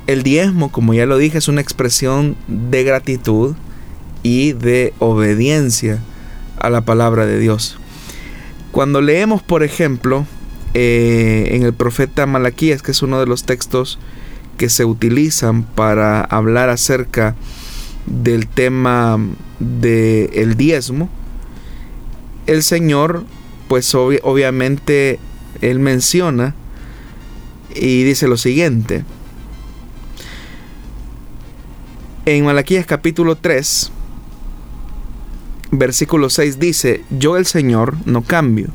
El 0.07 0.23
diezmo, 0.23 0.71
como 0.71 0.95
ya 0.95 1.05
lo 1.05 1.17
dije, 1.17 1.38
es 1.38 1.47
una 1.47 1.61
expresión 1.61 2.36
de 2.47 2.84
gratitud 2.84 3.55
y 4.24 4.53
de 4.53 4.93
obediencia 4.99 5.99
a 6.57 6.70
la 6.70 6.82
palabra 6.82 7.26
de 7.26 7.39
Dios. 7.39 7.78
Cuando 8.72 9.01
leemos, 9.01 9.41
por 9.41 9.63
ejemplo, 9.63 10.26
eh, 10.74 11.49
en 11.51 11.63
el 11.63 11.74
profeta 11.74 12.26
Malaquías, 12.26 12.82
que 12.82 12.91
es 12.91 13.01
uno 13.01 13.20
de 13.20 13.26
los 13.26 13.43
textos 13.43 13.97
que 14.57 14.70
se 14.70 14.86
utilizan 14.86 15.63
para 15.63 16.22
hablar 16.22 16.70
acerca 16.70 17.36
del 18.05 18.47
tema 18.47 19.17
del 19.59 20.30
el 20.34 20.55
diezmo, 20.55 21.09
el 22.45 22.63
Señor, 22.63 23.26
pues 23.67 23.93
obviamente, 23.95 25.20
Él 25.61 25.80
menciona 25.80 26.55
y 27.74 28.03
dice 28.03 28.28
lo 28.28 28.38
siguiente. 28.38 29.03
En 32.26 32.45
Malaquías 32.45 32.86
capítulo 32.86 33.36
3, 33.36 33.91
versículo 35.72 36.30
6 36.30 36.59
dice, 36.59 37.03
yo 37.09 37.38
el 37.38 37.45
Señor 37.45 37.95
no 38.05 38.22
cambio. 38.24 38.70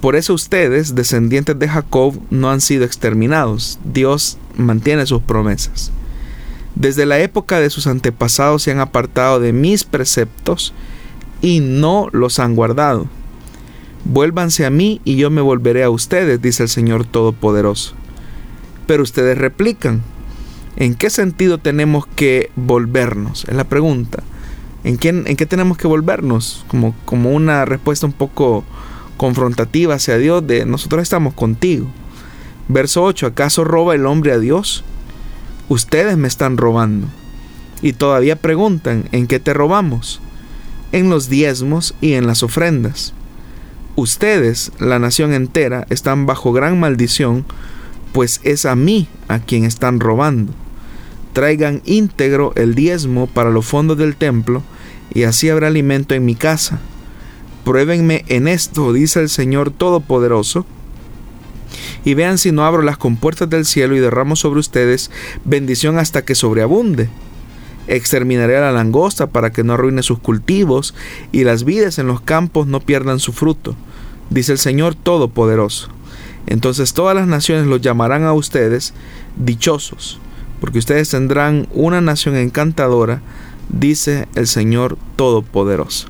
Por 0.00 0.14
eso 0.14 0.34
ustedes, 0.34 0.94
descendientes 0.94 1.58
de 1.58 1.68
Jacob, 1.68 2.20
no 2.30 2.50
han 2.50 2.60
sido 2.60 2.84
exterminados. 2.84 3.78
Dios 3.84 4.38
mantiene 4.56 5.06
sus 5.06 5.22
promesas. 5.22 5.90
Desde 6.74 7.06
la 7.06 7.18
época 7.18 7.58
de 7.58 7.70
sus 7.70 7.86
antepasados 7.86 8.62
se 8.62 8.70
han 8.70 8.80
apartado 8.80 9.40
de 9.40 9.52
mis 9.52 9.84
preceptos 9.84 10.74
y 11.40 11.60
no 11.60 12.08
los 12.12 12.38
han 12.38 12.54
guardado. 12.54 13.08
Vuélvanse 14.04 14.66
a 14.66 14.70
mí 14.70 15.00
y 15.04 15.16
yo 15.16 15.30
me 15.30 15.40
volveré 15.40 15.82
a 15.82 15.90
ustedes, 15.90 16.40
dice 16.40 16.64
el 16.64 16.68
Señor 16.68 17.06
Todopoderoso. 17.06 17.94
Pero 18.86 19.02
ustedes 19.02 19.36
replican, 19.36 20.02
¿en 20.76 20.94
qué 20.94 21.10
sentido 21.10 21.58
tenemos 21.58 22.06
que 22.06 22.50
volvernos? 22.54 23.46
Es 23.48 23.56
la 23.56 23.64
pregunta. 23.64 24.22
¿En 24.86 24.98
qué, 24.98 25.08
en 25.08 25.36
qué 25.36 25.46
tenemos 25.46 25.76
que 25.76 25.88
volvernos? 25.88 26.64
Como, 26.68 26.94
como 27.06 27.32
una 27.32 27.64
respuesta 27.64 28.06
un 28.06 28.12
poco 28.12 28.62
confrontativa 29.16 29.96
hacia 29.96 30.16
Dios 30.16 30.46
de 30.46 30.64
nosotros 30.64 31.02
estamos 31.02 31.34
contigo. 31.34 31.88
Verso 32.68 33.02
8, 33.02 33.26
¿acaso 33.26 33.64
roba 33.64 33.96
el 33.96 34.06
hombre 34.06 34.30
a 34.30 34.38
Dios? 34.38 34.84
Ustedes 35.68 36.16
me 36.16 36.28
están 36.28 36.56
robando. 36.56 37.08
Y 37.82 37.94
todavía 37.94 38.36
preguntan, 38.36 39.08
¿en 39.10 39.26
qué 39.26 39.40
te 39.40 39.52
robamos? 39.52 40.20
En 40.92 41.10
los 41.10 41.28
diezmos 41.28 41.96
y 42.00 42.12
en 42.12 42.28
las 42.28 42.44
ofrendas. 42.44 43.12
Ustedes, 43.96 44.70
la 44.78 45.00
nación 45.00 45.34
entera, 45.34 45.84
están 45.90 46.26
bajo 46.26 46.52
gran 46.52 46.78
maldición, 46.78 47.44
pues 48.12 48.40
es 48.44 48.64
a 48.64 48.76
mí 48.76 49.08
a 49.26 49.40
quien 49.40 49.64
están 49.64 49.98
robando. 49.98 50.52
Traigan 51.32 51.82
íntegro 51.86 52.52
el 52.54 52.76
diezmo 52.76 53.26
para 53.26 53.50
los 53.50 53.66
fondos 53.66 53.98
del 53.98 54.14
templo, 54.14 54.62
y 55.12 55.24
así 55.24 55.48
habrá 55.48 55.68
alimento 55.68 56.14
en 56.14 56.24
mi 56.24 56.34
casa 56.34 56.80
Pruébenme 57.66 58.24
en 58.28 58.46
esto, 58.46 58.92
dice 58.92 59.18
el 59.18 59.28
Señor 59.28 59.72
Todopoderoso, 59.72 60.64
y 62.04 62.14
vean 62.14 62.38
si 62.38 62.52
no 62.52 62.64
abro 62.64 62.80
las 62.82 62.96
compuertas 62.96 63.50
del 63.50 63.64
cielo 63.64 63.96
y 63.96 63.98
derramo 63.98 64.36
sobre 64.36 64.60
ustedes 64.60 65.10
bendición 65.44 65.98
hasta 65.98 66.24
que 66.24 66.36
sobreabunde. 66.36 67.08
Exterminaré 67.88 68.56
a 68.56 68.60
la 68.60 68.70
langosta 68.70 69.26
para 69.26 69.50
que 69.50 69.64
no 69.64 69.72
arruine 69.72 70.04
sus 70.04 70.20
cultivos 70.20 70.94
y 71.32 71.42
las 71.42 71.64
vides 71.64 71.98
en 71.98 72.06
los 72.06 72.20
campos 72.20 72.68
no 72.68 72.78
pierdan 72.78 73.18
su 73.18 73.32
fruto, 73.32 73.74
dice 74.30 74.52
el 74.52 74.58
Señor 74.58 74.94
Todopoderoso. 74.94 75.88
Entonces 76.46 76.94
todas 76.94 77.16
las 77.16 77.26
naciones 77.26 77.66
los 77.66 77.80
llamarán 77.80 78.22
a 78.22 78.32
ustedes 78.32 78.94
dichosos, 79.34 80.20
porque 80.60 80.78
ustedes 80.78 81.10
tendrán 81.10 81.66
una 81.72 82.00
nación 82.00 82.36
encantadora, 82.36 83.22
dice 83.68 84.28
el 84.34 84.46
Señor 84.46 84.98
Todopoderoso. 85.16 86.08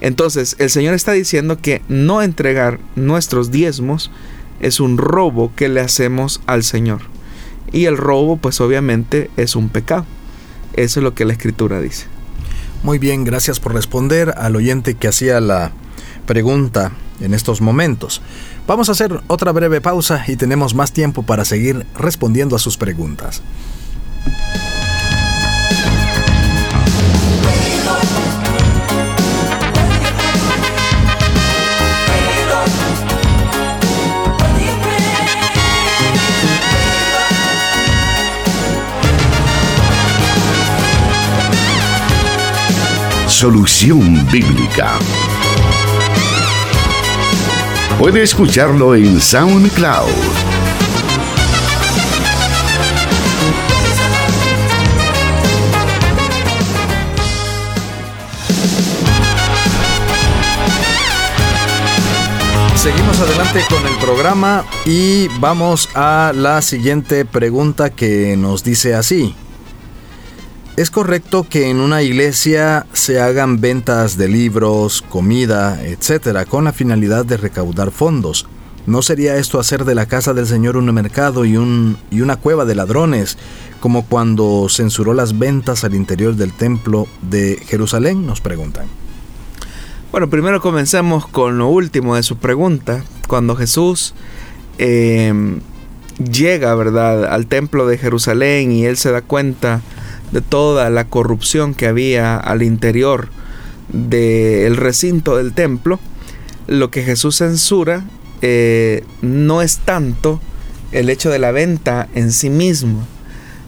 Entonces, 0.00 0.56
el 0.58 0.70
Señor 0.70 0.94
está 0.94 1.12
diciendo 1.12 1.58
que 1.58 1.82
no 1.88 2.22
entregar 2.22 2.78
nuestros 2.94 3.50
diezmos 3.50 4.10
es 4.60 4.80
un 4.80 4.98
robo 4.98 5.52
que 5.54 5.68
le 5.68 5.80
hacemos 5.80 6.40
al 6.46 6.62
Señor. 6.62 7.02
Y 7.72 7.84
el 7.86 7.96
robo, 7.96 8.36
pues 8.36 8.60
obviamente, 8.60 9.30
es 9.36 9.56
un 9.56 9.68
pecado. 9.68 10.06
Eso 10.74 11.00
es 11.00 11.04
lo 11.04 11.14
que 11.14 11.24
la 11.24 11.32
Escritura 11.32 11.80
dice. 11.80 12.06
Muy 12.82 12.98
bien, 12.98 13.24
gracias 13.24 13.58
por 13.58 13.74
responder 13.74 14.34
al 14.36 14.54
oyente 14.54 14.94
que 14.94 15.08
hacía 15.08 15.40
la 15.40 15.72
pregunta 16.26 16.92
en 17.20 17.34
estos 17.34 17.60
momentos. 17.60 18.22
Vamos 18.66 18.88
a 18.88 18.92
hacer 18.92 19.20
otra 19.26 19.50
breve 19.50 19.80
pausa 19.80 20.24
y 20.28 20.36
tenemos 20.36 20.74
más 20.74 20.92
tiempo 20.92 21.24
para 21.24 21.44
seguir 21.44 21.86
respondiendo 21.96 22.54
a 22.54 22.60
sus 22.60 22.76
preguntas. 22.76 23.42
Solución 43.38 44.26
Bíblica. 44.32 44.98
Puede 47.96 48.24
escucharlo 48.24 48.96
en 48.96 49.20
SoundCloud. 49.20 50.08
Seguimos 62.74 63.20
adelante 63.20 63.60
con 63.70 63.86
el 63.86 63.96
programa 64.00 64.64
y 64.84 65.28
vamos 65.38 65.88
a 65.94 66.32
la 66.34 66.60
siguiente 66.60 67.24
pregunta 67.24 67.90
que 67.90 68.36
nos 68.36 68.64
dice 68.64 68.96
así. 68.96 69.36
¿Es 70.78 70.92
correcto 70.92 71.42
que 71.42 71.70
en 71.70 71.80
una 71.80 72.02
iglesia 72.02 72.86
se 72.92 73.20
hagan 73.20 73.60
ventas 73.60 74.16
de 74.16 74.28
libros, 74.28 75.02
comida, 75.02 75.84
etcétera, 75.84 76.44
con 76.44 76.66
la 76.66 76.72
finalidad 76.72 77.24
de 77.24 77.36
recaudar 77.36 77.90
fondos? 77.90 78.46
¿No 78.86 79.02
sería 79.02 79.38
esto 79.38 79.58
hacer 79.58 79.84
de 79.84 79.96
la 79.96 80.06
casa 80.06 80.34
del 80.34 80.46
Señor 80.46 80.76
un 80.76 80.94
mercado 80.94 81.44
y, 81.44 81.56
un, 81.56 81.98
y 82.12 82.20
una 82.20 82.36
cueva 82.36 82.64
de 82.64 82.76
ladrones, 82.76 83.38
como 83.80 84.06
cuando 84.06 84.68
censuró 84.70 85.14
las 85.14 85.36
ventas 85.36 85.82
al 85.82 85.96
interior 85.96 86.36
del 86.36 86.52
templo 86.52 87.08
de 87.22 87.60
Jerusalén? 87.66 88.24
Nos 88.24 88.40
preguntan. 88.40 88.86
Bueno, 90.12 90.30
primero 90.30 90.60
comencemos 90.60 91.26
con 91.26 91.58
lo 91.58 91.66
último 91.66 92.14
de 92.14 92.22
su 92.22 92.36
pregunta. 92.36 93.02
Cuando 93.26 93.56
Jesús 93.56 94.14
eh, 94.78 95.58
llega, 96.18 96.72
¿verdad?, 96.76 97.24
al 97.24 97.48
templo 97.48 97.84
de 97.88 97.98
Jerusalén 97.98 98.70
y 98.70 98.84
él 98.84 98.96
se 98.96 99.10
da 99.10 99.22
cuenta 99.22 99.82
de 100.32 100.40
toda 100.40 100.90
la 100.90 101.04
corrupción 101.04 101.74
que 101.74 101.86
había 101.86 102.36
al 102.36 102.62
interior 102.62 103.28
del 103.88 104.76
recinto 104.76 105.36
del 105.36 105.52
templo, 105.52 105.98
lo 106.66 106.90
que 106.90 107.02
Jesús 107.02 107.36
censura 107.36 108.04
eh, 108.42 109.04
no 109.22 109.62
es 109.62 109.78
tanto 109.78 110.40
el 110.92 111.10
hecho 111.10 111.30
de 111.30 111.38
la 111.38 111.52
venta 111.52 112.08
en 112.14 112.32
sí 112.32 112.50
mismo, 112.50 113.06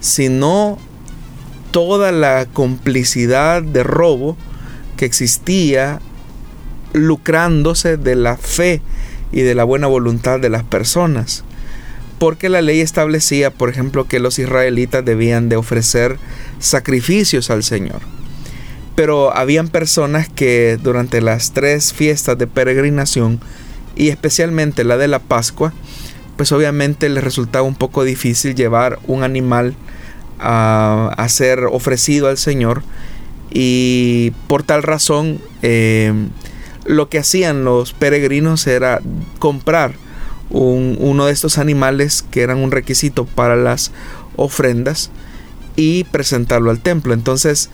sino 0.01 0.79
toda 1.71 2.13
la 2.13 2.47
complicidad 2.53 3.63
de 3.63 3.83
robo 3.83 4.37
que 4.97 5.05
existía 5.05 6.01
lucrándose 6.93 7.97
de 7.97 8.17
la 8.17 8.37
fe 8.37 8.83
y 9.33 9.43
de 9.43 9.55
la 9.55 9.65
buena 9.65 9.87
voluntad 9.87 10.41
de 10.41 10.51
las 10.51 10.65
personas 10.65 11.45
porque 12.21 12.51
la 12.51 12.61
ley 12.61 12.83
establecía, 12.83 13.51
por 13.51 13.71
ejemplo, 13.71 14.07
que 14.07 14.21
los 14.21 14.39
israelitas 14.39 15.03
debían 15.03 15.49
de 15.49 15.57
ofrecer 15.57 16.19
sacrificios 16.59 17.49
al 17.49 17.65
Señor. 17.65 18.03
Pero 18.95 19.35
habían 19.35 19.69
personas 19.69 20.29
que 20.29 20.79
durante 20.83 21.23
las 21.23 21.53
tres 21.53 21.95
fiestas 21.95 22.37
de 22.37 22.47
peregrinación 22.47 23.41
y 23.97 24.11
especialmente 24.11 24.85
la 24.85 24.99
de 24.99 25.09
la 25.09 25.19
Pascua, 25.19 25.73
pues 26.37 26.53
obviamente 26.53 27.09
les 27.09 27.25
resultaba 27.25 27.67
un 27.67 27.75
poco 27.75 28.05
difícil 28.05 28.55
llevar 28.55 28.99
un 29.07 29.23
animal 29.23 29.75
a, 30.39 31.27
ser 31.31 31.61
ofrecido 31.73 32.29
al 32.29 32.37
Señor 32.37 32.83
y 33.51 34.33
por 34.47 34.63
tal 34.63 34.83
razón 34.83 35.41
eh, 35.63 36.13
lo 36.85 37.09
que 37.09 37.19
hacían 37.19 37.65
los 37.65 37.95
peregrinos 37.95 38.67
era 38.67 39.01
comprar 39.39 39.95
uno 40.51 41.27
de 41.27 41.33
estos 41.33 41.59
animales 41.59 42.25
que 42.31 42.43
eran 42.43 42.59
un 42.59 42.71
requisito 42.71 43.25
para 43.25 43.57
las 43.57 43.93
ofrendas 44.37 45.11
y 45.77 46.05
presentarlo 46.05 46.71
al 46.71 46.81
templo. 46.81 47.15
Entonces, 47.15 47.71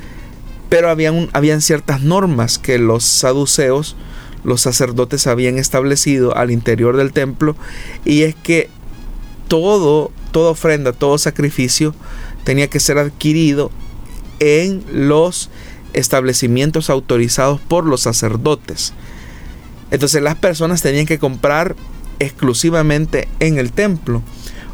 pero 0.69 0.91
habían, 0.91 1.29
habían 1.33 1.61
ciertas 1.61 2.03
normas 2.03 2.59
que 2.59 2.79
los 2.79 3.05
saduceos, 3.05 3.97
los 4.45 4.61
sacerdotes 4.61 5.27
habían 5.27 5.59
establecido 5.59 6.37
al 6.37 6.51
interior 6.51 6.97
del 6.97 7.13
templo 7.13 7.57
y 8.05 8.23
es 8.23 8.35
que 8.35 8.69
todo, 9.49 10.11
toda 10.33 10.51
ofrenda, 10.51 10.93
todo 10.93 11.19
sacrificio 11.19 11.95
tenía 12.45 12.69
que 12.69 12.81
ser 12.81 12.99
adquirido 12.99 13.71
en 14.39 14.85
los 14.93 15.51
establecimientos 15.95 16.91
autorizados 16.91 17.61
por 17.61 17.87
los 17.87 18.03
sacerdotes. 18.03 18.93
Entonces 19.91 20.23
las 20.23 20.35
personas 20.35 20.83
tenían 20.83 21.07
que 21.07 21.19
comprar 21.19 21.77
exclusivamente 22.19 23.29
en 23.41 23.59
el 23.59 23.73
templo. 23.73 24.23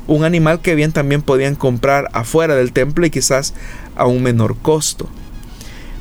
Un 0.06 0.24
animal 0.24 0.60
que 0.60 0.74
bien 0.74 0.92
también 0.92 1.22
podían 1.22 1.54
comprar 1.54 2.08
afuera 2.12 2.54
del 2.54 2.72
templo 2.72 3.06
y 3.06 3.10
quizás 3.10 3.54
a 3.96 4.06
un 4.06 4.22
menor 4.22 4.56
costo. 4.56 5.08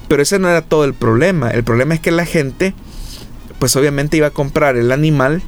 Pero 0.08 0.24
ese 0.24 0.40
no 0.40 0.50
era 0.50 0.62
todo 0.62 0.84
el 0.84 0.94
problema. 0.94 1.52
El 1.52 1.64
problema 1.64 1.94
es 1.94 2.00
que 2.00 2.12
la 2.12 2.26
gente, 2.26 2.74
pues 3.60 3.76
obviamente 3.76 4.18
iba 4.18 4.28
a 4.28 4.32
comprar 4.32 4.76
el 4.76 4.92
animal 4.92 5.42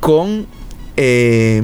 con, 0.00 0.46
eh, 0.96 1.62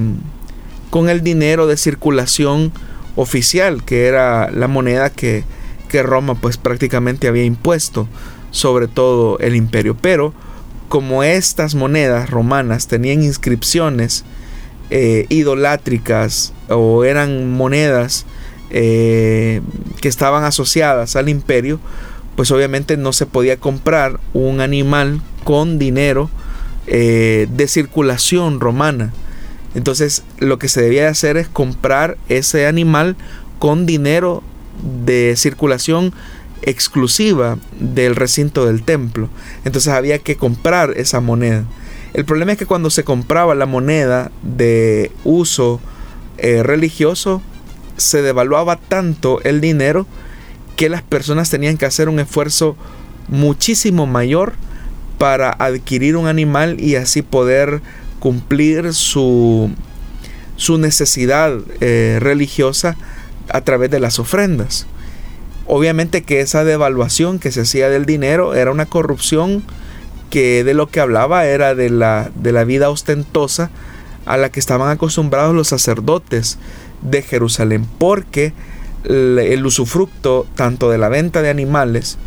con 0.91 1.09
el 1.09 1.23
dinero 1.23 1.66
de 1.66 1.77
circulación 1.77 2.73
oficial, 3.16 3.85
que 3.85 4.07
era 4.07 4.51
la 4.53 4.69
moneda 4.69 5.11
que, 5.11 5.43
que 5.89 6.03
Roma 6.03 6.37
pues 6.37 6.57
prácticamente 6.59 7.27
había 7.27 7.45
impuesto 7.45 8.09
sobre 8.51 8.87
todo 8.87 9.39
el 9.41 9.57
imperio. 9.57 9.97
Pero 10.01 10.33
como 10.89 11.22
estas 11.22 11.74
monedas 11.74 12.30
romanas 12.30 12.89
tenían 12.89 13.22
inscripciones 13.22 14.24
eh, 14.91 15.26
idolátricas 15.28 16.53
o 16.68 17.05
eran 17.05 17.51
monedas 17.51 18.24
eh, 18.70 19.61
que 20.01 20.09
estaban 20.09 20.45
asociadas 20.45 21.16
al 21.16 21.28
imperio, 21.28 21.78
pues 22.36 22.51
obviamente 22.51 22.97
no 22.97 23.12
se 23.12 23.26
podía 23.26 23.59
comprar 23.59 24.18
un 24.32 24.61
animal 24.61 25.20
con 25.45 25.78
dinero 25.78 26.30
eh, 26.86 27.49
de 27.51 27.68
circulación 27.68 28.61
romana. 28.61 29.12
Entonces 29.74 30.22
lo 30.39 30.59
que 30.59 30.68
se 30.68 30.80
debía 30.80 31.09
hacer 31.09 31.36
es 31.36 31.49
comprar 31.49 32.16
ese 32.28 32.66
animal 32.66 33.16
con 33.59 33.86
dinero 33.86 34.43
de 35.05 35.34
circulación 35.36 36.14
exclusiva 36.62 37.59
del 37.78 38.16
recinto 38.16 38.66
del 38.66 38.82
templo. 38.82 39.28
Entonces 39.64 39.92
había 39.92 40.18
que 40.18 40.36
comprar 40.36 40.92
esa 40.96 41.20
moneda. 41.20 41.64
El 42.14 42.24
problema 42.24 42.52
es 42.52 42.59
que 42.59 42.66
cuando 42.66 42.90
se 42.90 43.04
compraba 43.04 43.54
la 43.54 43.66
moneda 43.66 44.30
de 44.42 45.12
uso 45.24 45.80
eh, 46.38 46.62
religioso, 46.62 47.42
se 47.96 48.22
devaluaba 48.22 48.76
tanto 48.76 49.40
el 49.42 49.61
dinero 49.61 50.06
que 50.76 50.88
las 50.88 51.02
personas 51.02 51.50
tenían 51.50 51.76
que 51.76 51.86
hacer 51.86 52.09
un 52.09 52.20
esfuerzo 52.20 52.76
muchísimo 53.28 54.06
mayor 54.06 54.54
para 55.18 55.50
adquirir 55.50 56.16
un 56.16 56.28
animal 56.28 56.80
y 56.80 56.94
así 56.94 57.22
poder 57.22 57.82
cumplir 58.20 58.94
su, 58.94 59.70
su 60.56 60.78
necesidad 60.78 61.59
eh, 61.80 62.18
religiosa 62.20 62.96
a 63.48 63.61
través 63.62 63.90
de 63.90 64.00
las 64.00 64.18
ofrendas. 64.18 64.86
Obviamente 65.69 66.23
que 66.23 66.41
esa 66.41 66.64
devaluación 66.64 67.39
que 67.39 67.53
se 67.53 67.61
hacía 67.61 67.91
del 67.91 68.07
dinero 68.07 68.55
era 68.55 68.71
una 68.71 68.87
corrupción 68.87 69.62
que 70.31 70.64
de 70.64 70.75
lo 70.75 70.89
que 70.89 71.01
hablaba 71.01 71.45
era 71.45 71.75
de 71.75 71.91
la, 71.91 72.31
de 72.35 72.53
la 72.53 72.64
vida 72.64 72.91
ostentosa 72.91 73.71
a 74.27 74.37
la 74.37 74.51
que 74.51 74.61
estaban 74.61 74.91
acostumbrados 74.91 75.55
los 75.55 75.69
sacerdotes 75.69 76.59
de 77.03 77.23
Jerusalén, 77.23 77.87
porque 77.99 78.53
el 79.05 79.64
usufructo 79.64 80.47
tanto 80.55 80.91
de 80.91 80.99
la 80.99 81.09
venta 81.09 81.41
de 81.41 81.51
animales 81.51 82.19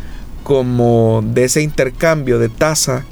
como 0.42 1.22
de 1.24 1.44
ese 1.44 1.62
intercambio 1.62 2.38
de 2.38 2.48
tasa 2.48 3.04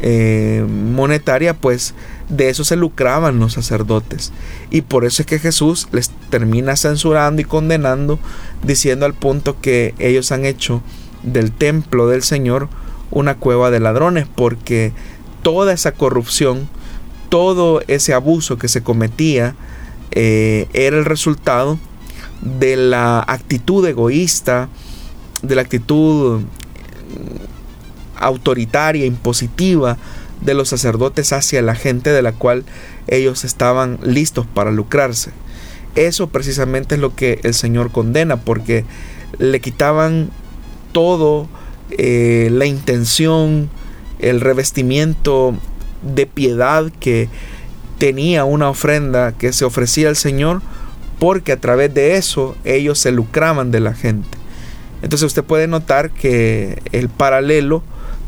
eh, 0.00 0.66
monetaria, 0.68 1.54
pues 1.54 1.94
de 2.28 2.48
eso 2.48 2.64
se 2.64 2.76
lucraban 2.76 3.38
los 3.38 3.54
sacerdotes. 3.54 4.32
Y 4.70 4.82
por 4.82 5.04
eso 5.04 5.22
es 5.22 5.26
que 5.26 5.38
Jesús 5.38 5.88
les 5.92 6.10
termina 6.30 6.76
censurando 6.76 7.40
y 7.40 7.44
condenando, 7.44 8.18
diciendo 8.66 9.06
al 9.06 9.14
punto 9.14 9.60
que 9.60 9.94
ellos 9.98 10.32
han 10.32 10.44
hecho 10.44 10.82
del 11.22 11.52
templo 11.52 12.08
del 12.08 12.22
Señor 12.22 12.68
una 13.10 13.36
cueva 13.36 13.70
de 13.70 13.80
ladrones, 13.80 14.26
porque 14.34 14.92
toda 15.42 15.72
esa 15.72 15.92
corrupción, 15.92 16.68
todo 17.28 17.82
ese 17.86 18.14
abuso 18.14 18.58
que 18.58 18.68
se 18.68 18.82
cometía, 18.82 19.54
eh, 20.10 20.68
era 20.72 20.96
el 20.96 21.04
resultado 21.04 21.78
de 22.40 22.76
la 22.76 23.20
actitud 23.26 23.86
egoísta, 23.86 24.68
de 25.42 25.54
la 25.54 25.62
actitud 25.62 26.40
mm, 26.40 26.44
autoritaria, 28.16 29.06
impositiva 29.06 29.96
de 30.40 30.54
los 30.54 30.68
sacerdotes 30.68 31.32
hacia 31.32 31.62
la 31.62 31.74
gente 31.74 32.10
de 32.10 32.22
la 32.22 32.32
cual 32.32 32.64
ellos 33.06 33.44
estaban 33.44 33.98
listos 34.02 34.46
para 34.46 34.70
lucrarse. 34.70 35.30
Eso 35.94 36.28
precisamente 36.28 36.96
es 36.96 37.00
lo 37.00 37.14
que 37.14 37.40
el 37.44 37.54
Señor 37.54 37.92
condena 37.92 38.36
porque 38.36 38.84
le 39.38 39.60
quitaban 39.60 40.30
todo 40.92 41.48
eh, 41.90 42.48
la 42.52 42.66
intención, 42.66 43.68
el 44.18 44.40
revestimiento 44.40 45.54
de 46.02 46.26
piedad 46.26 46.90
que 47.00 47.28
tenía 47.98 48.44
una 48.44 48.68
ofrenda 48.68 49.32
que 49.32 49.52
se 49.52 49.64
ofrecía 49.64 50.08
al 50.08 50.16
Señor 50.16 50.62
porque 51.18 51.52
a 51.52 51.60
través 51.60 51.94
de 51.94 52.16
eso 52.16 52.56
ellos 52.64 52.98
se 52.98 53.12
lucraban 53.12 53.70
de 53.70 53.80
la 53.80 53.94
gente. 53.94 54.38
Entonces 55.02 55.26
usted 55.26 55.44
puede 55.44 55.68
notar 55.68 56.10
que 56.10 56.82
el 56.92 57.08
paralelo 57.08 57.82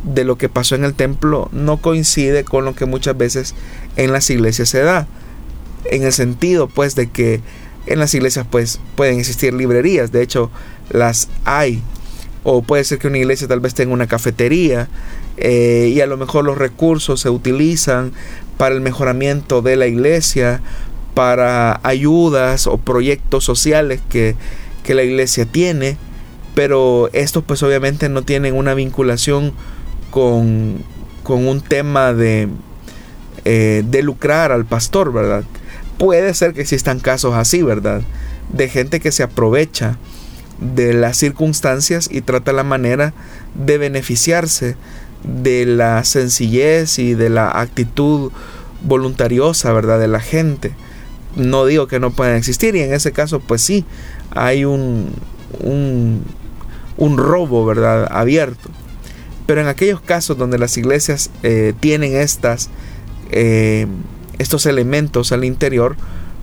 de 0.04 0.24
lo 0.24 0.36
que 0.38 0.48
pasó 0.48 0.74
en 0.74 0.84
el 0.84 0.94
templo 0.94 1.48
no 1.52 1.78
coincide 1.78 2.44
con 2.44 2.64
lo 2.64 2.74
que 2.74 2.86
muchas 2.86 3.16
veces 3.16 3.54
en 3.96 4.12
las 4.12 4.30
iglesias 4.30 4.68
se 4.68 4.80
da. 4.80 5.06
En 5.84 6.02
el 6.02 6.12
sentido 6.12 6.68
pues 6.68 6.94
de 6.94 7.08
que 7.08 7.40
en 7.86 7.98
las 7.98 8.14
iglesias 8.14 8.46
pues 8.50 8.80
pueden 8.96 9.18
existir 9.18 9.54
librerías, 9.54 10.12
de 10.12 10.22
hecho 10.22 10.50
las 10.90 11.28
hay. 11.44 11.82
O 12.42 12.62
puede 12.62 12.84
ser 12.84 12.98
que 12.98 13.08
una 13.08 13.18
iglesia 13.18 13.48
tal 13.48 13.60
vez 13.60 13.74
tenga 13.74 13.92
una 13.92 14.06
cafetería 14.06 14.88
eh, 15.36 15.92
y 15.94 16.00
a 16.00 16.06
lo 16.06 16.16
mejor 16.16 16.44
los 16.44 16.58
recursos 16.58 17.20
se 17.20 17.30
utilizan 17.30 18.12
para 18.56 18.74
el 18.74 18.80
mejoramiento 18.80 19.62
de 19.62 19.76
la 19.76 19.86
iglesia, 19.86 20.60
para 21.14 21.80
ayudas 21.82 22.66
o 22.66 22.78
proyectos 22.78 23.44
sociales 23.44 24.00
que, 24.08 24.36
que 24.84 24.94
la 24.94 25.02
iglesia 25.02 25.44
tiene, 25.44 25.96
pero 26.54 27.10
estos 27.12 27.42
pues 27.44 27.62
obviamente 27.62 28.08
no 28.08 28.22
tienen 28.22 28.54
una 28.54 28.74
vinculación 28.74 29.52
con, 30.10 30.84
con 31.22 31.46
un 31.46 31.60
tema 31.60 32.12
de, 32.12 32.48
eh, 33.44 33.82
de 33.86 34.02
lucrar 34.02 34.52
al 34.52 34.64
pastor, 34.64 35.12
¿verdad? 35.12 35.44
Puede 35.98 36.34
ser 36.34 36.52
que 36.52 36.60
existan 36.62 37.00
casos 37.00 37.34
así, 37.34 37.62
¿verdad? 37.62 38.02
De 38.52 38.68
gente 38.68 39.00
que 39.00 39.12
se 39.12 39.22
aprovecha 39.22 39.98
de 40.60 40.94
las 40.94 41.16
circunstancias 41.16 42.08
y 42.10 42.22
trata 42.22 42.52
la 42.52 42.64
manera 42.64 43.12
de 43.54 43.78
beneficiarse 43.78 44.76
de 45.22 45.66
la 45.66 46.04
sencillez 46.04 46.98
y 46.98 47.14
de 47.14 47.30
la 47.30 47.60
actitud 47.60 48.30
voluntariosa, 48.82 49.72
¿verdad? 49.72 49.98
De 49.98 50.08
la 50.08 50.20
gente. 50.20 50.72
No 51.34 51.66
digo 51.66 51.86
que 51.86 52.00
no 52.00 52.10
puedan 52.10 52.36
existir 52.36 52.76
y 52.76 52.80
en 52.80 52.94
ese 52.94 53.12
caso 53.12 53.40
pues 53.40 53.62
sí, 53.62 53.84
hay 54.30 54.64
un, 54.64 55.12
un, 55.60 56.22
un 56.96 57.18
robo, 57.18 57.66
¿verdad? 57.66 58.08
Abierto. 58.10 58.70
Pero 59.46 59.60
en 59.60 59.68
aquellos 59.68 60.00
casos 60.00 60.36
donde 60.36 60.58
las 60.58 60.76
iglesias 60.76 61.30
eh, 61.42 61.72
tienen 61.78 62.16
estas, 62.16 62.68
eh, 63.30 63.86
estos 64.38 64.66
elementos 64.66 65.32
al 65.32 65.44
interior, 65.44 65.96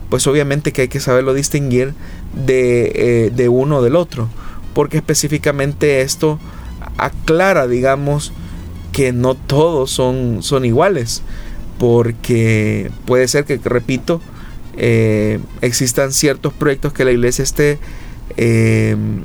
pues 0.10 0.28
obviamente 0.28 0.72
que 0.72 0.84
hay 0.84 0.88
que 0.88 1.00
saberlo 1.00 1.34
distinguir 1.34 1.94
de, 2.34 2.92
eh, 2.96 3.32
de 3.34 3.50
uno 3.50 3.82
del 3.82 3.96
otro. 3.96 4.30
Porque 4.74 4.98
específicamente 4.98 6.02
esto 6.02 6.40
aclara, 6.98 7.68
digamos, 7.68 8.34
que 8.92 9.12
no 9.14 9.36
todos 9.36 9.92
son, 9.92 10.42
son 10.42 10.66
iguales. 10.66 11.22
Porque 11.78 12.92
puede 13.06 13.28
ser 13.28 13.46
que, 13.46 13.60
repito, 13.64 14.22
existan 15.62 16.12
ciertos 16.12 16.54
proyectos 16.54 16.94
que 16.94 17.06
la 17.06 17.12
iglesia 17.12 17.44
esté 17.44 17.78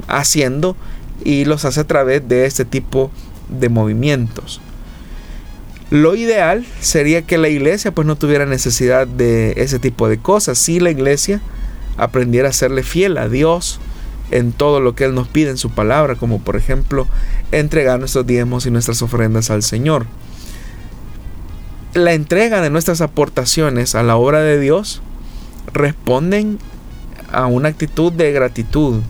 haciendo 0.07 0.77
y 1.25 1.45
los 1.45 1.65
hace 1.65 1.81
a 1.81 1.87
través 1.87 2.27
de 2.29 2.47
este 2.47 2.65
tipo 2.65 3.11
de 3.49 3.69
movimientos. 3.69 4.61
Lo 5.91 6.15
ideal 6.17 6.67
sería 6.81 7.23
que 7.23 7.39
la 7.39 7.49
iglesia 7.49 7.93
pues 7.93 8.07
no 8.07 8.17
tuviera 8.17 8.45
necesidad 8.45 9.07
de 9.07 9.55
ese 9.57 9.79
tipo 9.79 10.09
de 10.09 10.19
cosas. 10.19 10.59
Si 10.59 10.81
la 10.81 10.91
iglesia 10.91 11.41
aprendiera 11.97 12.51
a 12.51 12.53
serle 12.53 12.83
fiel 12.83 13.17
a 13.17 13.29
Dios 13.29 13.81
en 14.31 14.53
todo 14.53 14.81
lo 14.81 14.95
que 14.95 15.05
Él 15.05 15.15
nos 15.15 15.29
pide 15.29 15.51
en 15.51 15.57
su 15.57 15.71
palabra, 15.71 16.15
como 16.17 16.41
por 16.41 16.57
ejemplo 16.57 17.07
entregar 17.53 17.99
nuestros 17.99 18.27
diezmos 18.27 18.67
y 18.67 18.71
nuestras 18.71 19.01
ofrendas 19.03 19.51
al 19.51 19.63
Señor. 19.63 20.07
La 21.95 22.13
entrega 22.13 22.61
de 22.61 22.69
nuestras 22.69 23.01
aportaciones 23.01 23.95
a 23.95 24.03
la 24.03 24.17
obra 24.17 24.41
de 24.41 24.61
Dios 24.61 25.01
responden 25.73 26.59
a 27.33 27.47
una 27.47 27.71
actitud 27.71 28.13
de 28.13 28.31
gratitud, 28.33 29.01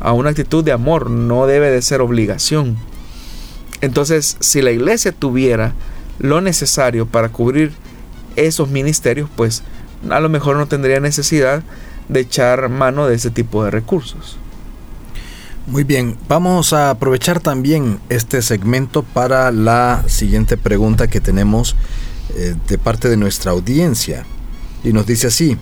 a 0.00 0.12
una 0.12 0.30
actitud 0.30 0.62
de 0.62 0.72
amor, 0.72 1.10
no 1.10 1.46
debe 1.46 1.70
de 1.70 1.80
ser 1.80 2.02
obligación. 2.02 2.76
Entonces, 3.80 4.36
si 4.40 4.60
la 4.60 4.70
iglesia 4.70 5.12
tuviera 5.12 5.72
lo 6.18 6.40
necesario 6.40 7.06
para 7.06 7.28
cubrir 7.28 7.72
esos 8.36 8.68
ministerios, 8.68 9.28
pues 9.34 9.62
a 10.10 10.20
lo 10.20 10.28
mejor 10.28 10.56
no 10.56 10.66
tendría 10.66 11.00
necesidad 11.00 11.62
de 12.08 12.20
echar 12.20 12.68
mano 12.68 13.06
de 13.06 13.16
ese 13.16 13.30
tipo 13.30 13.64
de 13.64 13.70
recursos. 13.70 14.38
Muy 15.66 15.84
bien, 15.84 16.16
vamos 16.28 16.72
a 16.72 16.88
aprovechar 16.88 17.40
también 17.40 18.00
este 18.08 18.40
segmento 18.40 19.02
para 19.02 19.50
la 19.52 20.02
siguiente 20.06 20.56
pregunta 20.56 21.08
que 21.08 21.20
tenemos 21.20 21.76
eh, 22.34 22.54
de 22.66 22.78
parte 22.78 23.10
de 23.10 23.18
nuestra 23.18 23.50
audiencia. 23.50 24.24
Y 24.82 24.94
nos 24.94 25.06
dice 25.06 25.26
así, 25.26 25.58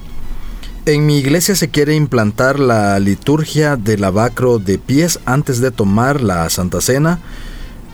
en 0.84 1.06
mi 1.06 1.18
iglesia 1.18 1.56
se 1.56 1.70
quiere 1.70 1.96
implantar 1.96 2.60
la 2.60 3.00
liturgia 3.00 3.74
del 3.74 4.02
lavacro 4.02 4.60
de 4.60 4.78
pies 4.78 5.18
antes 5.24 5.60
de 5.60 5.72
tomar 5.72 6.20
la 6.20 6.48
Santa 6.50 6.80
Cena. 6.80 7.18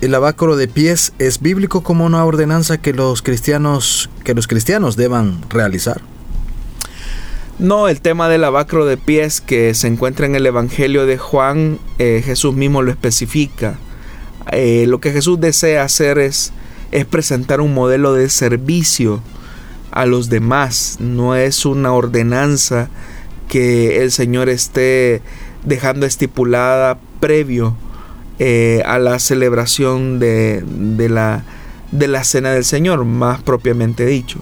El 0.03 0.11
de 0.11 0.67
pies 0.67 1.13
es 1.21 1.41
bíblico 1.41 1.85
como 1.85 2.05
una 2.05 2.25
ordenanza 2.25 2.77
que 2.77 2.93
los 2.93 3.23
cristianos 3.23 4.11
que 4.25 4.35
los 4.35 4.49
cristianos 4.49 4.97
deban 4.97 5.39
realizar. 5.49 6.01
No, 7.61 7.87
el 7.87 8.01
tema 8.01 8.29
del 8.29 8.41
lavacro 8.41 8.85
de 8.85 8.97
pies 8.97 9.41
que 9.41 9.75
se 9.75 9.87
encuentra 9.87 10.27
en 10.27 10.35
el 10.35 10.45
Evangelio 10.45 11.07
de 11.07 11.19
Juan, 11.19 11.79
eh, 12.01 12.21
Jesús 12.25 12.53
mismo 12.53 12.83
lo 12.83 12.91
especifica. 12.91 13.79
Eh, 14.51 14.87
lo 14.89 15.01
que 15.01 15.13
Jesús 15.13 15.39
desea 15.39 15.85
hacer 15.85 16.19
es, 16.19 16.53
es 16.91 17.05
presentar 17.05 17.61
un 17.61 17.73
modelo 17.73 18.13
de 18.13 18.29
servicio 18.29 19.23
a 19.93 20.05
los 20.05 20.29
demás, 20.29 20.97
no 20.99 21.37
es 21.37 21.65
una 21.65 21.93
ordenanza 21.93 22.89
que 23.49 24.03
el 24.03 24.11
Señor 24.11 24.49
esté 24.49 25.23
dejando 25.65 26.07
estipulada 26.07 26.99
previo 27.21 27.77
eh, 28.39 28.83
a 28.87 28.99
la 28.99 29.19
celebración 29.19 30.19
de, 30.19 30.65
la, 31.09 31.45
de 31.91 32.09
la 32.09 32.25
cena 32.25 32.51
del 32.51 32.65
Señor, 32.65 33.05
más 33.05 33.43
propiamente 33.43 34.07
dicho. 34.07 34.41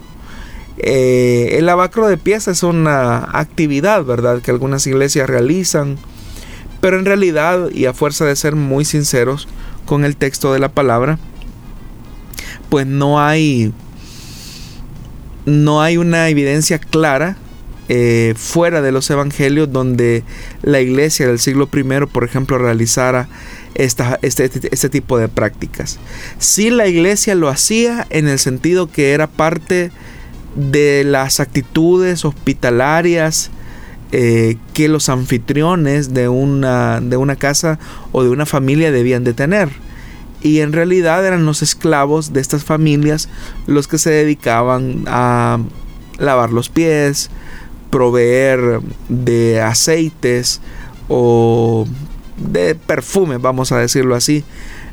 Eh, 0.78 1.56
el 1.58 1.66
lavacro 1.66 2.08
de 2.08 2.16
pies 2.16 2.48
es 2.48 2.62
una 2.62 3.28
actividad, 3.38 4.04
¿verdad?, 4.04 4.40
que 4.40 4.50
algunas 4.50 4.86
iglesias 4.86 5.28
realizan, 5.28 5.98
pero 6.80 6.98
en 6.98 7.04
realidad, 7.04 7.70
y 7.70 7.84
a 7.86 7.92
fuerza 7.92 8.24
de 8.24 8.36
ser 8.36 8.56
muy 8.56 8.84
sinceros 8.84 9.48
con 9.84 10.04
el 10.04 10.16
texto 10.16 10.52
de 10.52 10.60
la 10.60 10.70
palabra, 10.70 11.18
pues 12.70 12.86
no 12.86 13.20
hay, 13.20 13.74
no 15.44 15.82
hay 15.82 15.96
una 15.98 16.28
evidencia 16.28 16.78
clara 16.78 17.36
eh, 17.92 18.34
fuera 18.36 18.82
de 18.82 18.92
los 18.92 19.10
evangelios 19.10 19.72
donde 19.72 20.22
la 20.62 20.80
iglesia 20.80 21.26
del 21.26 21.40
siglo 21.40 21.68
I, 21.74 22.06
por 22.06 22.22
ejemplo, 22.22 22.56
realizara 22.56 23.28
este, 23.74 24.48
este, 24.70 24.88
tipo 24.88 25.18
de 25.18 25.26
prácticas. 25.26 25.98
Sí 26.38 26.70
la 26.70 26.86
iglesia 26.86 27.34
lo 27.34 27.48
hacía 27.48 28.06
en 28.10 28.28
el 28.28 28.38
sentido 28.38 28.88
que 28.88 29.10
era 29.10 29.26
parte 29.26 29.90
de 30.54 31.02
las 31.02 31.40
actitudes 31.40 32.24
hospitalarias 32.24 33.50
eh, 34.12 34.56
que 34.72 34.88
los 34.88 35.08
anfitriones 35.08 36.14
de 36.14 36.28
una, 36.28 37.00
de 37.00 37.16
una 37.16 37.34
casa 37.34 37.80
o 38.12 38.22
de 38.22 38.28
una 38.28 38.46
familia 38.46 38.92
debían 38.92 39.24
de 39.24 39.34
tener. 39.34 39.68
Y 40.42 40.60
en 40.60 40.72
realidad 40.72 41.26
eran 41.26 41.44
los 41.44 41.60
esclavos 41.60 42.32
de 42.32 42.40
estas 42.40 42.62
familias 42.62 43.28
los 43.66 43.88
que 43.88 43.98
se 43.98 44.10
dedicaban 44.10 45.06
a 45.08 45.58
lavar 46.18 46.52
los 46.52 46.68
pies, 46.68 47.30
proveer 47.90 48.80
de 49.08 49.60
aceites 49.60 50.60
o 51.08 51.86
de 52.36 52.74
perfume, 52.74 53.36
vamos 53.38 53.72
a 53.72 53.78
decirlo 53.78 54.14
así, 54.14 54.44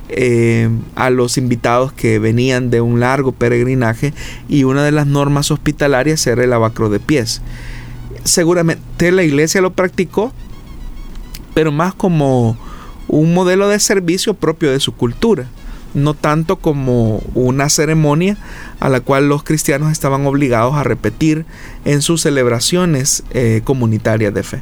eh, 0.10 0.70
a 0.95 1.10
los 1.10 1.38
invitados 1.38 1.91
que 1.91 2.18
venían 2.18 2.70
de 2.70 2.82
un 2.82 3.00
largo 3.00 3.34
peregrinaje 3.34 4.14
y 4.48 4.64
una 4.64 4.84
de 4.84 4.91
las 4.91 5.06
normas 5.06 5.52
hospitalarias 5.52 6.26
era 6.28 6.43
el 6.43 6.50
lavacro 6.50 6.89
de 6.89 7.00
pies. 7.00 7.41
Seguramente 8.24 9.12
la 9.12 9.24
iglesia 9.24 9.62
lo 9.62 9.74
practicó, 9.74 10.32
pero 11.54 11.72
más 11.72 11.93
como 11.93 12.58
un 13.08 13.34
modelo 13.34 13.68
de 13.68 13.80
servicio 13.80 14.34
propio 14.34 14.72
de 14.72 14.80
su 14.80 14.93
cultura, 14.93 15.48
no 15.98 16.14
tanto 16.14 16.58
como 16.58 17.24
una 17.34 17.70
ceremonia 17.70 18.38
a 18.80 18.88
la 18.88 19.02
cual 19.02 19.28
los 19.28 19.43
cristianos 19.43 19.91
estaban 19.91 20.28
obligados 20.28 20.76
a 20.76 20.84
repetir 20.84 21.45
en 21.86 22.04
sus 22.04 22.22
celebraciones 22.22 23.24
eh, 23.32 23.62
comunitarias 23.64 24.32
de 24.34 24.43
fe. 24.43 24.62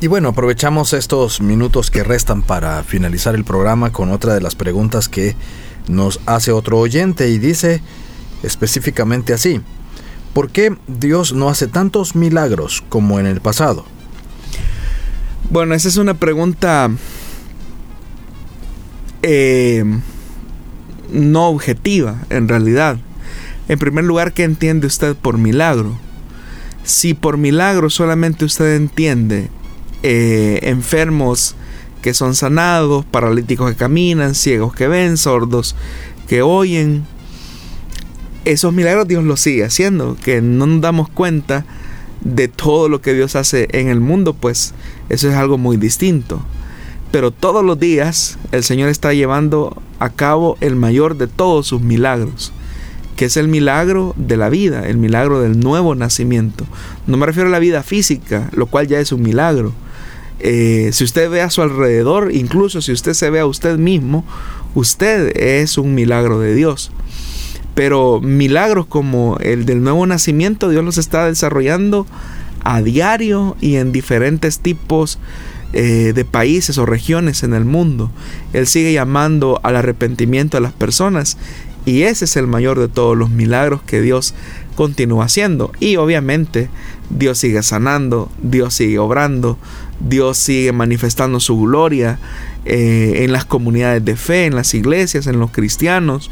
Y 0.00 0.06
bueno, 0.06 0.30
aprovechamos 0.30 0.94
estos 0.94 1.42
minutos 1.42 1.90
que 1.90 2.02
restan 2.02 2.40
para 2.40 2.82
finalizar 2.82 3.34
el 3.34 3.44
programa 3.44 3.92
con 3.92 4.10
otra 4.10 4.32
de 4.32 4.40
las 4.40 4.54
preguntas 4.54 5.10
que 5.10 5.36
nos 5.86 6.18
hace 6.24 6.50
otro 6.50 6.78
oyente 6.78 7.28
y 7.28 7.38
dice 7.38 7.82
específicamente 8.42 9.34
así, 9.34 9.60
¿por 10.32 10.48
qué 10.48 10.74
Dios 10.86 11.34
no 11.34 11.50
hace 11.50 11.66
tantos 11.66 12.16
milagros 12.16 12.82
como 12.88 13.20
en 13.20 13.26
el 13.26 13.42
pasado? 13.42 13.84
Bueno, 15.50 15.74
esa 15.74 15.88
es 15.88 15.98
una 15.98 16.14
pregunta 16.14 16.90
eh, 19.22 19.84
no 21.12 21.48
objetiva 21.48 22.16
en 22.30 22.48
realidad. 22.48 22.98
En 23.68 23.78
primer 23.78 24.04
lugar, 24.04 24.32
¿qué 24.32 24.44
entiende 24.44 24.86
usted 24.86 25.14
por 25.14 25.38
milagro? 25.38 25.98
Si 26.82 27.14
por 27.14 27.36
milagro 27.36 27.90
solamente 27.90 28.44
usted 28.44 28.74
entiende 28.74 29.48
eh, 30.02 30.60
enfermos 30.62 31.54
que 32.02 32.14
son 32.14 32.34
sanados, 32.34 33.04
paralíticos 33.04 33.70
que 33.70 33.76
caminan, 33.76 34.34
ciegos 34.34 34.74
que 34.74 34.88
ven, 34.88 35.16
sordos 35.16 35.76
que 36.26 36.42
oyen. 36.42 37.04
Esos 38.44 38.72
milagros 38.72 39.06
Dios 39.06 39.22
los 39.24 39.40
sigue 39.40 39.64
haciendo, 39.64 40.16
que 40.16 40.40
no 40.40 40.66
nos 40.66 40.80
damos 40.80 41.08
cuenta 41.10 41.66
de 42.22 42.48
todo 42.48 42.88
lo 42.88 43.00
que 43.00 43.12
Dios 43.12 43.36
hace 43.36 43.68
en 43.72 43.88
el 43.88 44.00
mundo, 44.00 44.34
pues 44.34 44.72
eso 45.08 45.28
es 45.28 45.34
algo 45.34 45.58
muy 45.58 45.76
distinto. 45.76 46.42
Pero 47.10 47.30
todos 47.30 47.64
los 47.64 47.78
días 47.78 48.38
el 48.52 48.62
Señor 48.62 48.88
está 48.88 49.12
llevando 49.12 49.80
a 49.98 50.10
cabo 50.10 50.56
el 50.60 50.76
mayor 50.76 51.16
de 51.16 51.26
todos 51.26 51.66
sus 51.66 51.80
milagros, 51.80 52.52
que 53.16 53.26
es 53.26 53.36
el 53.36 53.48
milagro 53.48 54.14
de 54.16 54.36
la 54.36 54.48
vida, 54.48 54.88
el 54.88 54.96
milagro 54.96 55.40
del 55.40 55.58
nuevo 55.58 55.94
nacimiento. 55.94 56.64
No 57.06 57.16
me 57.16 57.26
refiero 57.26 57.48
a 57.48 57.52
la 57.52 57.58
vida 57.58 57.82
física, 57.82 58.48
lo 58.52 58.66
cual 58.66 58.86
ya 58.86 59.00
es 59.00 59.12
un 59.12 59.22
milagro, 59.22 59.72
eh, 60.42 60.88
si 60.92 61.04
usted 61.04 61.28
ve 61.30 61.42
a 61.42 61.50
su 61.50 61.60
alrededor, 61.60 62.32
incluso 62.32 62.80
si 62.80 62.92
usted 62.92 63.12
se 63.12 63.28
ve 63.28 63.40
a 63.40 63.46
usted 63.46 63.76
mismo, 63.76 64.24
usted 64.74 65.36
es 65.36 65.76
un 65.76 65.94
milagro 65.94 66.40
de 66.40 66.54
Dios. 66.54 66.90
Pero 67.74 68.20
milagros 68.20 68.86
como 68.86 69.36
el 69.40 69.66
del 69.66 69.82
nuevo 69.82 70.06
nacimiento, 70.06 70.70
Dios 70.70 70.84
los 70.84 70.98
está 70.98 71.26
desarrollando 71.26 72.06
a 72.64 72.82
diario 72.82 73.56
y 73.60 73.76
en 73.76 73.92
diferentes 73.92 74.60
tipos 74.60 75.18
eh, 75.72 76.12
de 76.14 76.24
países 76.24 76.78
o 76.78 76.86
regiones 76.86 77.42
en 77.42 77.54
el 77.54 77.64
mundo. 77.64 78.10
Él 78.52 78.66
sigue 78.66 78.92
llamando 78.92 79.60
al 79.62 79.76
arrepentimiento 79.76 80.56
a 80.56 80.60
las 80.60 80.72
personas 80.72 81.36
y 81.86 82.02
ese 82.02 82.26
es 82.26 82.36
el 82.36 82.46
mayor 82.46 82.78
de 82.78 82.88
todos 82.88 83.16
los 83.16 83.30
milagros 83.30 83.80
que 83.82 84.00
Dios 84.00 84.34
continúa 84.74 85.24
haciendo. 85.24 85.72
Y 85.80 85.96
obviamente 85.96 86.68
Dios 87.08 87.38
sigue 87.38 87.62
sanando, 87.62 88.30
Dios 88.42 88.74
sigue 88.74 88.98
obrando, 88.98 89.58
Dios 90.00 90.38
sigue 90.38 90.72
manifestando 90.72 91.40
su 91.40 91.58
gloria 91.60 92.18
eh, 92.64 93.24
en 93.24 93.32
las 93.32 93.44
comunidades 93.44 94.04
de 94.04 94.16
fe, 94.16 94.46
en 94.46 94.56
las 94.56 94.74
iglesias, 94.74 95.26
en 95.26 95.38
los 95.38 95.50
cristianos. 95.50 96.30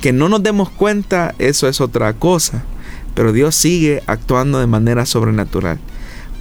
Que 0.00 0.12
no 0.12 0.28
nos 0.28 0.42
demos 0.42 0.70
cuenta, 0.70 1.34
eso 1.38 1.68
es 1.68 1.80
otra 1.80 2.12
cosa. 2.14 2.64
Pero 3.14 3.32
Dios 3.32 3.54
sigue 3.54 4.02
actuando 4.06 4.60
de 4.60 4.66
manera 4.66 5.06
sobrenatural. 5.06 5.78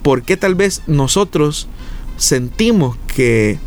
¿Por 0.02 0.22
qué 0.24 0.38
tal 0.38 0.56
vez 0.56 0.82
nosotros 0.88 1.68
sentimos 2.20 2.98
que 3.08 3.58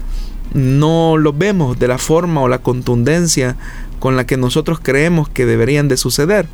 no 0.55 1.17
lo 1.17 1.33
vemos 1.33 1.79
de 1.79 1.89
la 1.89 1.99
forma 1.99 2.43
o 2.43 2.49
la 2.49 2.59
contundencia 2.59 3.57
con 3.99 4.17
la 4.17 4.27
que 4.27 4.37
nosotros 4.37 4.79
creemos 4.81 5.29
que 5.29 5.47
deberían 5.47 5.89
de 5.89 5.97
suceder? 5.97 6.47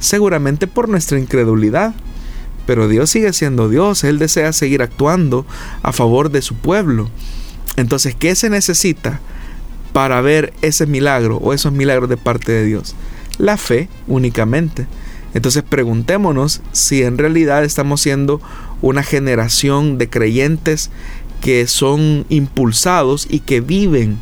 Seguramente 0.00 0.66
por 0.66 0.88
nuestra 0.88 1.18
incredulidad. 1.18 1.94
Pero 2.66 2.88
Dios 2.88 3.10
sigue 3.10 3.32
siendo 3.32 3.68
Dios, 3.68 4.04
Él 4.04 4.18
desea 4.18 4.52
seguir 4.52 4.82
actuando 4.82 5.46
a 5.82 5.92
favor 5.92 6.30
de 6.30 6.42
su 6.42 6.54
pueblo. 6.54 7.08
Entonces, 7.76 8.14
¿qué 8.14 8.34
se 8.34 8.50
necesita 8.50 9.20
para 9.92 10.20
ver 10.20 10.52
ese 10.62 10.86
milagro 10.86 11.38
o 11.38 11.52
esos 11.52 11.72
milagros 11.72 12.08
de 12.08 12.16
parte 12.16 12.52
de 12.52 12.64
Dios? 12.64 12.94
La 13.38 13.56
fe 13.56 13.88
únicamente. 14.06 14.86
Entonces 15.34 15.62
preguntémonos 15.62 16.60
si 16.72 17.02
en 17.02 17.16
realidad 17.18 17.64
estamos 17.64 18.02
siendo 18.02 18.40
una 18.82 19.02
generación 19.02 19.96
de 19.96 20.10
creyentes 20.10 20.90
que 21.42 21.66
son 21.66 22.24
impulsados 22.28 23.26
y 23.28 23.40
que 23.40 23.60
viven 23.60 24.16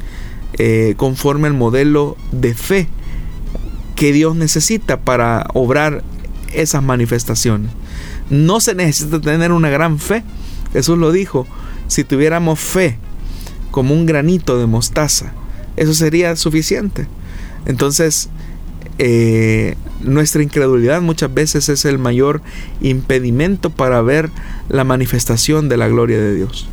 eh, 0.54 0.94
conforme 0.96 1.46
al 1.46 1.54
modelo 1.54 2.16
de 2.32 2.54
fe 2.54 2.88
que 3.94 4.12
Dios 4.12 4.34
necesita 4.34 5.00
para 5.00 5.46
obrar 5.52 6.02
esas 6.52 6.82
manifestaciones. 6.82 7.70
No 8.30 8.60
se 8.60 8.74
necesita 8.74 9.20
tener 9.20 9.52
una 9.52 9.68
gran 9.68 9.98
fe. 9.98 10.24
Jesús 10.72 10.98
lo 10.98 11.12
dijo. 11.12 11.46
Si 11.86 12.04
tuviéramos 12.04 12.58
fe 12.58 12.96
como 13.70 13.94
un 13.94 14.06
granito 14.06 14.58
de 14.58 14.66
mostaza, 14.66 15.32
eso 15.76 15.92
sería 15.92 16.34
suficiente. 16.36 17.06
Entonces, 17.66 18.30
eh, 18.98 19.76
nuestra 20.00 20.42
incredulidad 20.42 21.02
muchas 21.02 21.32
veces 21.34 21.68
es 21.68 21.84
el 21.84 21.98
mayor 21.98 22.40
impedimento 22.80 23.70
para 23.70 24.00
ver 24.02 24.30
la 24.68 24.84
manifestación 24.84 25.68
de 25.68 25.76
la 25.76 25.88
gloria 25.88 26.18
de 26.18 26.34
Dios. 26.34 26.68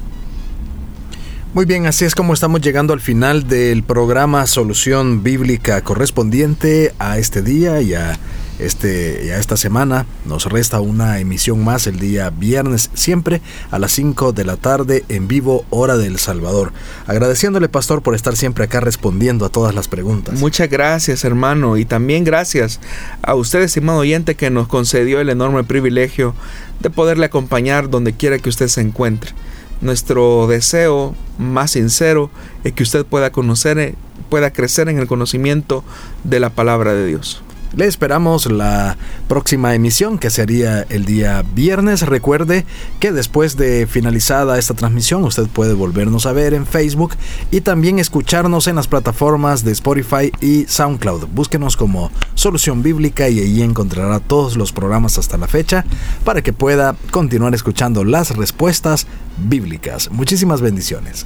Muy 1.54 1.66
bien, 1.66 1.88
así 1.88 2.06
es 2.06 2.14
como 2.14 2.34
estamos 2.34 2.62
llegando 2.62 2.94
al 2.94 3.00
final 3.00 3.48
del 3.48 3.82
programa 3.82 4.46
Solución 4.46 5.24
Bíblica 5.24 5.82
correspondiente 5.82 6.94
a 7.00 7.18
este 7.18 7.42
día 7.42 7.82
y 7.82 7.94
a 7.94 8.20
Este, 8.60 9.24
ya 9.28 9.38
esta 9.38 9.56
semana 9.56 10.08
nos 10.26 10.46
resta 10.46 10.80
una 10.80 11.20
emisión 11.20 11.64
más 11.64 11.86
el 11.86 12.00
día 12.00 12.32
viernes, 12.32 12.90
siempre 12.96 13.42
a 13.70 13.78
las 13.78 13.92
5 13.92 14.34
de 14.34 14.46
la 14.46 14.58
tarde 14.58 15.06
en 15.10 15.28
vivo, 15.28 15.64
hora 15.70 15.96
del 15.96 16.18
Salvador. 16.18 16.74
Agradeciéndole, 17.06 17.70
pastor, 17.70 18.02
por 18.02 18.16
estar 18.16 18.36
siempre 18.36 18.64
acá 18.64 18.80
respondiendo 18.80 19.46
a 19.46 19.50
todas 19.50 19.76
las 19.76 19.88
preguntas. 19.88 20.40
Muchas 20.40 20.70
gracias, 20.70 21.24
hermano, 21.24 21.78
y 21.78 21.86
también 21.86 22.24
gracias 22.24 22.80
a 23.22 23.36
usted, 23.36 23.62
estimado 23.62 24.00
oyente, 24.00 24.34
que 24.34 24.50
nos 24.50 24.68
concedió 24.68 25.22
el 25.22 25.30
enorme 25.30 25.64
privilegio 25.64 26.34
de 26.80 26.90
poderle 26.90 27.28
acompañar 27.28 27.92
donde 27.92 28.14
quiera 28.14 28.40
que 28.40 28.50
usted 28.50 28.70
se 28.70 28.82
encuentre. 28.82 29.34
Nuestro 29.82 30.48
deseo 30.48 31.16
más 31.38 31.72
sincero 31.72 32.30
es 32.64 32.74
que 32.74 32.84
usted 32.84 33.06
pueda 33.06 33.32
conocer, 33.32 33.96
pueda 34.30 34.52
crecer 34.52 34.90
en 34.90 34.98
el 34.98 35.08
conocimiento 35.08 35.84
de 36.24 36.40
la 36.40 36.50
palabra 36.50 36.94
de 36.94 37.06
Dios. 37.06 37.44
Le 37.76 37.86
esperamos 37.86 38.52
la 38.52 38.98
próxima 39.28 39.76
emisión 39.76 40.18
que 40.18 40.30
sería 40.30 40.84
el 40.90 41.06
día 41.06 41.44
viernes. 41.54 42.02
Recuerde 42.02 42.66
que 43.00 43.12
después 43.12 43.58
de 43.58 43.88
finalizada 43.88 44.58
esta 44.58 44.74
transmisión 44.74 45.24
usted 45.24 45.48
puede 45.48 45.74
volvernos 45.74 46.26
a 46.26 46.32
ver 46.32 46.54
en 46.54 46.66
Facebook 46.66 47.16
y 47.52 47.62
también 47.62 48.00
escucharnos 48.00 48.68
en 48.68 48.76
las 48.78 48.88
plataformas 48.88 49.64
de 49.64 49.74
Spotify 49.74 50.32
y 50.42 50.66
SoundCloud. 50.66 51.28
Búsquenos 51.28 51.78
como 51.78 52.12
Solución 52.36 52.84
Bíblica 52.84 53.30
y 53.30 53.40
allí 53.40 53.62
encontrará 53.62 54.20
todos 54.20 54.58
los 54.58 54.72
programas 54.72 55.18
hasta 55.18 55.38
la 55.38 55.48
fecha 55.48 55.86
para 56.24 56.42
que 56.42 56.54
pueda 56.54 56.96
continuar 57.12 57.54
escuchando 57.54 58.04
las 58.04 58.36
respuestas 58.36 59.08
bíblicas. 59.38 60.10
Muchísimas 60.12 60.62
bendiciones. 60.62 61.26